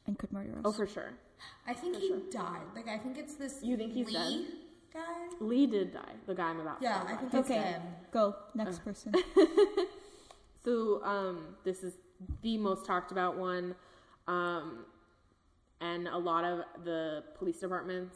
[0.06, 0.62] and could murder us.
[0.64, 1.12] Oh, for sure.
[1.68, 2.62] I think he died.
[2.76, 3.60] Like, I think it's this.
[3.64, 4.46] You think he's Lee dead?
[4.94, 5.28] Guy?
[5.40, 6.14] Lee did die.
[6.28, 6.78] The guy I'm about.
[6.82, 7.82] Yeah, talk I think it's okay, him.
[8.12, 8.36] go.
[8.56, 9.14] Next person.
[10.64, 11.94] So um, this is
[12.42, 13.76] the most talked about one,
[14.28, 14.86] um,
[15.80, 18.16] and a lot of the police departments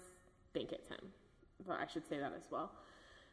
[0.54, 1.00] think it's him.
[1.66, 2.72] But I should say that as well.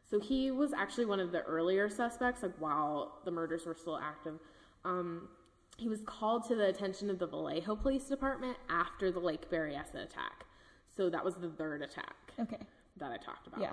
[0.08, 3.98] So he was actually one of the earlier suspects, like while the murders were still
[3.98, 4.38] active.
[4.84, 5.28] Um,
[5.76, 10.04] he was called to the attention of the Vallejo Police Department after the Lake Berryessa
[10.04, 10.44] attack.
[10.96, 12.58] So that was the third attack Okay.
[13.01, 13.72] That I talked about Yeah.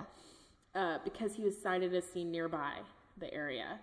[0.74, 2.72] uh, because he was sighted as seen nearby
[3.18, 3.78] the area.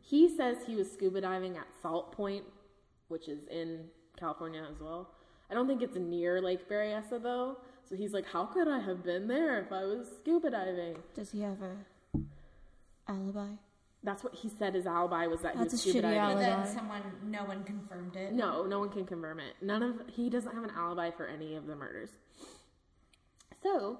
[0.00, 2.44] He says he was scuba diving at Salt Point,
[3.08, 5.10] which is in California as well.
[5.50, 7.58] I don't think it's near Lake Berryessa though.
[7.88, 10.96] So he's like, how could I have been there if I was scuba diving?
[11.14, 11.76] Does he have a
[13.08, 13.50] alibi?
[14.02, 16.36] That's what he said his alibi was that he was a scuba shitty diving.
[16.36, 18.32] But then someone, no one confirmed it.
[18.32, 19.54] No, no one can confirm it.
[19.60, 22.10] None of he doesn't have an alibi for any of the murders.
[23.62, 23.98] So,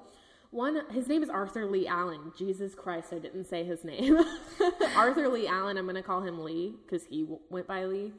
[0.51, 2.33] one his name is Arthur Lee Allen.
[2.39, 4.19] Jesus Christ, I didn't say his name.
[4.97, 5.77] Arthur Lee Allen.
[5.77, 8.13] I'm going to call him Lee because he w- went by Lee.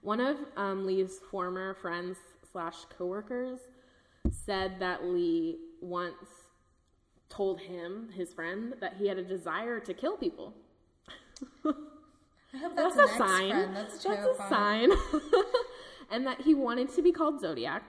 [0.00, 2.16] One of um, Lee's former friends
[2.50, 3.60] slash coworkers
[4.30, 6.14] said that Lee once
[7.28, 10.52] told him, his friend, that he had a desire to kill people.
[11.64, 13.50] I hope That's, that's, a sign.
[13.50, 13.76] ex-friend.
[13.76, 14.92] That's That's terrifying.
[14.92, 15.22] a sign.
[16.10, 17.82] and that he wanted to be called Zodiac.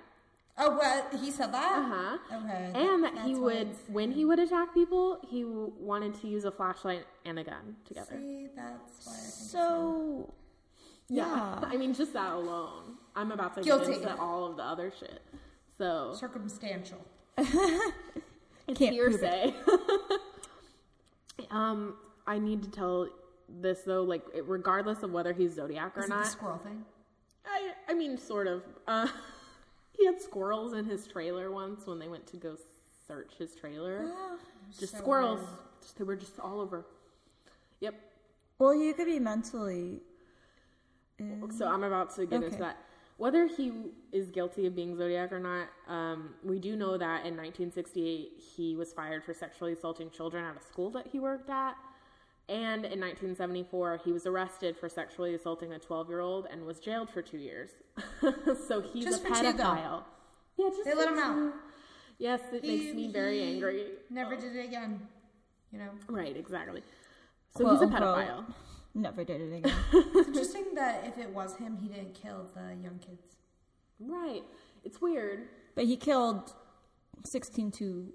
[0.57, 1.13] Oh, what?
[1.19, 1.71] He said that?
[1.80, 2.17] Uh huh.
[2.43, 2.71] Okay.
[2.75, 6.51] And that he would, when he would attack people, he w- wanted to use a
[6.51, 8.15] flashlight and a gun together.
[8.19, 10.34] See, that's why I think So,
[11.09, 11.59] yeah.
[11.63, 12.97] I mean, just that alone.
[13.15, 13.93] I'm about to Guilty.
[13.93, 15.21] get into all of the other shit.
[15.80, 16.99] So circumstantial.
[17.38, 19.53] it's Can't hearsay.
[21.51, 21.95] um,
[22.27, 23.09] I need to tell
[23.49, 26.27] this though, like regardless of whether he's Zodiac or Is it the not.
[26.27, 26.84] squirrel thing?
[27.45, 28.63] I, I mean, sort of.
[28.88, 29.07] Uh,
[29.98, 32.56] he had squirrels in his trailer once when they went to go
[33.07, 34.10] search his trailer.
[34.80, 35.41] just So squirrels.
[35.82, 36.86] Just, they were just all over.
[37.82, 37.95] Yep.
[38.60, 39.99] Well, you could be mentally.
[41.56, 42.57] So I'm about to get into Okay.
[42.57, 42.78] that.
[43.18, 43.72] Whether he
[44.11, 48.76] is guilty of being Zodiac or not, um, we do know that in 1968 he
[48.76, 51.76] was fired for sexually assaulting children at a school that he worked at.
[52.49, 56.80] And in 1974, he was arrested for sexually assaulting a 12 year old and was
[56.80, 57.70] jailed for two years.
[58.68, 60.03] so he's Just a two, pedophile.
[60.57, 61.22] Yeah, just They let him two.
[61.22, 61.53] out.
[62.20, 63.86] Yes, it makes me very angry.
[64.10, 65.02] Never did it again.
[65.72, 65.90] You know?
[66.07, 66.84] Right, exactly.
[67.57, 68.45] So he's a pedophile.
[68.94, 69.76] Never did it again.
[69.94, 73.38] It's interesting that if it was him, he didn't kill the young kids.
[73.99, 74.44] Right.
[74.84, 76.53] It's weird but he killed
[77.26, 78.14] 16 to 20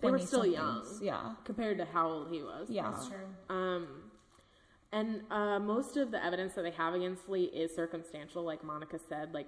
[0.00, 0.84] They were still young.
[1.00, 1.34] Yeah.
[1.44, 2.68] compared to how old he was.
[2.68, 2.90] Yeah.
[2.90, 3.26] That's true.
[3.48, 3.86] Um,
[4.92, 8.98] and uh, most of the evidence that they have against Lee is circumstantial, like Monica
[9.08, 9.34] said.
[9.34, 9.46] Like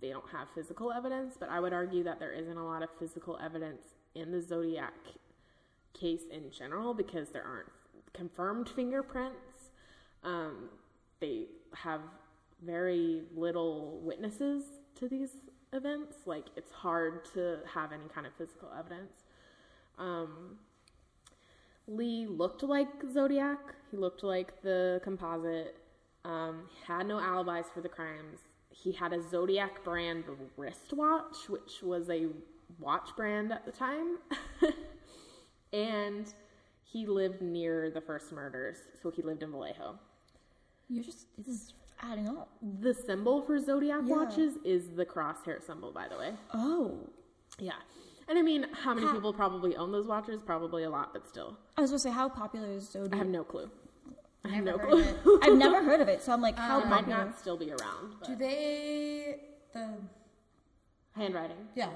[0.00, 2.88] they don't have physical evidence, but I would argue that there isn't a lot of
[2.98, 3.82] physical evidence
[4.14, 4.94] in the Zodiac
[5.94, 7.68] case in general because there aren't
[8.12, 9.70] confirmed fingerprints.
[10.24, 10.68] Um,
[11.20, 12.00] they have
[12.64, 14.64] very little witnesses
[14.96, 15.36] to these
[15.72, 16.16] events.
[16.26, 19.21] Like it's hard to have any kind of physical evidence.
[19.98, 20.58] Um,
[21.86, 23.58] Lee looked like Zodiac.
[23.90, 25.76] He looked like the composite.
[26.24, 28.38] Um, had no alibis for the crimes.
[28.70, 30.24] He had a Zodiac brand
[30.56, 32.28] wristwatch, which was a
[32.78, 34.18] watch brand at the time.
[35.72, 36.32] and
[36.84, 39.98] he lived near the first murders, so he lived in Vallejo.
[40.88, 42.50] You're just this is adding up.
[42.80, 44.16] The symbol for Zodiac Yeah.
[44.16, 46.34] watches is the crosshair symbol, by the way.
[46.54, 46.98] Oh,
[47.58, 47.72] Yeah.
[48.32, 50.40] And I mean, how many people probably own those watches?
[50.40, 51.58] Probably a lot, but still.
[51.76, 53.12] I was gonna say how popular is Zodiac?
[53.12, 53.70] I have no clue.
[54.42, 55.04] I have no clue.
[55.42, 58.14] I've never heard of it, so I'm like, how It might not still be around.
[58.26, 59.36] Do they
[59.74, 59.98] the
[61.14, 61.90] handwriting, yeah?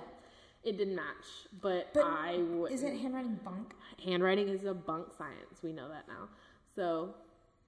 [0.62, 1.24] it didn't match,
[1.62, 2.70] but, But I would.
[2.70, 3.72] Isn't handwriting bunk?
[4.04, 5.62] handwriting is a bunk science?
[5.62, 6.28] We know that now.
[6.74, 7.14] So,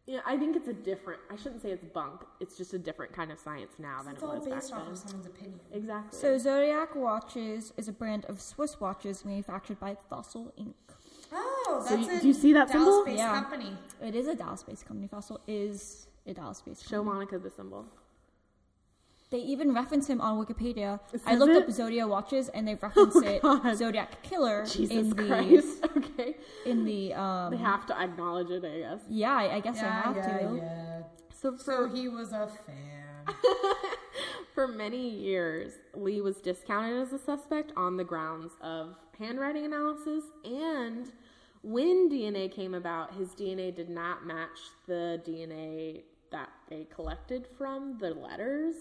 [0.08, 1.20] yeah, I think it's a different.
[1.30, 2.22] I shouldn't say it's bunk.
[2.40, 4.72] It's just a different kind of science now than It's it all was back based
[4.72, 4.92] off then.
[4.92, 5.60] of someone's opinion.
[5.72, 6.18] Exactly.
[6.18, 10.72] So Zodiac Watches is a brand of Swiss watches manufactured by Fossil Inc.
[11.30, 12.86] Oh, So that's you- a do you see that symbol?
[12.86, 13.34] Dallas-based Yeah.
[13.40, 13.76] company.
[14.00, 15.08] It is a Dallas-based company.
[15.08, 17.14] Fossil is a Dallas-based Show company.
[17.14, 17.84] Monica the symbol.
[19.30, 21.00] They even reference him on Wikipedia.
[21.12, 21.56] Is I looked it?
[21.56, 23.76] Oh up Zodiac watches, and they reference it God.
[23.76, 25.84] Zodiac Killer Jesus in the Christ.
[25.98, 26.36] Okay.
[26.64, 27.50] in the um.
[27.50, 29.00] They have to acknowledge it, I guess.
[29.08, 30.56] yeah, I, I guess I have to.
[30.56, 31.02] yeah.
[31.40, 33.34] So for So he was a fan.
[34.54, 40.24] For many years, Lee was discounted as a suspect on the grounds of handwriting analysis,
[40.44, 41.12] and
[41.62, 46.02] when DNA came about, his DNA did not match the DNA
[46.32, 48.74] that they collected from the letters.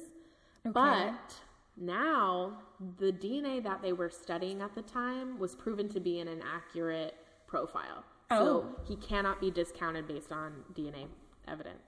[0.73, 1.33] But
[1.75, 2.57] now,
[2.99, 6.41] the DNA that they were studying at the time was proven to be in an
[6.41, 7.15] accurate
[7.47, 8.03] profile.
[8.29, 8.75] So Oh.
[8.85, 11.07] he cannot be discounted based on DNA
[11.47, 11.83] evidence.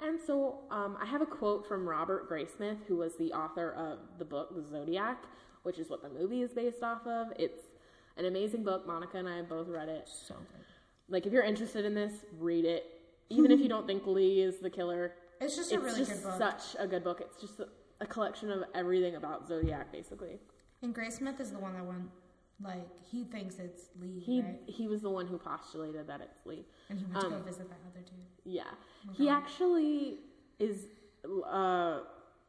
[0.00, 3.98] And so um, I have a quote from Robert Graysmith, who was the author of
[4.18, 5.24] the book The Zodiac,
[5.62, 7.28] which is what the movie is based off of.
[7.38, 7.62] It's
[8.18, 8.86] an amazing book.
[8.86, 10.06] Monica and I both read it.
[10.08, 10.64] So good.
[11.08, 12.84] Like, if you're interested in this, read it.
[13.30, 16.22] Even if you don't think Lee is the killer, It's just a really just good
[16.22, 16.38] book.
[16.38, 17.20] such a good book.
[17.22, 17.60] It's just
[18.00, 20.38] a, a collection of everything about Zodiac, basically.
[20.82, 22.08] And Graysmith is the one that went,
[22.62, 24.58] like, he thinks it's Lee, He right?
[24.66, 26.64] he was the one who postulated that it's Lee.
[26.88, 28.14] And he went to um, go visit that other dude.
[28.44, 28.62] Yeah.
[29.12, 30.18] He actually
[30.58, 30.86] is
[31.50, 32.00] uh,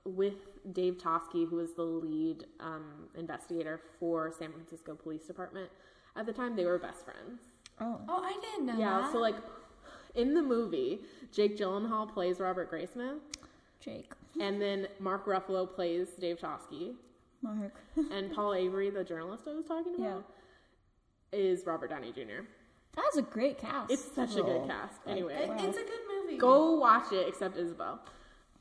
[0.06, 0.36] with
[0.74, 5.70] Dave Toschi, who was the lead um, investigator for San Francisco Police Department.
[6.16, 7.42] At the time, they were best friends.
[7.80, 9.12] Oh, Oh, I didn't know Yeah, that.
[9.12, 9.36] so like
[10.16, 11.00] in the movie,
[11.32, 13.20] Jake Gyllenhaal plays Robert Graysmith,
[13.80, 16.94] Jake, and then Mark Ruffalo plays Dave Toschi,
[17.42, 17.74] Mark.
[18.12, 20.26] and Paul Avery, the journalist I was talking about,
[21.32, 22.46] is Robert Downey Jr.
[22.96, 23.92] That's a great cast.
[23.92, 24.68] It's such a good oh.
[24.68, 24.96] cast.
[25.06, 26.38] Anyway, It- it's a good movie.
[26.38, 28.00] go watch it, except Isabel.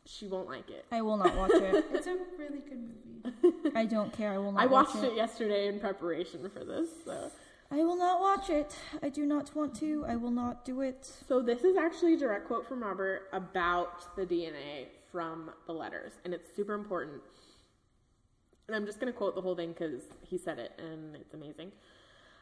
[0.04, 0.84] She won't like it.
[0.92, 1.84] I will not watch it.
[1.92, 2.90] It's a really good
[3.32, 3.70] movie.
[3.74, 4.32] I don't care.
[4.32, 4.68] I will not watch it.
[4.68, 6.88] I watch watched it yesterday in preparation for this.
[7.04, 7.30] So.
[7.70, 8.76] I will not watch it.
[9.02, 10.04] I do not want to.
[10.06, 11.10] I will not do it.
[11.28, 14.86] so this is actually a direct quote from Robert about the DNA
[15.16, 17.22] from the letters, and it's super important.
[18.66, 21.32] And I'm just going to quote the whole thing because he said it, and it's
[21.32, 21.72] amazing.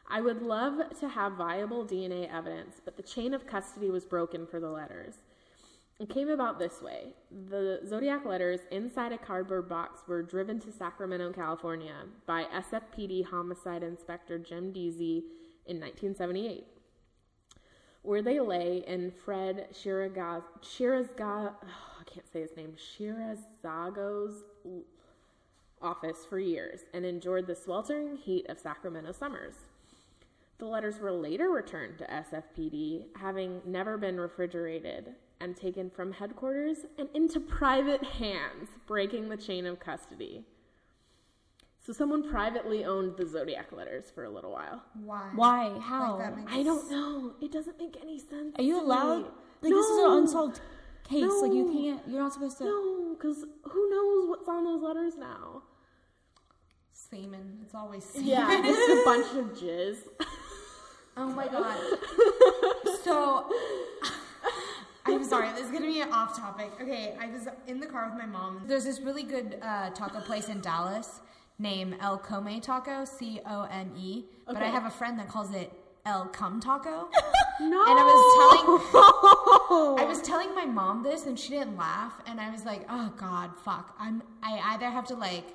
[0.09, 4.45] I would love to have viable DNA evidence, but the chain of custody was broken
[4.45, 5.13] for the letters.
[6.01, 7.13] It came about this way.
[7.49, 11.95] The Zodiac letters inside a cardboard box were driven to Sacramento, California
[12.25, 15.23] by SFPD homicide inspector Jim Deasy
[15.65, 16.65] in 1978,
[18.01, 24.43] where they lay in Fred Shirazga, I can't say his name, Shirazago's
[25.81, 29.55] office for years and endured the sweltering heat of Sacramento summers.
[30.57, 36.85] The letters were later returned to SFPD, having never been refrigerated, and taken from headquarters
[36.97, 40.45] and into private hands, breaking the chain of custody.
[41.85, 44.81] So someone privately owned the Zodiac letters for a little while.
[45.03, 45.29] Why?
[45.35, 45.77] Why?
[45.79, 46.17] How?
[46.17, 47.35] that makes- I don't know.
[47.41, 48.55] It doesn't make any sense.
[48.57, 49.23] Are you allowed?
[49.25, 49.29] me.
[49.61, 50.17] Like this is an No.
[50.19, 50.61] unsolved
[51.09, 51.31] case.
[51.41, 52.01] Like you can't.
[52.07, 52.65] You're not supposed to.
[52.65, 55.63] No, because who knows what's on those letters now?
[56.93, 57.59] Semen.
[57.63, 58.27] It's always semen.
[58.27, 59.97] Yeah, it's a bunch of jizz.
[61.17, 61.77] Oh my god.
[63.03, 63.49] so
[65.05, 66.71] I'm sorry, this is gonna be an off topic.
[66.81, 68.63] Okay, I was in the car with my mom.
[68.67, 71.21] There's this really good uh, taco place in Dallas
[71.59, 74.25] named El Come Taco, C O M E.
[74.45, 75.71] But I have a friend that calls it
[76.05, 77.09] El Cum Taco.
[77.59, 77.81] No.
[77.87, 82.39] And I was telling I was telling my mom this and she didn't laugh and
[82.39, 83.95] I was like, "Oh god, fuck.
[83.99, 85.45] I'm I either have to like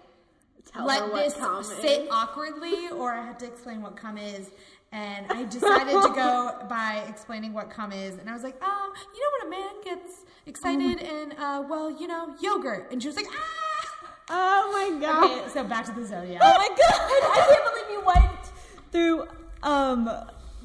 [0.72, 1.34] Tell let this
[1.80, 2.08] sit is.
[2.10, 4.50] awkwardly or I have to explain what cum is.
[4.92, 8.92] And I decided to go by explaining what cum is, and I was like, um,
[9.14, 13.06] you know when a man gets excited and uh, well, you know, yogurt, and she
[13.08, 13.70] was like, ah.
[14.32, 15.24] Oh my god.
[15.24, 16.40] Okay, so back to the zodiac.
[16.42, 16.76] Oh my god!
[16.80, 18.52] I can't believe you went
[18.92, 19.28] through
[19.62, 20.08] um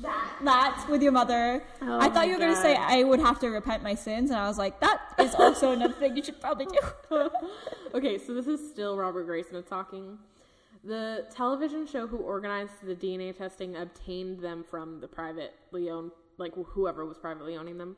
[0.01, 1.63] that with your mother.
[1.81, 4.39] Oh I thought you were gonna say I would have to repent my sins, and
[4.39, 7.30] I was like, that is also another thing you should probably do.
[7.93, 10.17] okay, so this is still Robert Graysmith talking.
[10.84, 16.53] The television show who organized the DNA testing obtained them from the privately owned, like
[16.53, 17.97] whoever was privately owning them.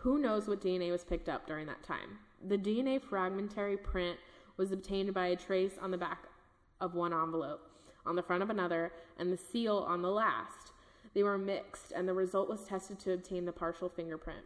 [0.00, 2.18] Who knows what DNA was picked up during that time?
[2.46, 4.18] The DNA fragmentary print
[4.58, 6.24] was obtained by a trace on the back
[6.80, 7.60] of one envelope,
[8.04, 10.57] on the front of another, and the seal on the last.
[11.18, 14.44] They were mixed, and the result was tested to obtain the partial fingerprint.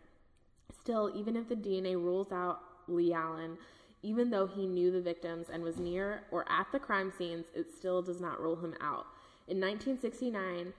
[0.80, 3.58] Still, even if the DNA rules out Lee Allen,
[4.02, 7.70] even though he knew the victims and was near or at the crime scenes, it
[7.76, 9.04] still does not rule him out.
[9.48, 10.72] In 1969,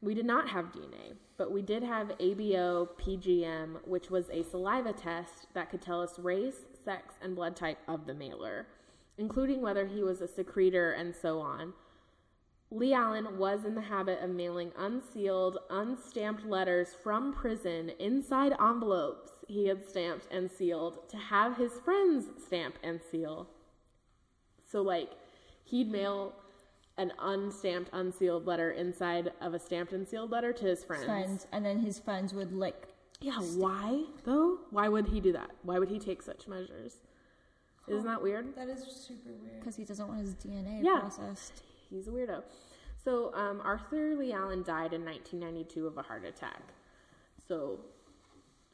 [0.00, 4.92] we did not have DNA, but we did have ABO PGM, which was a saliva
[4.92, 8.68] test that could tell us race, sex, and blood type of the mailer,
[9.18, 11.72] including whether he was a secretor and so on.
[12.70, 19.32] Lee Allen was in the habit of mailing unsealed, unstamped letters from prison inside envelopes
[19.46, 23.48] he had stamped and sealed to have his friends stamp and seal.
[24.66, 25.10] So, like,
[25.64, 26.34] he'd mail
[26.96, 31.04] an unstamped, unsealed letter inside of a stamped and sealed letter to his friends.
[31.04, 32.88] Friends, and then his friends would lick.
[33.20, 34.58] Yeah, why though?
[34.70, 35.50] Why would he do that?
[35.62, 36.98] Why would he take such measures?
[37.86, 38.54] Isn't oh, that weird?
[38.56, 39.60] That is super weird.
[39.60, 41.00] Because he doesn't want his DNA Yeah.
[41.00, 41.62] processed.
[41.94, 42.42] He's a weirdo.
[43.02, 46.62] So, um, Arthur Lee Allen died in 1992 of a heart attack.
[47.46, 47.78] So,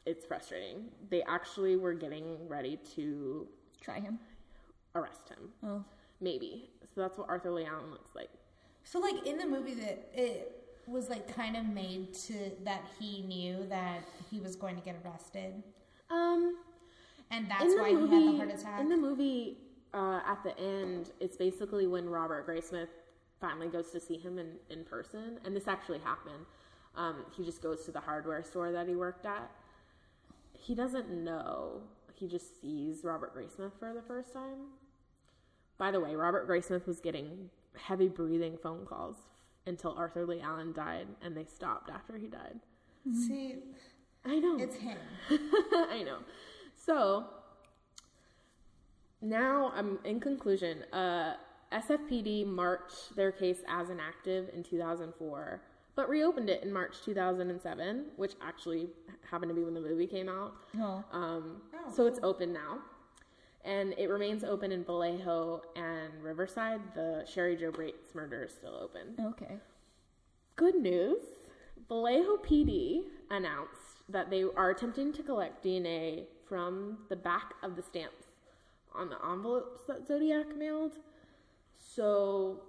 [0.05, 0.85] it's frustrating.
[1.09, 3.47] They actually were getting ready to
[3.79, 4.17] Try him.
[4.95, 5.49] arrest him.
[5.63, 5.83] Oh.
[6.19, 6.69] Maybe.
[6.95, 8.29] So, that's what Arthur Lee Allen looks like.
[8.83, 13.21] So like in the movie that it was like kind of made to that he
[13.21, 13.99] knew that
[14.31, 15.61] he was going to get arrested,
[16.09, 16.57] Um,
[17.29, 18.81] and that's why movie, he had the heart attack.
[18.81, 19.57] In the movie,
[19.93, 22.87] uh, at the end, it's basically when Robert Graysmith
[23.41, 26.45] finally goes to see him in, in person, and this actually happened.
[26.95, 29.49] Um, he just goes to the hardware store that he worked at.
[30.53, 31.81] He doesn't know.
[32.13, 34.67] He just sees Robert Graysmith for the first time.
[35.77, 39.15] By the way, Robert Graysmith was getting heavy breathing phone calls
[39.65, 42.59] until Arthur Lee Allen died, and they stopped after he died.
[43.27, 43.55] See,
[44.23, 44.57] I know.
[44.59, 44.97] it's him.
[45.29, 46.19] I know.
[46.75, 47.25] So
[49.21, 50.83] now I'm in conclusion.
[50.93, 51.35] Uh,
[51.71, 55.61] SFPD marked their case as inactive in 2004,
[55.95, 58.89] but reopened it in March 2007, which actually
[59.29, 60.53] happened to be when the movie came out.
[60.79, 61.03] Oh.
[61.11, 62.79] Um, Oh, so it's open now.
[63.63, 66.81] And it remains open in Vallejo and Riverside.
[66.95, 69.15] The Cheri Jo Bates murder is still open.
[69.19, 69.57] Okay.
[70.55, 71.23] Good news
[71.87, 77.81] Vallejo PD announced that they are attempting to collect DNA from the back of the
[77.81, 78.25] stamps
[78.93, 80.97] on the envelopes that Zodiac mailed.
[81.95, 82.61] So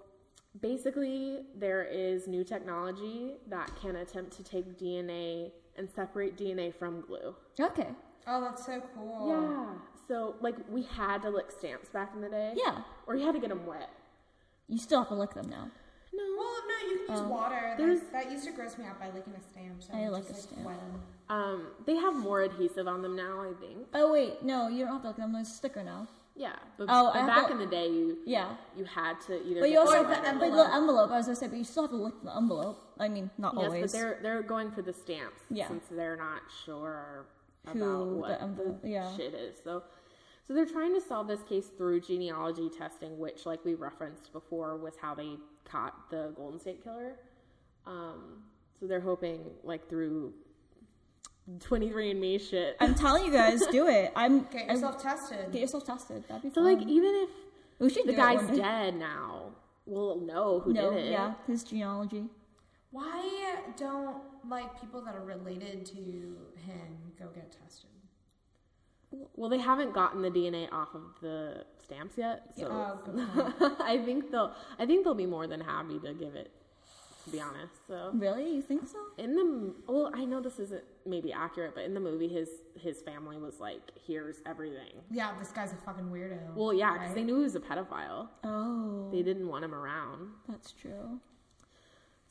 [0.61, 7.01] basically, there is new technology that can attempt to take DNA and separate DNA from
[7.03, 7.35] glue.
[7.59, 7.89] Okay.
[8.27, 9.29] Oh, that's so cool.
[9.29, 9.75] Yeah.
[10.09, 12.55] So, like, we had to lick stamps back in the day.
[12.57, 12.83] Yeah.
[13.07, 13.91] Or you had to get them wet.
[14.69, 15.71] You still have to lick them now.
[16.13, 16.25] No.
[16.37, 17.75] Well, no, you can use water.
[17.79, 19.83] That, that used to gross me out by licking a stamp.
[19.83, 21.03] So I I like just, a like, stamp.
[21.31, 23.87] Um, they have more adhesive on them now, I think.
[23.95, 25.33] Oh wait, no, you don't have to lick them.
[25.33, 26.07] There's a sticker now.
[26.35, 28.57] Yeah, but, Oh, but back to- in the day, you Yeah.
[28.75, 29.61] you had to either.
[29.61, 30.67] But you also the have the envelope.
[30.69, 31.11] The envelope.
[31.11, 32.79] I was gonna say, but you still have to lick the envelope.
[32.99, 33.93] I mean, not Yes, always.
[33.93, 35.69] but they're they're going for the stamps Yeah.
[35.69, 37.27] since they're not sure
[37.65, 39.15] about Who what the the, yeah.
[39.15, 39.61] shit is.
[39.63, 39.83] So,
[40.49, 44.77] so they're trying to solve this case through genealogy testing, which, like we referenced before,
[44.79, 47.19] was how they caught the Golden State Killer.
[47.87, 48.43] Um,
[48.81, 50.33] so they're hoping, like through
[51.51, 52.77] 23andMe shit.
[52.81, 54.13] I'm telling you guys, do it.
[54.15, 55.51] I'm Get I- yourself tested.
[55.53, 56.25] get yourself tested.
[56.29, 56.65] That'd be so, fun.
[56.79, 57.31] like, even if
[57.79, 59.47] we should the guy's dead now,
[59.87, 61.11] we'll know who No, did it.
[61.13, 62.25] yeah, his genealogy.
[62.91, 67.89] Why don't like people that are related to him go get tested?
[69.35, 73.77] Well, they haven't gotten the DNA off of the stamps yet, so Oh.
[73.81, 74.55] I think they'll.
[74.79, 76.51] I think they'll be more than happy to give it.
[77.25, 78.99] To be honest, so Really, you think so?
[79.17, 82.49] in the well, I know this isn't maybe accurate, but in the movie, his
[82.81, 86.55] his family was like, "Here's everything." Yeah, this guy's a fucking weirdo.
[86.57, 87.15] Well, yeah, because right?
[87.15, 88.29] they knew he was a pedophile.
[88.43, 90.31] Oh, They didn't want him around.
[90.49, 91.21] that's true.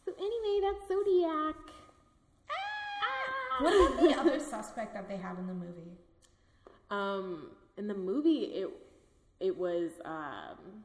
[0.03, 1.55] So anyway, that's Zodiac.
[3.59, 5.91] What about the other suspect that they had in the movie?
[6.89, 8.69] Um, in the movie, it
[9.39, 10.84] it was um,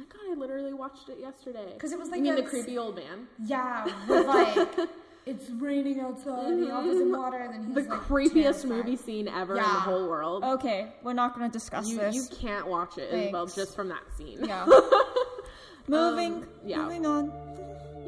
[0.00, 1.72] my god, I literally watched it yesterday.
[1.74, 3.26] Because it was like You mean the creepy old man?
[3.44, 4.68] Yeah, with like
[5.26, 8.96] it's raining outside, and he office in water, and then he's The like creepiest movie
[8.96, 10.42] scene ever in the whole world.
[10.42, 12.14] Okay, we're not going to discuss you this.
[12.14, 13.54] you can't watch it, Thanks.
[13.54, 14.38] just from that scene.
[14.42, 14.66] Yeah.
[15.86, 16.34] moving.
[16.34, 16.78] Um, yeah.
[16.78, 17.32] Moving on.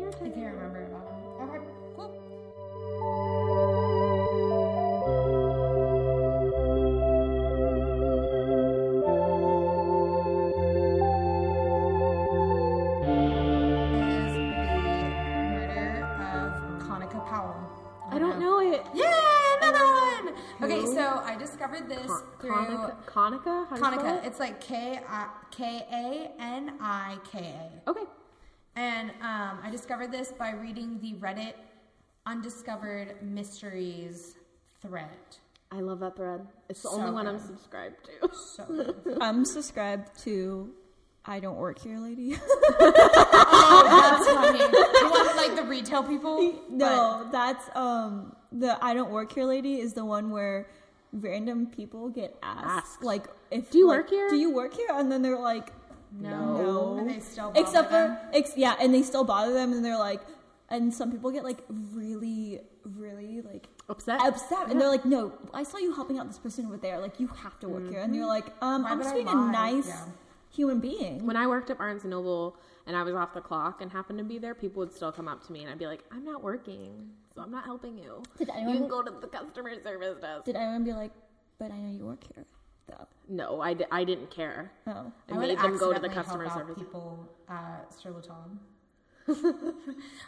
[0.03, 0.72] I can't remember
[24.25, 27.55] It's like K I K A N I K
[27.87, 27.91] A.
[27.91, 28.05] Okay.
[28.77, 31.55] And um, I discovered this by reading the Reddit
[32.25, 34.37] Undiscovered Mysteries
[34.81, 35.09] thread.
[35.71, 36.47] I love that thread.
[36.69, 38.31] It's the So only one I'm subscribed to.
[38.35, 38.65] So
[39.05, 39.19] good.
[39.21, 40.71] I'm subscribed to
[41.25, 42.37] I Don't Work Here Lady.
[42.81, 44.59] oh, that's funny.
[44.59, 46.55] The one like the retail people.
[46.71, 50.69] no, that's um the I Don't Work Here Lady is the one where
[51.13, 53.03] random people get asked, Asked.
[53.05, 54.29] like if Do you like, work here?
[54.31, 54.89] Do you work here?
[54.93, 55.73] And then they're like
[56.13, 56.57] No.
[56.57, 56.99] no.
[56.99, 58.17] And they still bother except them?
[58.17, 60.21] for ex- yeah, and they still bother them and they're like
[60.71, 61.59] and some people get like
[61.93, 64.21] really really like Upset?
[64.23, 67.21] upset and they're like no i saw you helping out this person over there like
[67.21, 69.87] you have to work here and you're like um Why i'm just being a nice
[69.89, 70.05] Yeah.
[70.51, 72.57] human being When I worked at Barnes and Noble
[72.87, 75.29] and I was off the clock and happened to be there, people would still come
[75.29, 78.23] up to me and I'd be like, "I'm not working, so I'm not helping you.
[78.39, 81.13] Did you can go to the customer service desk." did anyone be like
[81.59, 82.45] but i know you work here
[82.89, 84.71] though no, I, di- I didn't care.
[84.89, 86.77] oh I, I would made them go to the customer service.
[86.77, 89.75] people at Sur La Table.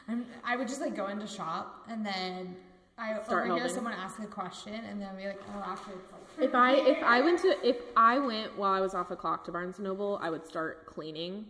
[0.09, 2.56] I'm, I would just like go into shop and then
[2.97, 3.74] I Start overhear helping.
[3.74, 6.48] someone ask a question and then I'd be like, oh, actually, it's like.
[6.48, 9.44] If I if I went to if I went while I was off the clock
[9.47, 11.44] to Barnes and Noble, I would start cleaning,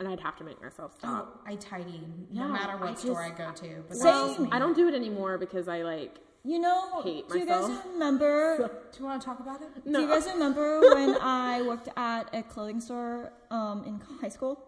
[0.00, 1.34] and I'd have to make myself stop.
[1.36, 2.00] Oh, I tidy
[2.30, 3.84] Yeah, no matter what I store I go to.
[3.88, 4.36] But Same.
[4.36, 4.52] just.
[4.52, 8.56] I don't do it anymore because I like you know Hate do you guys remember
[8.92, 9.68] Do you want to talk about it?
[9.84, 14.58] do you guys remember when i worked at a clothing store um in high school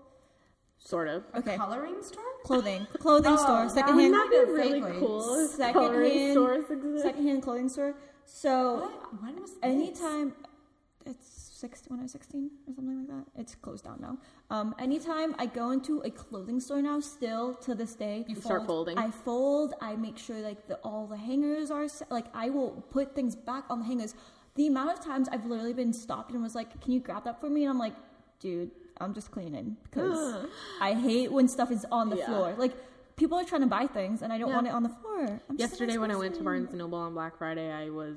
[0.78, 1.24] sort of.
[1.34, 2.22] okay Coloring store?
[2.44, 5.48] clothing clothing Oh, store secondhand would Wouldn't that be really cool?
[5.48, 7.94] Secondhand- secondhand clothing store
[8.24, 9.22] so What?
[9.24, 9.58] When was this?
[9.64, 10.32] anytime
[11.04, 14.14] it's 16 when i was 16 or something like that it's closed down now
[14.56, 18.66] um anytime i go into a clothing store now still to this day You start
[18.66, 18.96] folding.
[18.98, 22.70] i fold i make sure like the, all the hangers are set, like i will
[22.96, 24.14] put things back on the hangers
[24.56, 27.40] the amount of times i've literally been stopped and was like can you grab that
[27.40, 27.94] for me and i'm like
[28.40, 28.70] dude
[29.00, 30.46] i'm just cleaning because
[30.80, 32.26] i hate when stuff is on the Yeah.
[32.26, 32.74] floor like
[33.16, 34.54] people are trying to buy things and i don't Yeah.
[34.56, 36.42] want it on the floor I'm Yesterday when I went to.
[36.42, 38.16] Barnes and Noble on Black Friday, I was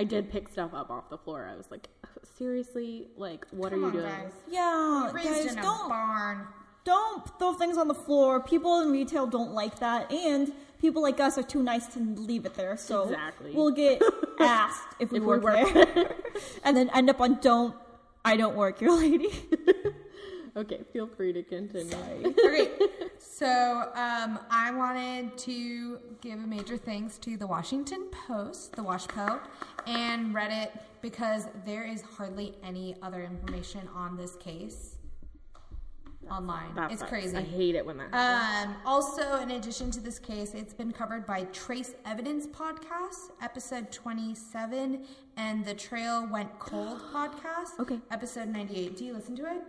[0.00, 1.40] I did pick stuff up off the floor.
[1.52, 1.88] I was like,
[2.36, 4.04] seriously, like what Come are you on, doing?
[4.04, 4.32] guys.
[4.50, 6.46] yeah Raised guys don't barn.
[6.84, 8.40] don't throw things on the floor.
[8.40, 12.44] People in retail don't like that, and people like us are too nice to leave
[12.46, 12.76] it there.
[12.76, 13.52] So Exactly.
[13.54, 14.00] we'll get
[14.40, 16.14] asked if we If we work, work there,
[16.64, 17.74] and then end up on don't.
[18.24, 19.28] I don't work, your lady.
[20.58, 21.94] Okay, feel free to continue.
[22.44, 22.70] okay,
[23.18, 29.38] so um, I wanted to give a major thanks to the Washington Post, the WashPo,
[29.86, 30.70] and Reddit
[31.00, 34.96] because there is hardly any other information on this case
[36.28, 36.74] online.
[36.74, 37.08] That it's sucks.
[37.08, 37.36] crazy.
[37.36, 38.74] I hate it when that happens.
[38.74, 43.92] Um, also, in addition to this case, it's been covered by Trace Evidence Podcast, episode
[43.92, 45.04] 27,
[45.36, 48.00] and the Trail Went Cold podcast, Okay.
[48.10, 48.96] episode 98.
[48.96, 49.62] Do you listen to it?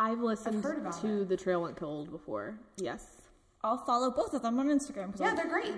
[0.00, 2.58] I've listened heard about to the Trail Went Cold before.
[2.78, 3.06] Yes.
[3.62, 5.12] I'll follow both of them on Instagram.
[5.12, 5.74] 'cause Yeah, I'll- they're great.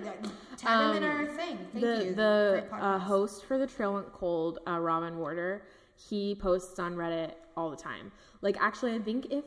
[0.57, 1.57] Tag them in our thing.
[1.57, 2.15] Thank Um, the you.
[2.15, 5.63] the uh, host for the Trail Went Cold, uh, Robin Warder,
[5.95, 8.11] he posts on Reddit all the time.
[8.41, 9.43] Like, actually, I think if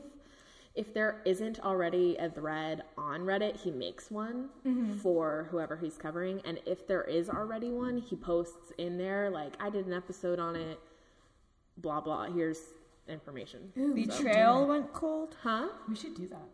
[0.75, 4.97] if there isn't already a thread on Reddit, he makes one Mm-hmm.
[4.97, 9.53] for whoever he's covering, and if there is already one, he posts in there like,
[9.59, 10.79] "I did an episode on it."
[11.77, 12.25] Blah blah.
[12.25, 12.61] Here's
[13.09, 13.71] information.
[13.75, 15.35] the trail went cold.
[15.41, 15.67] Huh?
[15.87, 16.47] We should do that.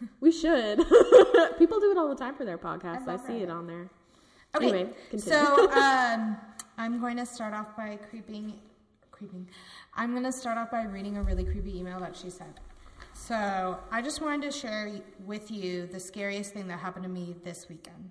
[0.20, 0.78] We should.
[1.58, 3.08] People do it all the time for their podcasts.
[3.08, 3.88] I, see it on there.
[4.54, 5.38] Okay, Anyway, continue.
[5.38, 6.36] so um,
[6.76, 8.54] I'm going to start off by creeping,
[9.10, 9.48] creeping.
[9.94, 12.58] I'm going to start off by reading a really creepy email that she sent.
[13.14, 14.90] So I just wanted to share
[15.26, 18.10] with you the scariest thing that happened to me this weekend.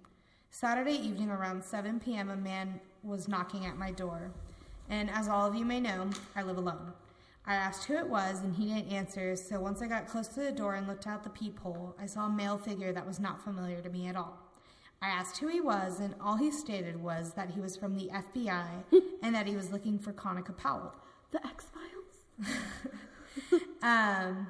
[0.51, 4.31] Saturday evening around 7 p.m., a man was knocking at my door,
[4.89, 6.93] and as all of you may know, I live alone.
[7.47, 9.35] I asked who it was, and he didn't answer.
[9.37, 12.25] So once I got close to the door and looked out the peephole, I saw
[12.25, 14.37] a male figure that was not familiar to me at all.
[15.01, 18.09] I asked who he was, and all he stated was that he was from the
[18.09, 18.67] FBI
[19.23, 20.93] and that he was looking for Conica Powell.
[21.31, 22.53] The X Files.
[23.83, 24.47] Um,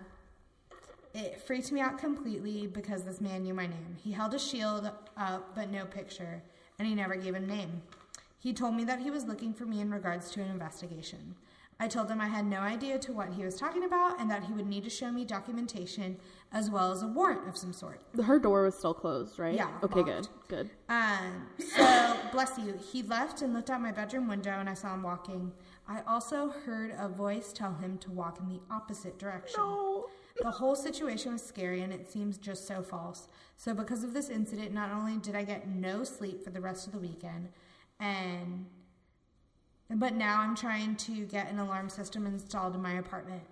[1.14, 3.98] It freaked me out completely because this man knew my name.
[4.04, 6.42] He held a shield up, but no picture,
[6.80, 7.82] and he never gave a name.
[8.40, 11.36] He told me that he was looking for me in regards to an investigation.
[11.80, 14.44] I told him I had no idea to what he was talking about and that
[14.46, 16.18] he would need to show me documentation
[16.52, 18.02] as well as a warrant of some sort.
[18.24, 19.54] Her door was still closed, right?
[19.54, 20.08] Yeah, Okay, locked.
[20.10, 20.28] good.
[20.48, 20.70] Good.
[20.90, 22.74] Um, so, bless you.
[22.92, 25.52] He left and looked out my bedroom window, and I saw him walking.
[25.88, 29.60] I also heard a voice tell him to walk in the opposite direction.
[29.60, 30.08] No.
[30.42, 33.28] The whole situation was scary, and it seems just so false.
[33.58, 36.88] So, because of this incident, not only did I get no sleep for the rest
[36.88, 37.50] of the weekend,
[38.00, 38.66] and
[39.96, 43.44] but now I'm trying to get an alarm system installed in my apartment.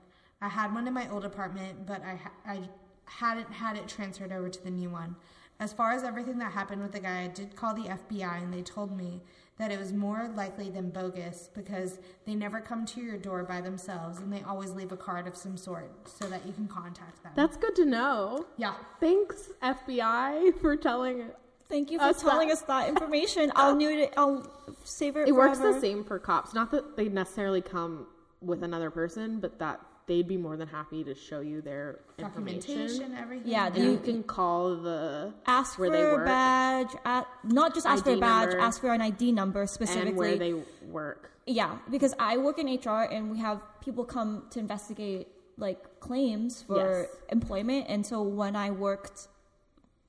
[0.41, 2.59] I had one in my old apartment, but I, ha- I
[3.05, 5.15] hadn't had it transferred over to the new one.
[5.59, 8.53] As far as everything that happened with the guy, I did call the FBI and
[8.53, 9.21] they told me
[9.57, 13.61] that it was more likely than bogus because they never come to your door by
[13.61, 17.23] themselves and they always leave a card of some sort so that you can contact
[17.23, 17.31] them.
[17.37, 18.45] That's good to know.
[18.57, 18.73] yeah.
[18.99, 21.27] Thanks, FBI, for telling.
[21.69, 23.51] Thank you uh, for Us telling that- us that information.
[23.55, 23.77] I'll oh.
[23.77, 24.13] need it.
[24.17, 24.49] I'll
[24.83, 25.27] save it.
[25.27, 26.53] It works the same for cops.
[26.53, 28.07] Not that they necessarily come
[28.41, 32.59] with another person, but that they'd be more than happy to show you their information.
[32.75, 33.47] Documentation, everything.
[33.51, 36.89] Yeah, And You- you can call the Ask where for they a work badge.
[37.05, 38.49] At, not just ask for a badge.
[38.49, 38.59] number.
[38.63, 40.09] Ask for an ID number specifically.
[40.09, 40.53] and where they
[40.87, 41.31] work.
[41.47, 45.27] Yeah, because I work in HR and we have people come to investigate
[45.57, 47.09] like claims for Yes.
[47.29, 47.85] employment.
[47.87, 49.27] And so when I worked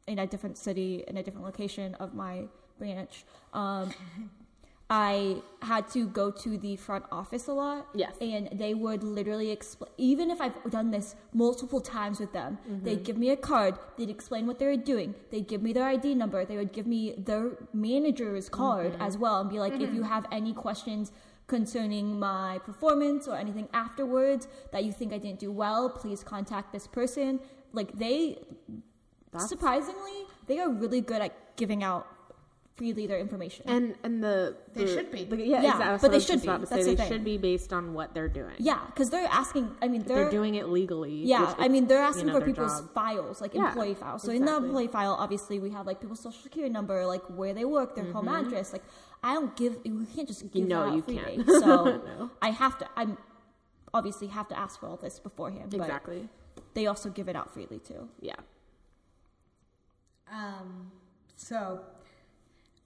[0.06, 2.44] in a different city, in a different location of my
[2.78, 3.92] branch, um,
[4.88, 7.88] I had to go to the front office a lot.
[7.92, 8.14] Yes.
[8.20, 12.84] And they would literally explain, even if I've done this multiple times with them, mm-hmm.
[12.84, 15.84] they'd give me a card, they'd explain what they were doing, they'd give me their
[15.84, 19.02] ID number, they would give me their manager's card mm-hmm.
[19.02, 20.04] as well, and be like, if you mm-hmm.
[20.04, 21.10] have any questions
[21.48, 26.72] concerning my performance or anything afterwards that you think I didn't do well, please contact
[26.72, 27.40] this person.
[27.72, 28.38] Like, they,
[29.38, 32.06] That's- surprisingly, they are really good at giving out
[32.76, 33.64] freely their information.
[33.66, 35.24] And and the They the- should be.
[35.24, 35.98] the- yeah, Yeah, exactly.
[36.02, 36.48] But they should be.
[36.48, 36.74] about to say.
[36.74, 37.08] That's the they thing.
[37.08, 38.52] should be based on what they're doing.
[38.58, 41.14] yeah, because they're asking, I mean, They're, doing it legally.
[41.24, 42.92] Yeah, which I mean, they're asking you know, for people's job.
[42.92, 44.22] files, like Yeah, employee files.
[44.22, 47.54] So in the employee file, obviously, we have like people's social security number, like where
[47.54, 48.46] they work, their home mm-hmm.
[48.46, 48.74] address.
[48.74, 48.84] Like,
[49.22, 51.36] I don't give, we can't just give No, that out you freely.
[51.44, 51.46] can't.
[51.64, 52.30] So No.
[52.42, 53.16] I have to, I'm
[53.94, 55.70] obviously have to ask for all this beforehand.
[55.70, 56.28] But Exactly.
[56.74, 58.10] They also give it out freely too.
[58.20, 58.34] Yeah.
[60.32, 60.90] Um,
[61.36, 61.80] so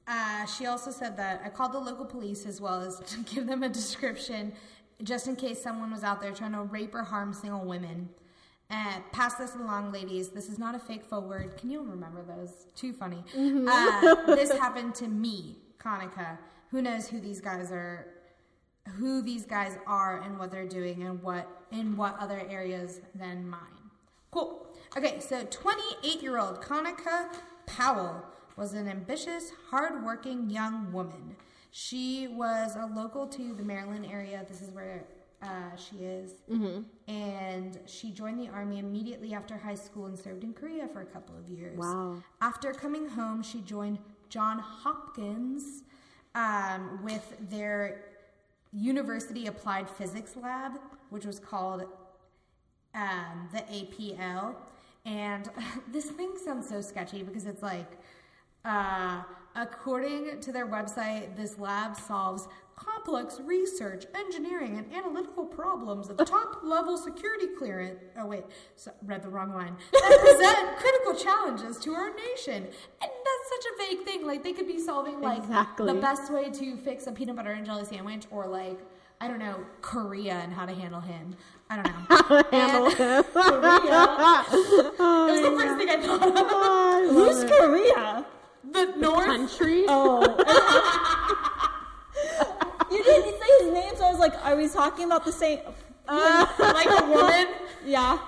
[0.07, 3.47] uh, she also said that I called the local police as well as to give
[3.47, 4.53] them a description
[5.03, 8.09] just in case someone was out there trying to rape or harm single women.
[8.71, 10.29] Uh, pass this along, ladies.
[10.29, 11.57] This is not a fake forward.
[11.57, 12.67] Can you all remember those?
[12.77, 13.25] Too funny.
[13.37, 16.39] Uh, this happened to me, Kanika.
[16.71, 18.07] Who knows who these guys are?
[18.97, 23.49] Who these guys are and what they're doing and what in what other areas than
[23.49, 23.61] mine.
[24.31, 24.70] Cool.
[24.97, 27.29] Okay, so 28 year old Kanika
[27.67, 28.25] Powell
[28.57, 31.37] was an ambitious, hardworking young woman.
[31.71, 34.45] She was a local to the Maryland area.
[34.49, 35.05] This is where
[35.43, 36.33] uh, she is.
[37.09, 41.07] And she joined the army immediately after high school and served in Korea for a
[41.07, 41.79] couple of years.
[41.79, 42.17] Wow.
[42.41, 43.99] After coming home, she joined
[44.29, 45.85] John Hopkins
[46.35, 48.05] um, with their
[48.73, 50.73] University Applied Physics Lab,
[51.11, 51.85] which was called
[52.95, 54.57] um, the APL.
[55.05, 55.49] And
[55.93, 57.91] this thing sounds so sketchy because it's like,
[58.65, 59.23] uh,
[59.57, 66.25] according to their website, this lab solves complex research, engineering, and analytical problems of the
[66.37, 68.01] top level security clearance.
[68.19, 68.45] Oh, wait,
[68.77, 69.77] so, read the wrong line.
[69.93, 72.55] That present critical challenges to our nation.
[72.55, 74.27] And that's such a vague thing.
[74.27, 75.93] Like, they could be solving, like, Exactly.
[75.93, 78.79] the best way to fix a peanut butter and jelly sandwich or, like,
[79.21, 81.37] I don't know, Korea and how to handle him.
[81.71, 82.43] I don't know.
[82.51, 83.25] Handle And- him.
[85.01, 86.35] It was the oh, first thing I thought of.
[86.37, 87.51] Oh, I Who's it.
[87.51, 88.27] Korea?
[88.73, 89.27] The North.
[89.27, 89.85] country?
[89.89, 90.21] Oh.
[92.91, 95.61] you didn't say his name, so I was like, are we talking about the same?
[96.09, 97.47] Um, like a woman.
[97.85, 98.19] Yeah.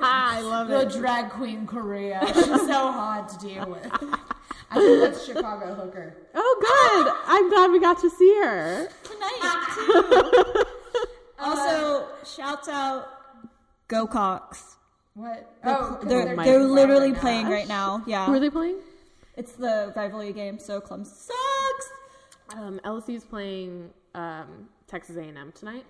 [0.00, 0.92] I love The it.
[0.92, 2.20] The drag queen Korea.
[2.34, 3.84] She's so hard to deal with.
[4.70, 6.14] I think that's Chicago hooker.
[6.34, 6.56] Oh,
[7.04, 7.12] good.
[7.26, 8.88] I'm glad we got to see her.
[9.02, 10.64] Tonight, too.
[11.42, 13.06] Also, shouts out
[13.88, 14.76] Go Cox.
[15.14, 15.52] What?
[15.62, 17.20] They're, oh, 'cause they're, they're, they're, literally right now.
[17.20, 18.02] playing right now.
[18.06, 18.26] Yeah.
[18.26, 18.76] Who are they playing?
[19.36, 21.90] It's the rivalry game, so Clem sucks.
[22.54, 25.84] Um, LSU's playing um, Texas A&M tonight.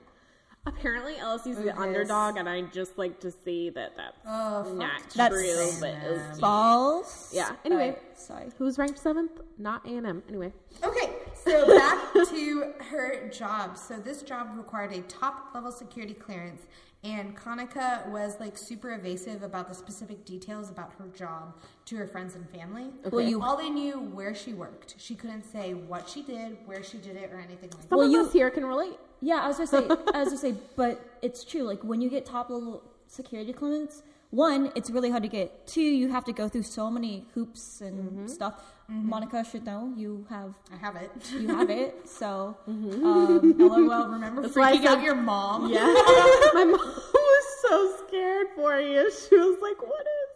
[0.64, 4.74] Apparently, LSU's the Who underdog, and I just like to see that that's Oh, fuck
[4.74, 5.70] not That's- true.
[5.80, 7.30] But it's- Balls.
[7.32, 7.50] yeah.
[7.64, 8.50] Anyway, Alright, sorry.
[8.58, 9.40] who's ranked seventh?
[9.58, 10.22] Not A&M.
[10.28, 10.52] Anyway,
[10.84, 11.10] Okay,
[11.44, 13.76] so so back to her job.
[13.76, 16.62] So this job required a top level security clearance,
[17.04, 21.54] and Kanika was like super evasive about the specific details about her job
[21.86, 22.90] to her friends and family.
[23.10, 24.94] Well, you- all they knew where she worked.
[24.98, 27.88] She couldn't say what she did, where she did it, or anything like that.
[27.88, 28.98] Some Well, of you- us here can relate.
[29.20, 31.62] Yeah, I was gonna say, I was gonna say, but it's true.
[31.62, 34.02] Like when you get top level security clearance,
[34.32, 35.66] one, it's really hard to get.
[35.66, 38.26] Two, you have to go through so many hoops and Mm-hmm.
[38.26, 38.54] stuff.
[38.88, 41.10] Monica should know you have I have it.
[41.40, 41.94] you have it.
[42.20, 43.06] So Mm-hmm.
[43.06, 45.70] um, LOL, remember That's freaking out your mom?
[45.76, 45.86] Yeah.
[46.54, 46.80] My mom
[47.14, 49.10] was so scared for you.
[49.10, 50.30] She was like, "What is?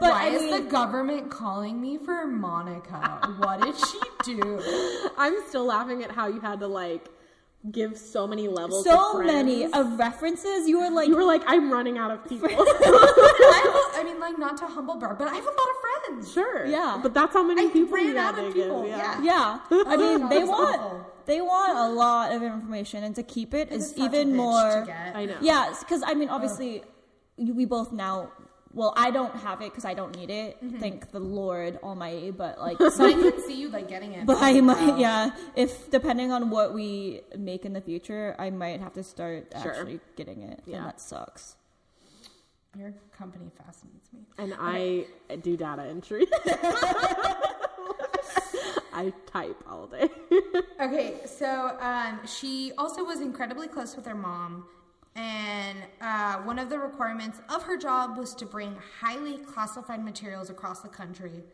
[0.00, 3.00] But Why I is the government calling me for Monica?
[3.38, 4.00] what did she
[4.34, 4.60] do?
[5.16, 7.08] I'm still laughing at how you had to like
[7.70, 8.84] give so many levels.
[8.84, 10.68] so many of references.
[10.68, 14.56] You were like, You were like, "I'm running out of people." I, mean, like, not
[14.58, 16.32] to humble brag, but I have a lot of friends.
[16.32, 16.66] sure.
[16.66, 16.98] Yeah.
[17.02, 19.22] But that's how many I people ran you out of give, people, Yeah.
[19.22, 19.60] yeah.
[19.70, 19.82] yeah.
[19.86, 21.06] I mean, they want awful.
[21.26, 24.88] they want a lot of information, and to keep it It's is even more.
[25.14, 25.36] I know.
[25.40, 26.82] Yeah, because I mean, obviously,
[27.36, 28.32] we both now.
[28.74, 30.56] Well, I don't have it because I don't need it.
[30.80, 32.30] Thank the Lord Almighty.
[32.30, 34.24] But like, So I some, could see you like getting it.
[34.26, 35.32] but I might, yeah.
[35.56, 39.72] If depending on what we make in the future, I might have to start Sure.
[39.74, 40.76] actually getting it, Yeah.
[40.78, 41.56] and that sucks.
[42.78, 44.20] Your company fascinates me.
[44.38, 45.04] And I
[45.42, 46.26] do data entry.
[48.94, 50.08] I type all day.
[50.80, 54.64] Okay, so um, she also was incredibly close with her mom,
[55.14, 60.50] and uh, one of the requirements of her job was to bring highly classified materials
[60.50, 61.44] across the country.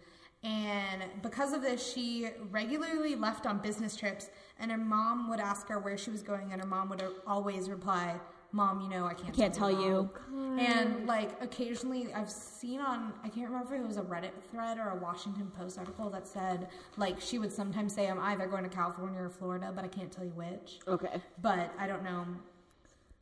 [0.44, 4.30] And because of this, she regularly left on business trips,
[4.60, 7.68] and her mom would ask her where she was going, and her mom would always
[7.68, 8.14] reply,
[8.52, 10.08] "Mom, you know I can't, Can't tell you.
[10.30, 14.30] Mom." And like occasionally, I've seen on I can't remember if it was a Reddit
[14.52, 18.46] thread or a Washington Post article that said like she would sometimes say, "I'm either
[18.46, 21.20] going to California or Florida, but I can't tell you which." okay.
[21.42, 22.24] But I don't know.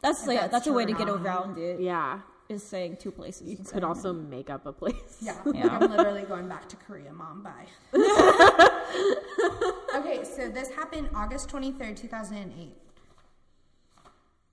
[0.02, 1.80] That's If like that's that's a way to get around it.
[1.80, 2.20] Yeah.
[2.48, 3.48] Is saying two places.
[3.48, 5.16] You could saying also make up a place.
[5.20, 5.64] Yeah, Yeah.
[5.64, 7.42] Like, I'm literally going back to Korea, Mom.
[7.42, 7.66] Bye.
[9.96, 12.72] okay, so this happened August 23rd, 2008.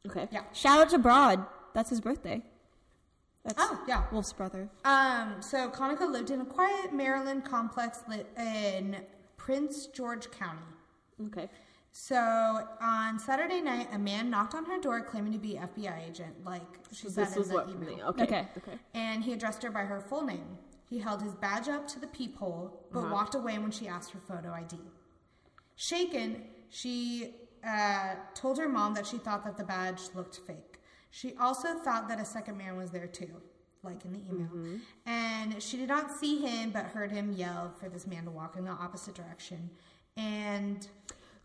[0.07, 0.27] Okay.
[0.31, 0.41] Yeah.
[0.53, 1.45] Shout out to Broad.
[1.75, 2.41] That's his birthday.
[3.45, 4.05] That's Oh, yeah.
[4.11, 4.69] Wolf's brother.
[4.85, 8.97] Um, so Kanika lived in a quiet Maryland complex li- in
[9.37, 10.61] Prince George County.
[11.27, 11.49] Okay.
[11.95, 16.43] So on Saturday night, a man knocked on her door claiming to be FBI agent,
[16.43, 17.99] like she So said this in was the what email.
[18.07, 18.23] okay.
[18.23, 18.47] Okay.
[18.57, 18.79] Okay.
[18.95, 20.57] And he addressed her by her full name.
[20.89, 23.13] He held his badge up to the peephole, but Uh-huh.
[23.13, 24.79] walked away when she asked for photo ID.
[25.75, 30.79] Shaken, she uh, told her mom that she thought that the badge looked fake.
[31.11, 33.29] She also thought that a second man was there too,
[33.83, 34.47] like in the email.
[34.47, 34.75] Mm-hmm.
[35.05, 38.55] And she did not see him, but heard him yell for this man to walk
[38.57, 39.69] in the opposite direction.
[40.17, 40.87] And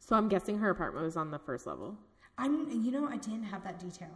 [0.08, 1.94] So I'm guessing her apartment was on the first level.
[2.38, 4.08] I'm, you know, I didn't have that detail.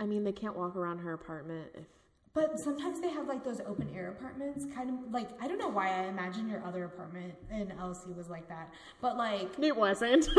[0.00, 1.86] I mean, they can't walk around her apartment if
[2.34, 5.68] But sometimes they have like those open air apartments, kind of like I don't know
[5.68, 10.26] why I imagine your other apartment in LC was like that, but like it wasn't.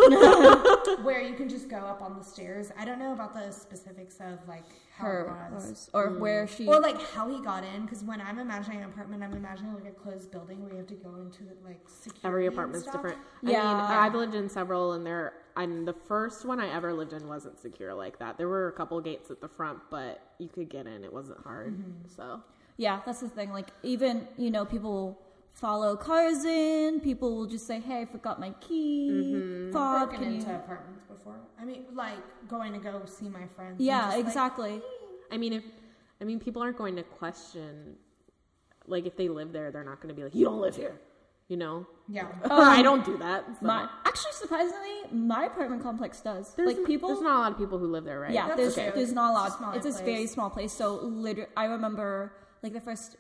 [1.03, 2.71] where you can just go up on the stairs.
[2.77, 5.69] I don't know about the specifics of like how Her it was.
[5.69, 6.19] was, or mm.
[6.19, 6.67] where she.
[6.67, 9.85] Or like how he got in, because when I'm imagining an apartment, I'm imagining like
[9.85, 12.27] a closed building where you have to go into the, like security.
[12.27, 13.17] Every apartment's different.
[13.41, 13.61] Yeah.
[13.61, 15.33] I mean, I've lived in several, and there.
[15.59, 18.37] And the first one I ever lived in wasn't secure like that.
[18.37, 21.03] There were a couple gates at the front, but you could get in.
[21.03, 21.73] It wasn't hard.
[21.73, 22.07] Mm-hmm.
[22.15, 22.41] So
[22.79, 23.51] Yeah, that's the thing.
[23.51, 25.19] Like, even, you know, people
[25.51, 29.09] follow cars in, people will just say, hey, I forgot my key.
[29.11, 29.71] Mm-hmm.
[29.73, 30.39] Fob, broken can you...
[30.39, 31.35] into apartments before.
[31.59, 33.81] I mean, like going to go see my friends.
[33.81, 34.81] Yeah, just, like, exactly.
[35.29, 35.63] I mean, if
[36.21, 37.97] I mean, people aren't going to question.
[38.87, 40.99] Like, if they live there, they're not going to be like, "You don't live here,"
[41.49, 41.85] you know.
[42.07, 42.27] yeah.
[42.49, 43.43] I don't do that.
[43.59, 43.65] So.
[43.67, 46.53] My, actually, surprisingly, my apartment complex does.
[46.55, 47.09] there's, like, people.
[47.09, 48.31] There's not a lot of people who live there, right?
[48.31, 48.91] yeah, That's there's, okay.
[48.95, 49.47] there's not a lot.
[49.47, 50.01] It's a smaller It's a place.
[50.05, 50.71] very small place.
[50.71, 53.17] So, literally, I remember, like, the first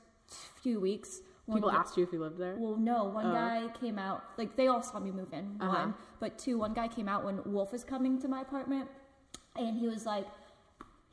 [0.63, 1.19] few weeks.
[1.51, 2.55] People asked you if you lived there.
[2.59, 3.05] Well, no.
[3.05, 3.33] One Oh.
[3.33, 4.23] guy came out.
[4.37, 5.57] Like they all saw me move in.
[5.59, 5.75] Uh-huh.
[5.79, 6.59] One, but two.
[6.59, 8.87] One guy came out when Wolf was coming to my apartment,
[9.55, 10.27] and he was like,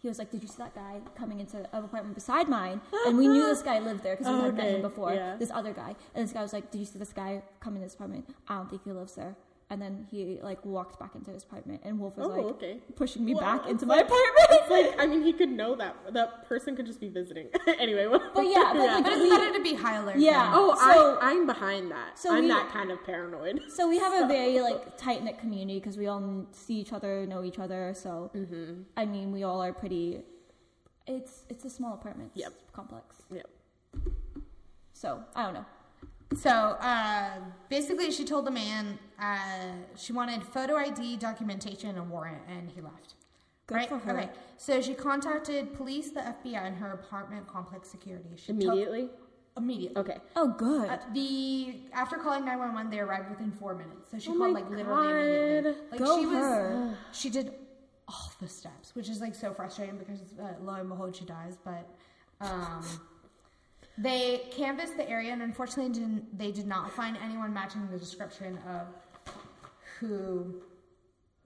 [0.06, 3.18] he was like, "Did you see that guy coming into an apartment beside mine?" And
[3.18, 5.12] we knew this guy lived there because we Oh, had met him before.
[5.12, 5.36] Yeah.
[5.36, 7.82] This other guy, and this guy was like, "Did you see this guy come in
[7.82, 8.24] this apartment?
[8.48, 9.34] I don't think he lives there."
[9.68, 12.78] And then he like walked back into his apartment, and Wolf was Oh, like okay.
[12.94, 14.46] pushing me Well, back into like- my apartment.
[14.50, 17.48] It's like I mean, he could know that that person could just be visiting.
[17.80, 18.32] anyway, what?
[18.32, 20.18] But yeah, but, like, But it's we- better to be high alert.
[20.18, 20.44] Yeah.
[20.44, 22.16] than- Oh, So- I I'm behind that.
[22.16, 23.60] so I'm we- that kind of paranoid.
[23.68, 27.26] So we have a very like tight knit community because we all see each other,
[27.26, 27.92] know each other.
[27.96, 28.82] So Mm-hmm.
[28.96, 30.22] I mean, we all are pretty.
[31.08, 32.52] It's it's a small apartment Yep.
[32.72, 33.16] complex.
[33.32, 33.48] Yep.
[34.92, 35.66] So I don't know.
[36.34, 37.30] So uh,
[37.68, 39.36] basically, she told the man uh,
[39.96, 43.14] she wanted photo ID, documentation, and a warrant, and he left.
[43.66, 43.88] Good right?
[43.88, 44.18] for her.
[44.18, 44.30] Okay.
[44.56, 48.30] So she contacted police, the FBI, and her apartment complex security.
[48.36, 49.08] She Immediately?
[49.56, 49.96] immediately.
[49.96, 50.18] Okay.
[50.36, 50.88] Oh, good.
[50.88, 54.10] Uh, the after calling nine one one, they arrived within four minutes.
[54.10, 55.72] So she Oh called like literally immediately.
[55.72, 55.90] God.
[55.90, 56.98] Like Go she was, her.
[57.12, 57.54] she did
[58.08, 61.56] all the steps, which is like so frustrating because uh, lo and behold, she dies.
[61.64, 61.88] But
[62.40, 62.84] um,
[63.98, 68.58] they canvassed the area, and unfortunately, didn't they did not find anyone matching the description
[68.68, 68.86] of
[69.98, 70.54] who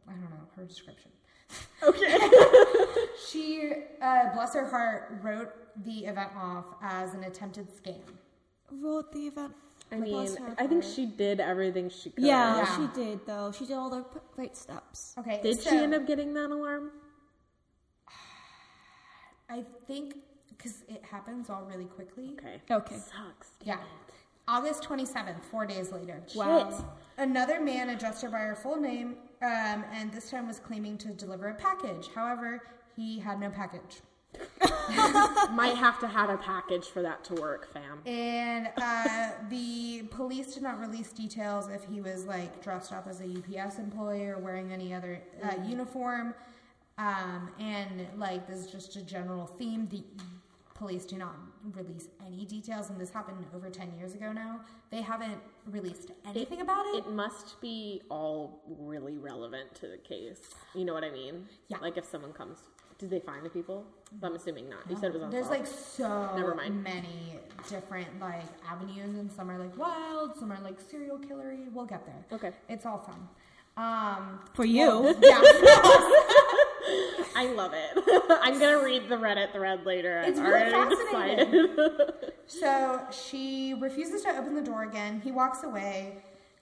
[0.09, 1.11] I don't know her description.
[1.83, 2.19] Okay.
[3.29, 3.73] She,
[4.03, 5.51] uh, bless her heart, wrote
[5.85, 8.01] the event off as an attempted scam.
[8.73, 9.53] Wrote the event.
[9.93, 12.25] I Bless mean, I think she did everything she could.
[12.25, 12.77] Yeah, Yeah.
[12.77, 13.53] she did though.
[13.53, 15.15] She did all the p- right steps.
[15.19, 16.91] Okay, Did so she end up getting that alarm?
[19.49, 20.17] I think
[20.61, 22.37] because it happens all really quickly.
[22.39, 22.61] Okay.
[22.71, 22.97] Okay.
[22.97, 23.53] Sucks.
[23.65, 23.79] Yeah.
[24.47, 26.23] August 27th, four days later.
[26.35, 26.85] Wow.
[27.19, 31.09] Another man addressed her by her full name um, and this time was claiming to
[31.09, 32.09] deliver a package.
[32.15, 32.63] However,
[32.97, 34.01] he had no package.
[35.53, 38.01] Might have to have a package for that to work, fam.
[38.07, 43.21] And uh, the police did not release details if he was like dressed up as
[43.21, 46.35] a UPS employee or wearing any other uh, uniform.
[46.99, 49.89] Um, and like this is just a general theme.
[49.89, 50.05] The
[50.81, 51.35] police do not
[51.75, 54.61] release any details, and this happened over ten years ago now.
[54.91, 57.05] They haven't released anything about it.
[57.05, 60.41] It must be all really relevant to the case.
[60.75, 61.47] You know what I mean?
[61.69, 61.77] Yeah.
[61.83, 62.59] Like if someone comes,
[62.99, 63.85] did they find the people?
[64.23, 64.89] I'm assuming not.
[64.89, 65.31] You said it was on.
[65.31, 66.83] There's like so Never mind.
[66.83, 67.39] many
[67.69, 71.71] different like avenues, and some are like wild, some are like serial killery.
[71.75, 72.25] We'll get there.
[72.33, 72.53] Okay.
[72.71, 73.29] it's all fun.
[73.77, 75.15] Um, For you.
[75.23, 75.41] yeah.
[77.35, 77.91] I love it.
[78.43, 80.23] I'm gonna read the Reddit thread later.
[80.27, 81.77] It's I've really fascinating.
[82.47, 85.21] So she refuses to open the door again.
[85.23, 86.17] He walks away,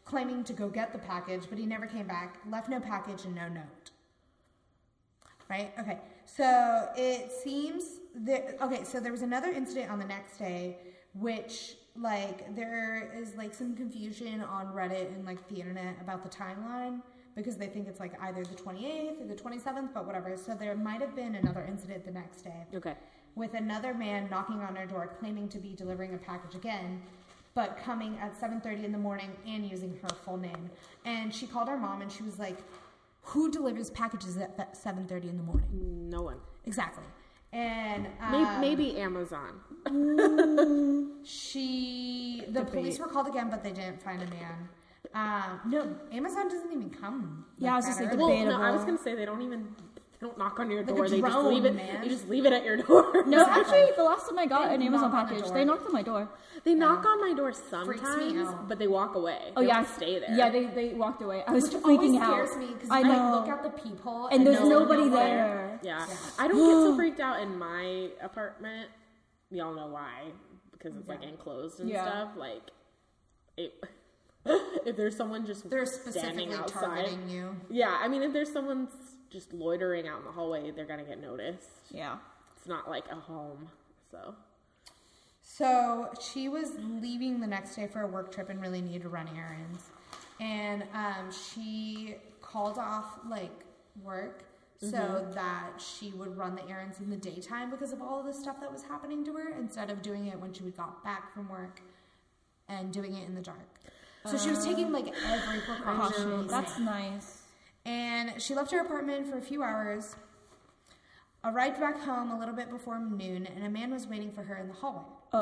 [0.05, 2.37] claiming to go get the package, but he never came back.
[2.51, 3.91] Left no package and no note.
[5.49, 5.73] Right?
[5.81, 5.99] Okay.
[6.27, 8.85] So it seems that okay.
[8.85, 10.77] So there was another incident on the next day,
[11.15, 16.29] which like there is like some confusion on Reddit and like the internet about the
[16.29, 17.01] timeline
[17.39, 20.37] because they think it's like either the 28th or the 27th, but whatever.
[20.37, 22.95] So there might have been another incident the next day okay.
[23.37, 27.01] with another man knocking on her door claiming to be delivering a package again
[27.55, 30.71] but coming at 7.30 in the morning and using her full name
[31.05, 32.59] and she called her mom and she was like
[33.23, 36.37] who delivers packages at 7.30 in the morning No one.
[36.67, 37.05] exactly
[37.53, 39.61] and Maybe, um, maybe Amazon.
[41.25, 44.69] she the police were called again but they didn't find a man
[45.15, 48.19] um, no amazon doesn't even come Yeah, I was just like, early.
[48.19, 49.69] Well, no, I was gonna say they don't even
[50.21, 51.09] they don't knock on your Like a door.
[51.09, 51.77] they just leave it.
[51.77, 52.03] man.
[52.03, 53.23] You just leave it at your door.
[53.27, 55.87] No, actually, the last time I got They an Amazon knock the package, they knocked
[55.87, 56.29] on my door.
[56.65, 59.39] They knock on my door sometimes, but they walk away.
[59.57, 60.35] Oh They yeah, don't stay there.
[60.35, 61.45] Yeah, they, they walked away.
[61.47, 62.33] I was Which freaking out.
[62.49, 65.81] scares me because I I, look out the peephole and there's no nobody one's there.
[65.85, 66.05] Yeah.
[66.39, 68.89] I don't get so freaked out in my apartment.
[69.51, 70.33] Y'all know why.
[70.73, 72.03] Because it's like enclosed and Yeah.
[72.05, 72.31] stuff.
[72.37, 72.63] Like
[73.57, 73.73] it,
[74.87, 76.81] if there's someone just They're specifically outside.
[76.81, 77.57] targeting you.
[77.71, 78.89] Yeah, I mean if there's someone
[79.31, 81.69] just loitering out in the hallway, they're gonna get noticed.
[81.91, 82.17] Yeah.
[82.57, 83.69] It's not like a home.
[84.11, 84.35] So
[85.43, 89.09] So she was leaving the next day for a work trip and really needed to
[89.09, 89.85] run errands.
[90.41, 93.51] And um, she called off like
[94.03, 94.45] work
[94.81, 98.33] so that she would run the errands in the daytime because of all of the
[98.33, 101.49] stuff that was happening to her instead of doing it when she got back from
[101.49, 101.81] work
[102.69, 103.78] and doing it in the dark.
[104.31, 106.47] So she was taking like every precaution.
[106.47, 107.43] That's nice.
[107.87, 110.15] And she left her apartment for a few hours,
[111.45, 114.57] arrived back home a little bit before noon, and a man was waiting for her
[114.57, 115.05] in the hallway.
[115.33, 115.41] Oh.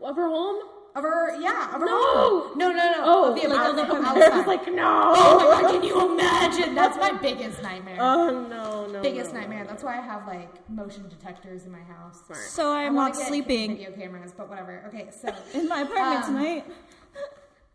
[0.00, 0.62] No of her home?
[0.96, 2.14] Of her, yeah, of her No!
[2.46, 2.58] home.
[2.58, 2.94] No, no, no.
[3.02, 4.36] Oh, of the like, apartment I outside.
[4.38, 5.12] was like, no.
[5.16, 6.74] oh my god, can you imagine?
[6.76, 7.96] That's my biggest nightmare.
[7.98, 9.02] Oh no, no.
[9.02, 9.64] biggest no, nightmare.
[9.64, 9.70] no.
[9.70, 12.20] That's why I have like motion detectors in my house.
[12.26, 12.42] Smart.
[12.42, 14.84] So I I'm wanna not get sleeping Video cameras, but whatever.
[14.88, 16.64] Okay, so in my apartment Um, tonight.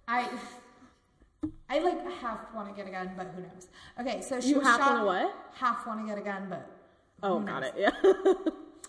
[0.10, 0.28] I,
[1.70, 3.68] I like half want to get a gun, but who knows?
[4.00, 5.36] Okay, so she You was half shot, what?
[5.54, 6.68] Half want to get a gun, but
[7.22, 7.74] Oh, got it.
[7.78, 7.92] Yeah.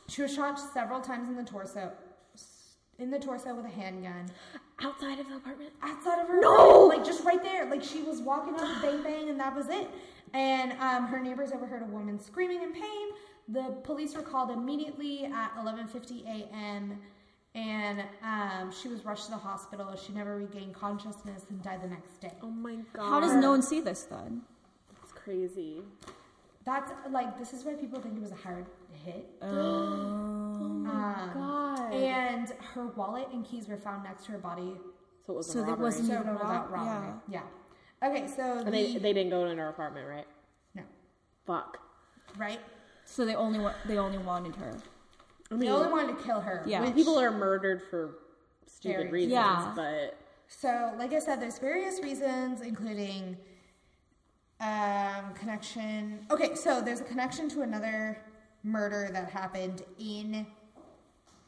[0.08, 1.92] She was shot several times in the torso,
[2.98, 4.26] in the torso with a handgun.
[4.82, 5.70] Outside of the apartment.
[5.82, 6.52] outside of her No!
[6.54, 7.70] apartment, like just right there.
[7.70, 9.88] Like she was walking up, the bang bang, and that was it.
[10.34, 13.08] And um, her neighbors overheard a woman screaming in pain.
[13.48, 16.98] The police were called immediately at 11:50 a.m.
[17.54, 19.94] And um, she was rushed to the hospital.
[19.96, 22.32] She never regained consciousness and died the next day.
[22.42, 23.08] Oh my god.
[23.08, 24.42] How does no one see this then?
[25.00, 25.82] That's crazy.
[26.64, 28.66] That's like this is why people think it was a hard
[29.04, 29.28] hit.
[29.42, 31.92] Um, Um, God.
[31.94, 34.74] And her wallet and keys were found next to her body.
[35.26, 35.84] So it was a So there robbery.
[35.84, 37.12] wasn't- So even a ruled rob- robbery.
[37.28, 37.42] Yeah.
[38.02, 40.26] Okay, so and they they didn't go in her apartment, right?
[40.74, 40.82] no,
[41.46, 41.78] Fuck.
[42.36, 42.60] right?
[43.04, 44.76] So they only wa- they only wanted her.
[45.50, 46.62] I mean, They only wanted to kill her.
[46.66, 46.80] Yeah.
[46.80, 48.18] I mean, people are murdered for
[48.66, 49.72] stupid Very- reasons, Yeah.
[49.74, 50.16] but
[50.48, 53.36] So, like I said, there's various reasons, including
[54.60, 56.26] um, connection.
[56.30, 58.18] Okay, so there's a connection to another
[58.62, 60.46] murder that happened in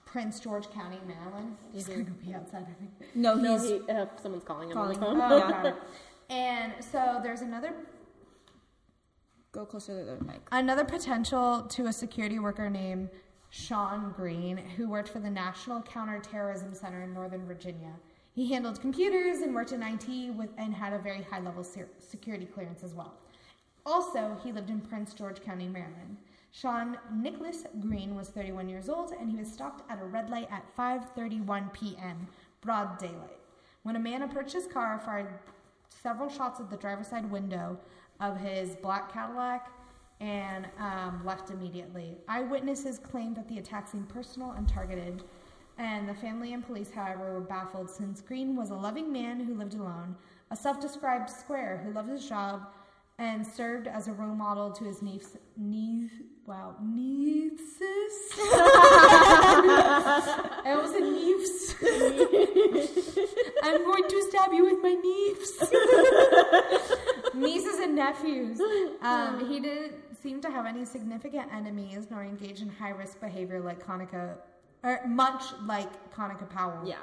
[0.07, 1.57] Prince George County, Maryland.
[1.73, 3.15] He's gonna go pee outside, I think.
[3.15, 5.03] No, no, he's he, uh, someone's calling him calling.
[5.03, 5.33] on the phone.
[5.33, 5.51] Oh, Yeah.
[5.51, 5.75] got it.
[6.31, 7.75] And so there's another
[9.53, 10.41] go closer to the mic.
[10.51, 13.11] Another potential to a security worker named
[13.55, 17.93] Sean Green, who worked for the National Counterterrorism Center in Northern Virginia.
[18.35, 21.85] He handled computers and worked in IT with, and had a very high level se-
[21.99, 23.13] security clearance as well.
[23.85, 26.17] Also, he lived in Prince George County, Maryland.
[26.51, 30.49] Sean Nicholas Green was 31 years old, and he was stopped at a red light
[30.51, 32.27] at 5:31 p.m.
[32.63, 33.39] broad daylight.
[33.83, 35.29] When a man approached his car, fired
[35.91, 37.79] several shots at the driver's side window
[38.19, 39.71] of his black Cadillac
[40.23, 42.17] and um, left immediately.
[42.29, 45.25] Eyewitnesses claimed that the attack seemed personal and targeted,
[45.79, 49.55] and the family and police, however, were baffled since Green was a loving man who
[49.55, 50.15] lived alone,
[50.53, 52.69] a self described square who loved his job,
[53.19, 55.37] and served as a role model to his niece.
[55.57, 56.13] niece
[56.47, 58.13] wow, nieces?
[60.65, 61.75] I was a niece.
[63.65, 65.63] I'm going to stab you with my niece.
[67.35, 68.61] Nieces and nephews.
[69.01, 73.61] Um, he didn't seem to have any significant enemies nor engage in high risk behavior
[73.61, 74.37] like Kanika,
[74.83, 76.87] or much like Kanika Powell.
[76.87, 76.97] Yeah.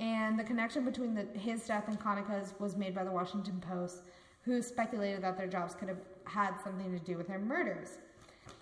[0.00, 4.04] And the connection between the, his death and Kanika's was made by the Washington Post,
[4.42, 7.98] who speculated that their jobs could have had something to do with their murders.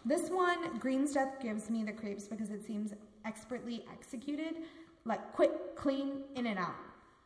[0.05, 2.95] This one, Green's death, gives me the creeps because it seems
[3.25, 4.57] expertly executed,
[5.05, 6.75] like quick, clean, in and out.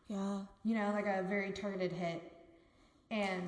[0.09, 0.41] Yeah.
[0.65, 2.23] You know, like a very targeted hit.
[3.11, 3.43] And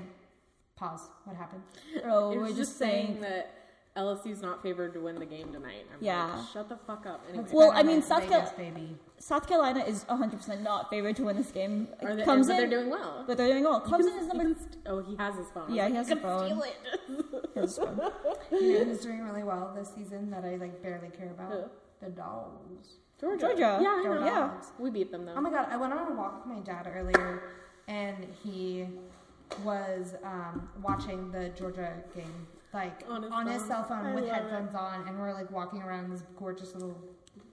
[0.80, 1.02] pause.
[1.24, 1.62] What happened?
[2.04, 3.20] Oh, we're was just saying.
[3.20, 3.54] that
[3.96, 5.84] LSU's not favored to win the game tonight.
[5.92, 6.34] I'm Yeah.
[6.36, 7.24] like, shut the fuck up.
[7.28, 7.44] Anyway.
[7.52, 8.96] Well, I mean, South Vegas, Car- baby.
[9.18, 11.88] South Carolina is 100% not favored to win this game.
[12.02, 13.24] Are they, Clemson, but they're doing well.
[13.26, 13.80] but they're doing well.
[13.80, 14.44] Clemson is number.
[14.44, 15.74] can st- oh, he has his phone.
[15.74, 16.48] Yeah, he has can a phone.
[16.48, 17.50] Feel it.
[17.54, 18.00] His phone.
[18.52, 21.52] You know who's doing really well this season that I like barely care about?
[21.52, 21.64] Who?
[22.00, 22.94] The dogs.
[23.20, 23.40] Georgia.
[23.48, 23.78] Georgia.
[23.82, 24.30] Yeah, I Go know.
[24.30, 24.68] Dogs.
[24.78, 25.34] We beat them though.
[25.36, 27.42] Oh my god, I went on a walk with my dad earlier
[27.88, 28.86] and he
[29.64, 32.46] was um, watching the Georgia game.
[32.72, 35.50] Like On on his his, cell phone I with love headphones on and we're like
[35.50, 36.96] walking around this gorgeous little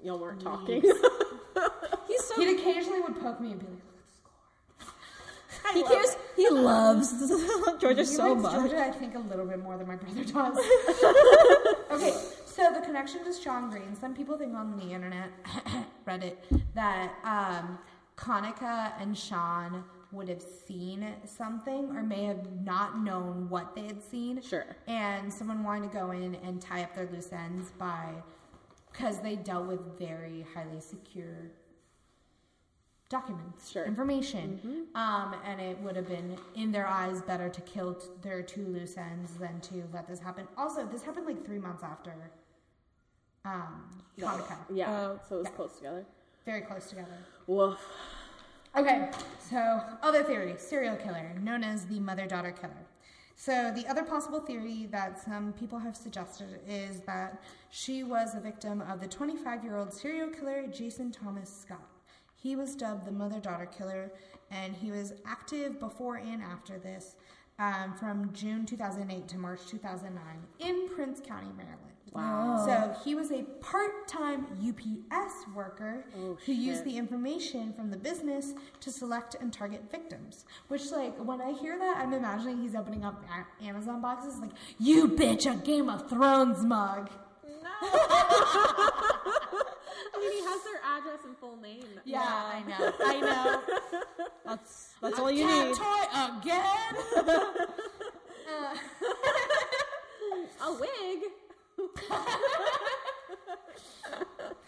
[0.04, 0.82] Y'all weren't talking.
[2.08, 2.40] He's so.
[2.40, 3.84] He'd occasionally would poke me and be like,
[4.80, 4.90] "Look,
[5.50, 6.18] score." He cares.
[6.36, 7.12] He loves
[7.82, 8.54] Georgia He so likes much.
[8.54, 10.58] Georgia, I think, a little bit more than my brother does.
[11.92, 12.16] okay,
[12.46, 13.96] so the connection to Sean Green.
[14.00, 15.30] Some people think on the internet,
[16.08, 16.36] Reddit,
[16.76, 17.80] that um,
[18.18, 24.02] Kanika and Sean would have seen something or may have not known what they had
[24.02, 24.42] seen.
[24.42, 24.66] Sure.
[24.88, 28.14] And someone wanted to go in and tie up their loose ends by,
[28.92, 31.52] because they dealt with very highly secure
[33.10, 33.86] documents, Sure.
[33.86, 38.42] information, um, and it would have been in their eyes better to kill t- their
[38.44, 40.46] two loose ends than to let this happen.
[40.58, 42.14] Also, this happened like three months after
[43.46, 43.90] um,
[44.20, 44.92] Hanukkah, yeah.
[44.92, 45.20] Oh.
[45.30, 45.56] so it was Yeah.
[45.56, 46.06] close together.
[46.46, 47.18] very close together.
[47.48, 47.80] Woof.
[48.78, 49.10] Okay,
[49.40, 52.86] so other theory serial killer, known as the mother daughter killer.
[53.36, 57.42] So, the other possible theory that some people have suggested is that
[57.72, 61.88] she was a victim of the 25 year old serial killer Jason Thomas Scott.
[62.36, 64.12] He was dubbed the mother daughter killer,
[64.52, 67.16] and he was active before and after this
[67.58, 70.22] um, from June 2008 to March 2009
[70.60, 71.87] in Prince County, Maryland.
[72.14, 72.64] Wow.
[72.66, 78.54] So he was a part-time UPS worker Oh, who used the information from the business
[78.80, 80.46] to select and target victims.
[80.68, 84.52] Which, like, when I hear that, I'm imagining he's opening up a- Amazon boxes, like,
[84.80, 87.10] "You bitch, a Game of Thrones mug."
[87.46, 87.70] No.
[90.14, 91.84] I mean, he has their address and full name.
[92.06, 93.62] Yeah, I know, I know.
[94.46, 95.76] That's that's all you Cat need.
[95.76, 96.04] toy
[96.40, 96.96] again.
[100.66, 101.20] A wig.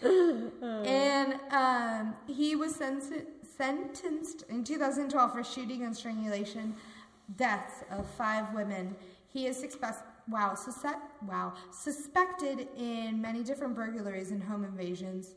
[0.02, 3.26] And um, he was sen-
[3.56, 6.74] sentenced in 2012 for shooting and strangulation
[7.36, 8.96] deaths of five women.
[9.28, 15.34] He is suspect- wow, suspect- wow, suspected in many different burglaries and home invasions,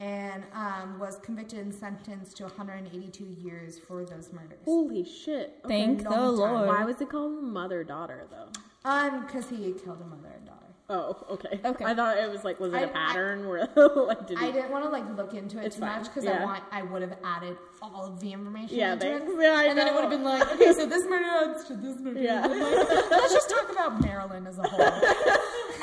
[0.00, 4.58] and um, was convicted and sentenced to 182 years for those murders.
[4.64, 5.58] Holy shit.
[5.64, 5.84] Okay.
[5.86, 6.34] Thank the time.
[6.36, 6.68] Lord.
[6.68, 8.48] Why was it called mother daughter though?
[8.88, 10.57] Um, because he killed a mother and daughter.
[10.90, 11.60] Oh, okay.
[11.62, 11.84] Okay.
[11.84, 14.46] I thought it was like, was it I- a I- pattern where like did I
[14.46, 14.52] he?
[14.52, 15.98] didn't want to like look into it It's too fine.
[15.98, 16.40] much because Yeah.
[16.40, 19.30] I want I would have added all of the information Yeah, into thanks.
[19.30, 19.94] it, Yeah, I and then it know.
[19.96, 22.20] would have been like, okay, so this murder adds to this murder.
[22.20, 22.40] Yeah.
[22.46, 25.02] like, let's just talk about Maryland as a whole.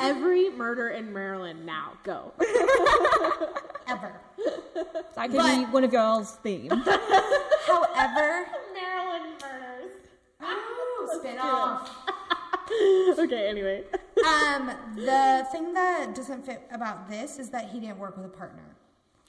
[0.00, 1.92] Every murder in Maryland now.
[2.02, 2.32] Go.
[3.86, 4.20] Ever.
[5.14, 6.72] That could But- be one of y'all's themes.
[6.72, 9.92] However, Maryland murders.
[10.42, 11.90] ooh, spin off.
[13.18, 13.48] okay.
[13.48, 13.84] Anyway.
[14.26, 18.30] Um, the thing that doesn't fit about this is that he didn't work with a
[18.30, 18.74] partner.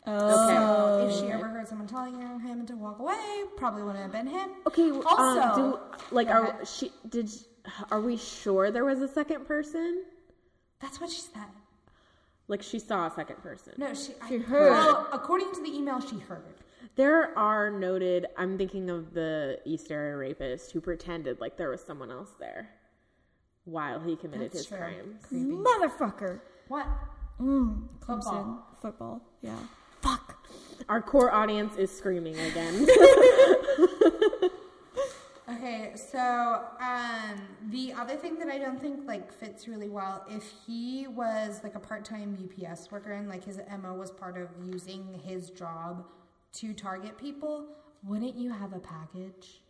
[0.08, 0.48] Oh.
[0.48, 4.14] So if she ever heard someone telling her him to walk away, probably wouldn't have
[4.14, 4.52] been him.
[4.66, 4.90] Okay.
[4.90, 5.80] Also, um, do,
[6.16, 6.68] like, are ahead.
[6.68, 7.30] she did?
[7.92, 10.04] Are we sure there was a second person?
[10.80, 11.50] that's what she said.
[12.48, 13.74] Like she saw a second person.
[13.78, 14.72] No, she, I, She heard.
[14.72, 16.56] Well, according to the email, she heard.
[16.96, 18.28] There are noted.
[18.38, 22.70] I'm thinking of the East Area rapist who pretended like there was someone else there
[23.68, 24.78] while he committed That's his true.
[24.78, 25.24] crimes.
[25.28, 25.52] Creepy.
[25.52, 26.40] Motherfucker.
[26.68, 26.88] What?
[27.40, 28.24] Mm, Clemson.
[28.24, 28.68] Football.
[28.82, 29.22] Football.
[29.42, 29.58] Yeah.
[30.02, 30.48] Fuck.
[30.90, 32.88] Our core audience is screaming again.
[35.50, 37.40] Okay, so um,
[37.70, 41.76] the other thing that I don't think like fits really well, if he was like
[41.76, 46.06] a part-time UPS worker and like his mo was part of using his job
[46.54, 47.66] to target people,
[48.04, 49.62] wouldn't you have a package?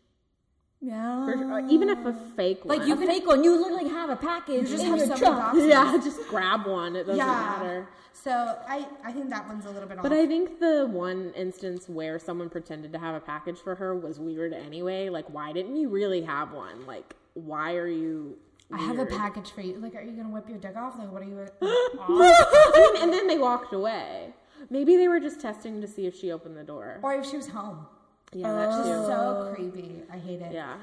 [0.82, 1.26] Yeah.
[1.28, 2.78] Or- or even if a fake one.
[2.78, 5.14] Like you fake one, you literally have a package You just in have your so
[5.14, 5.38] many truck.
[5.38, 5.66] boxes.
[5.66, 6.95] yeah, just grab one.
[6.95, 7.26] It doesn't yeah.
[7.26, 7.88] matter.
[8.14, 8.32] So
[8.68, 10.04] I I think that one's a little bit off.
[10.04, 10.14] But.
[10.14, 14.20] I think the one instance where someone pretended to have a package for her was
[14.20, 15.10] weird anyway.
[15.10, 16.86] Like, why didn't you really have one?
[16.86, 18.38] Like, why are you?
[18.72, 19.78] I have a package for you.
[19.80, 20.98] Like, are you gonna whip your dick off?
[20.99, 21.40] Like, what are you?
[21.62, 22.10] off?
[22.10, 24.34] I mean, and then they walked away.
[24.70, 26.99] Maybe they were just testing to see if she opened the door.
[27.02, 27.86] or if she was home.
[28.34, 30.02] Yeah, that's Just so creepy.
[30.12, 30.52] I hate it.
[30.54, 30.76] Yeah,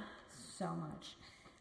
[0.57, 1.17] so much.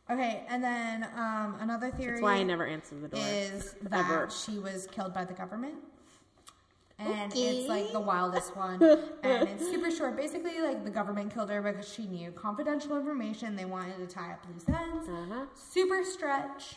[0.09, 2.11] Okay, and then um, another theory.
[2.11, 3.23] that's why I never answered the door.
[3.25, 4.29] is that Ever.
[4.29, 5.75] she was killed by the government.
[6.99, 8.81] And it's like the wildest one.
[9.23, 10.15] and it's super short.
[10.15, 13.55] Basically, like the government killed her because she knew confidential information.
[13.55, 15.09] They wanted to tie up loose ends.
[15.09, 15.45] Uh-huh.
[15.55, 16.75] Super stretch.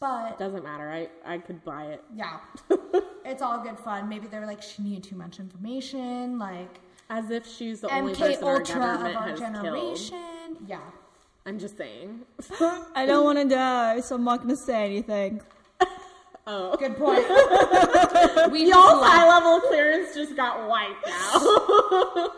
[0.00, 0.88] But Doesn't matter.
[0.90, 2.04] I I could buy it.
[2.14, 2.38] yeah,
[3.24, 4.08] it's all good fun.
[4.08, 6.38] Maybe they were like, she knew too much information.
[6.38, 6.78] Like,
[7.10, 10.18] As if she's the only MK person our Ultra government of our has killed.
[10.66, 10.80] Yeah.
[11.46, 12.20] I'm just saying.
[12.94, 15.40] I don't want to die, so I'm not going to say anything.
[16.50, 17.18] Oh, Good point.
[18.52, 22.32] we y'all's just high love- level clearance just got wiped out.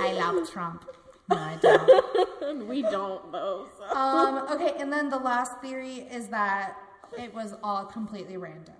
[0.00, 0.88] I love Trump.
[1.28, 2.42] No, I don't.
[2.42, 3.68] and we don't though.
[3.78, 3.94] So.
[3.94, 6.78] Um, okay, and then the last theory is that
[7.18, 8.74] it was all completely random,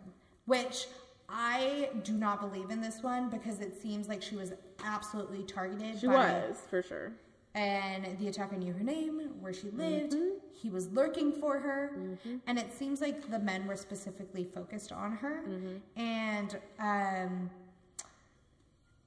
[0.47, 0.86] which
[1.28, 4.52] I do not believe in this one because it seems like she was
[4.84, 5.98] absolutely targeted.
[5.98, 6.14] She by,
[6.48, 7.12] was for sure.
[7.55, 10.12] and the attacker knew her name, where she lived.
[10.12, 10.38] Mm-hmm.
[10.52, 15.12] He was lurking for her, and it seems like the men were specifically focused on
[15.12, 15.42] her.
[15.46, 16.01] Mm-hmm.
[16.01, 17.51] And um,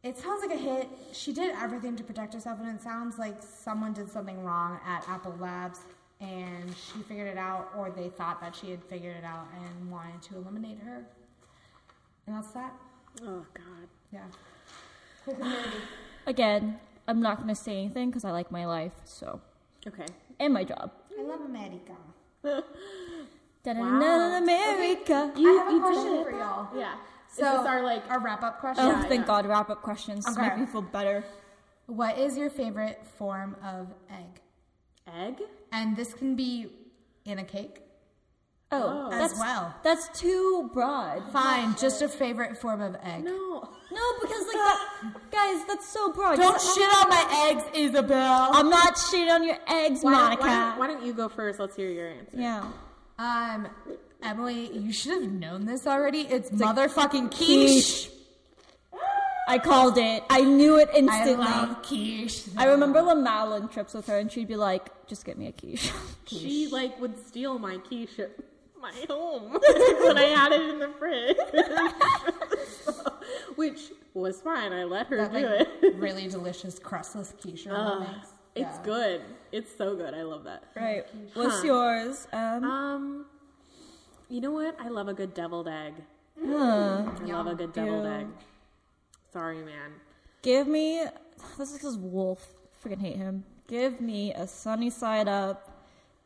[0.03, 0.89] it sounds like a hit.
[1.11, 5.07] She did everything to protect herself, and it sounds like someone did something wrong at
[5.09, 5.79] Apple Labs,
[6.21, 9.91] and she figured it out, or they thought that she had figured it out and
[9.91, 11.05] wanted to eliminate her.
[12.27, 12.73] And that's that.
[13.23, 13.87] Oh God.
[14.11, 14.19] Yeah.
[15.23, 15.81] Quick and nerdy.
[16.27, 19.39] Again, I'm not going to say anything because I like my life, so.
[19.87, 20.05] Okay.
[20.39, 20.91] And my job.
[21.17, 21.93] I love America.
[23.63, 25.31] Da-da-da-da, America.
[25.35, 26.67] I have a question for y'all.
[26.77, 26.95] Yeah.
[27.29, 28.09] So, Is this our like?
[28.09, 28.85] our wrap up question.
[28.85, 29.27] Oh, Yeah, thank yeah.
[29.27, 30.41] God, wrap up questions to Okay.
[30.49, 31.23] make me feel better.
[31.87, 34.41] What is your favorite form of egg?
[35.13, 35.41] egg?
[35.71, 36.67] And this can be
[37.25, 37.81] in a cake.
[38.69, 39.73] Oh, As that's well.
[39.83, 41.31] That's too broad.
[41.31, 43.23] Fine, just a favorite form of egg.
[43.23, 43.69] No.
[43.89, 46.35] No, because like that, guys, that's so broad.
[46.35, 48.49] Don't shit on my eggs, Isabel.
[48.51, 50.43] I'm not shit on your eggs, Why, Monica.
[50.43, 51.59] Why, why don't you go first?
[51.59, 52.37] Let's hear your answer.
[52.37, 52.65] yeah.
[53.17, 53.67] Um,
[54.21, 56.21] Emily, you should have known this already.
[56.21, 58.09] It's motherfucking quiche.
[59.47, 60.23] I called it.
[60.29, 61.09] I knew it instantly.
[61.09, 61.45] I instantly.
[61.45, 62.43] love quiche.
[62.57, 65.51] I remember when Madeline trips with her and she'd be like, just get me a
[65.53, 65.91] quiche.
[66.25, 68.31] She like would steal my quiche at
[68.93, 69.53] my home
[70.05, 71.37] when I had it in the fridge,
[73.55, 74.73] which was fine.
[74.73, 75.95] I let her that do like it.
[75.97, 77.67] really delicious crustless quiche.
[77.67, 78.07] Ugh, mom
[78.55, 78.83] it's Yeah.
[78.83, 79.21] good.
[79.51, 80.13] It's so good.
[80.13, 80.63] I love that.
[80.75, 81.05] right.
[81.35, 81.67] What's Huh.
[81.67, 82.27] yours?
[82.33, 83.25] Um, Um,
[84.29, 84.75] you know what?
[84.79, 85.93] I love a good deviled egg.
[86.43, 87.03] huh.
[87.21, 88.11] I love a good deviled Ew.
[88.11, 88.27] egg.
[89.31, 89.93] Sorry, man.
[90.41, 91.05] Give me.
[91.57, 92.47] This is this wolf.
[92.83, 93.43] Freaking hate him.
[93.67, 95.83] Give me a sunny side up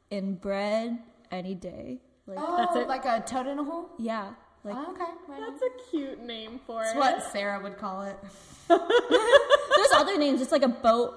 [0.10, 1.00] in bread
[1.32, 2.00] any day.
[2.36, 2.88] Like, Oh, That's it?
[2.88, 3.90] like a toad in a hole?
[4.00, 4.32] yeah.
[4.64, 5.04] Like, Oh, okay.
[5.28, 5.50] right on.
[5.50, 6.86] That's a cute name for it.
[6.86, 7.00] That's it.
[7.00, 8.18] what Sarah would call it.
[8.70, 10.40] there's other names.
[10.42, 11.16] It's like a boat.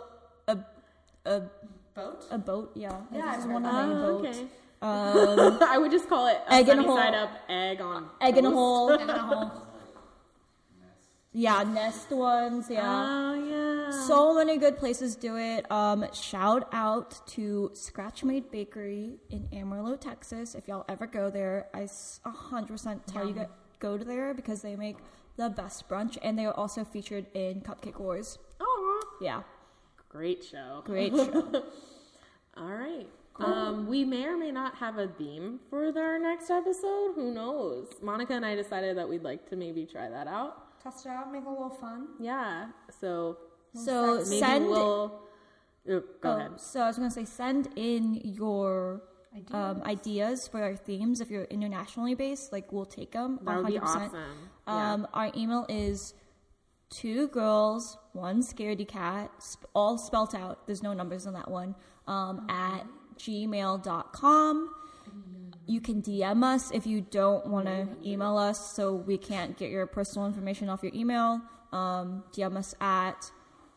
[0.48, 0.58] A,
[1.26, 1.42] a,
[1.94, 2.24] Boat?
[2.30, 2.90] a boat, yeah.
[3.12, 4.04] Yeah, This one heard of my that.
[4.06, 4.38] Oh, boats.
[4.38, 4.46] okay.
[4.82, 6.96] Um, I would just call it a Egg in a hole.
[6.96, 8.90] side up egg on egg in a hole.
[8.92, 9.52] Egg in a hole.
[11.36, 12.66] Yeah, nest ones.
[12.70, 12.82] Yeah.
[12.84, 13.53] Oh yeah.
[14.06, 15.70] So many good places do it.
[15.70, 20.54] Um, shout out to Scratch Made Bakery in Amarillo, Texas.
[20.54, 23.48] If y'all ever go there, I 100% tell you go,
[23.78, 24.96] go to there because they make
[25.36, 28.38] the best brunch and they are also featured in Cupcake Wars.
[28.60, 29.00] Aw.
[29.20, 29.42] Yeah,
[30.08, 30.82] Great show.
[30.84, 31.64] great show.
[32.56, 33.08] All right.
[33.36, 37.14] Um, we may or may not have a theme for our next episode.
[37.16, 37.88] Who knows?
[38.00, 40.80] Monica and I decided that we'd like to maybe try that out.
[40.80, 42.08] Test it out, make it a little fun.
[42.20, 42.66] Yeah.
[43.00, 43.38] So
[43.74, 44.68] so maybe send.
[44.68, 45.20] we'll.
[45.86, 46.60] Oh, go oh, ahead.
[46.60, 49.02] So I was gonna say, send in your
[49.52, 51.20] um, ideas for our themes.
[51.20, 53.40] If you're internationally based, like we'll take them.
[53.42, 53.82] That would be 100%.
[53.82, 54.10] awesome.
[54.66, 54.92] Yeah.
[54.92, 56.14] Um, Our email is
[56.90, 60.66] two girls, one scaredy cat, sp- all spelt out.
[60.66, 61.74] There's no numbers on that one.
[62.06, 62.86] Um, at
[63.18, 64.74] gmail.com.
[65.66, 69.70] You can DM us if you don't want to email us, so we can't get
[69.70, 71.40] your personal information off your email.
[71.72, 73.30] Um, DM us at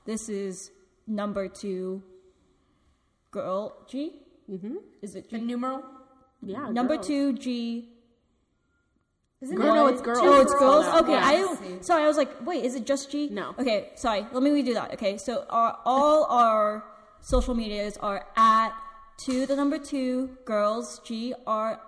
[0.07, 0.71] this is
[1.05, 2.01] number two
[3.31, 4.13] girl G.
[4.49, 4.75] Mm-hmm.
[5.03, 5.45] Is it The G?
[5.45, 5.83] numeral.
[6.41, 6.69] yeah.
[6.69, 7.07] Number girls.
[7.07, 7.89] two G
[9.41, 10.19] Is it Girl, no, it's girls.
[10.23, 10.85] Oh, it's girls.
[10.87, 10.99] Yeah.
[11.01, 11.85] Okay, I don't.
[11.85, 13.29] Sorry, I was like, wait, is it just G?
[13.29, 13.53] No.
[13.59, 14.25] Okay, sorry.
[14.31, 14.93] Let me redo that.
[14.95, 16.83] Okay, so our, all our
[17.21, 18.71] social medias are at
[19.17, 21.79] two the number two girls G R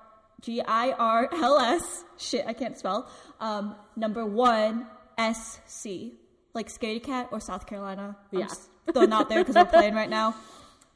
[0.41, 2.04] G I R L S.
[2.18, 3.10] Shit, I can't spell.
[3.40, 4.86] Um, number one
[5.18, 6.14] S C
[6.60, 8.18] like Scaredy Cat or South Carolina.
[8.34, 8.48] I'm Yeah.
[8.48, 10.36] just throwing out there because we're playing right now.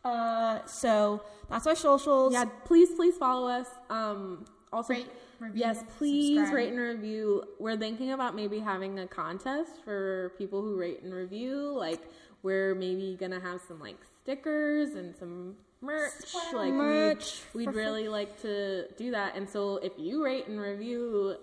[0.04, 2.34] Uh, so that's our socials.
[2.34, 3.68] Yeah, please, please follow us.
[3.90, 5.08] Um, also, Rate,
[5.40, 6.56] review, yes, please subscribe.
[6.56, 7.44] rate and review.
[7.60, 11.72] We're thinking about maybe having a contest for people who rate and review.
[11.78, 12.02] Like,
[12.42, 16.12] we're maybe gonna have some like stickers and some merch.
[16.54, 19.38] Like, Merch We'd, we'd really like to do that.
[19.38, 21.38] And so, if you rate and review,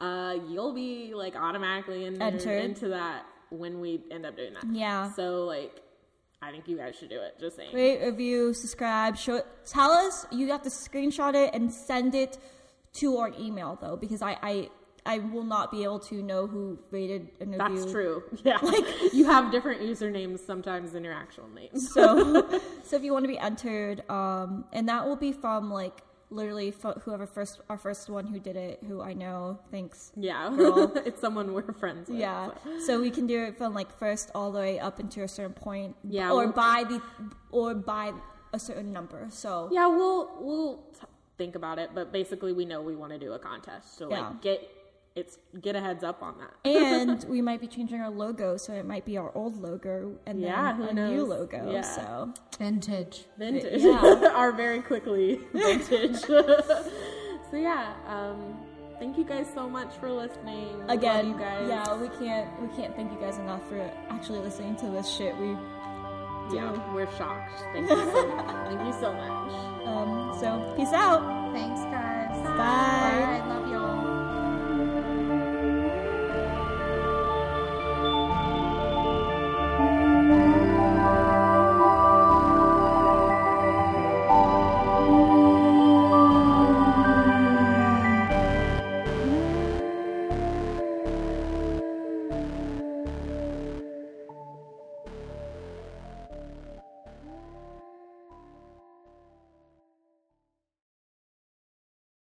[0.00, 2.64] uh, you'll be like automatically entered Entered.
[2.64, 4.64] into that when we end up doing that.
[4.70, 5.12] Yeah.
[5.12, 5.80] So, like,
[6.42, 7.38] I think you guys should do it.
[7.40, 7.74] Just saying.
[7.74, 9.16] rate, review, subscribe.
[9.16, 10.26] Show tell us.
[10.30, 12.38] You have to screenshot it and send it
[12.94, 14.68] to our email though, because I I,
[15.04, 17.78] I will not be able to know who rated and reviewed.
[17.78, 18.22] That's true.
[18.44, 18.58] Yeah.
[18.62, 21.78] Like you have different usernames sometimes than your actual name.
[21.78, 26.02] So so if you want to be entered, um, and that will be from like
[26.30, 29.58] literally fo- whoever first our first one who did it, who I know.
[29.70, 30.50] thinks Yeah.
[31.06, 32.18] It's someone we're friends with.
[32.18, 32.80] Yeah, so.
[32.86, 35.52] so we can do it from like first all the way up into a certain
[35.54, 37.00] point, Yeah, or we'll- by the
[37.50, 38.12] or by
[38.52, 39.26] a certain number.
[39.30, 41.06] So Yeah, we'll we'll t-
[41.38, 43.98] think about it, but basically we know we want to do a contest.
[43.98, 44.32] So like Yeah.
[44.40, 44.70] get
[45.16, 46.54] it's get a heads up on that.
[46.70, 50.40] and we might be changing our logo, so it might be our old logo and
[50.40, 51.70] Yeah, then who a new logo.
[51.72, 51.80] Yeah.
[51.80, 53.24] So Vintage.
[53.38, 53.82] Vintage.
[53.82, 54.30] Yeah.
[54.34, 56.20] Our very quickly vintage.
[56.20, 58.56] so yeah, um
[58.98, 60.78] thank you guys so much for listening.
[60.80, 61.66] Love again, you guys.
[61.68, 63.80] yeah, we can't we can't thank you guys enough for
[64.10, 65.36] actually listening to this shit.
[65.38, 65.48] We
[66.54, 67.58] Yeah, we're shocked.
[67.72, 68.46] Thank you so much.
[68.68, 69.86] Thank you so much.
[69.86, 71.20] um so peace out.
[71.52, 72.36] Thanks, guys.
[72.42, 72.56] Bye.
[72.56, 73.42] Bye.
[73.48, 73.75] Love you.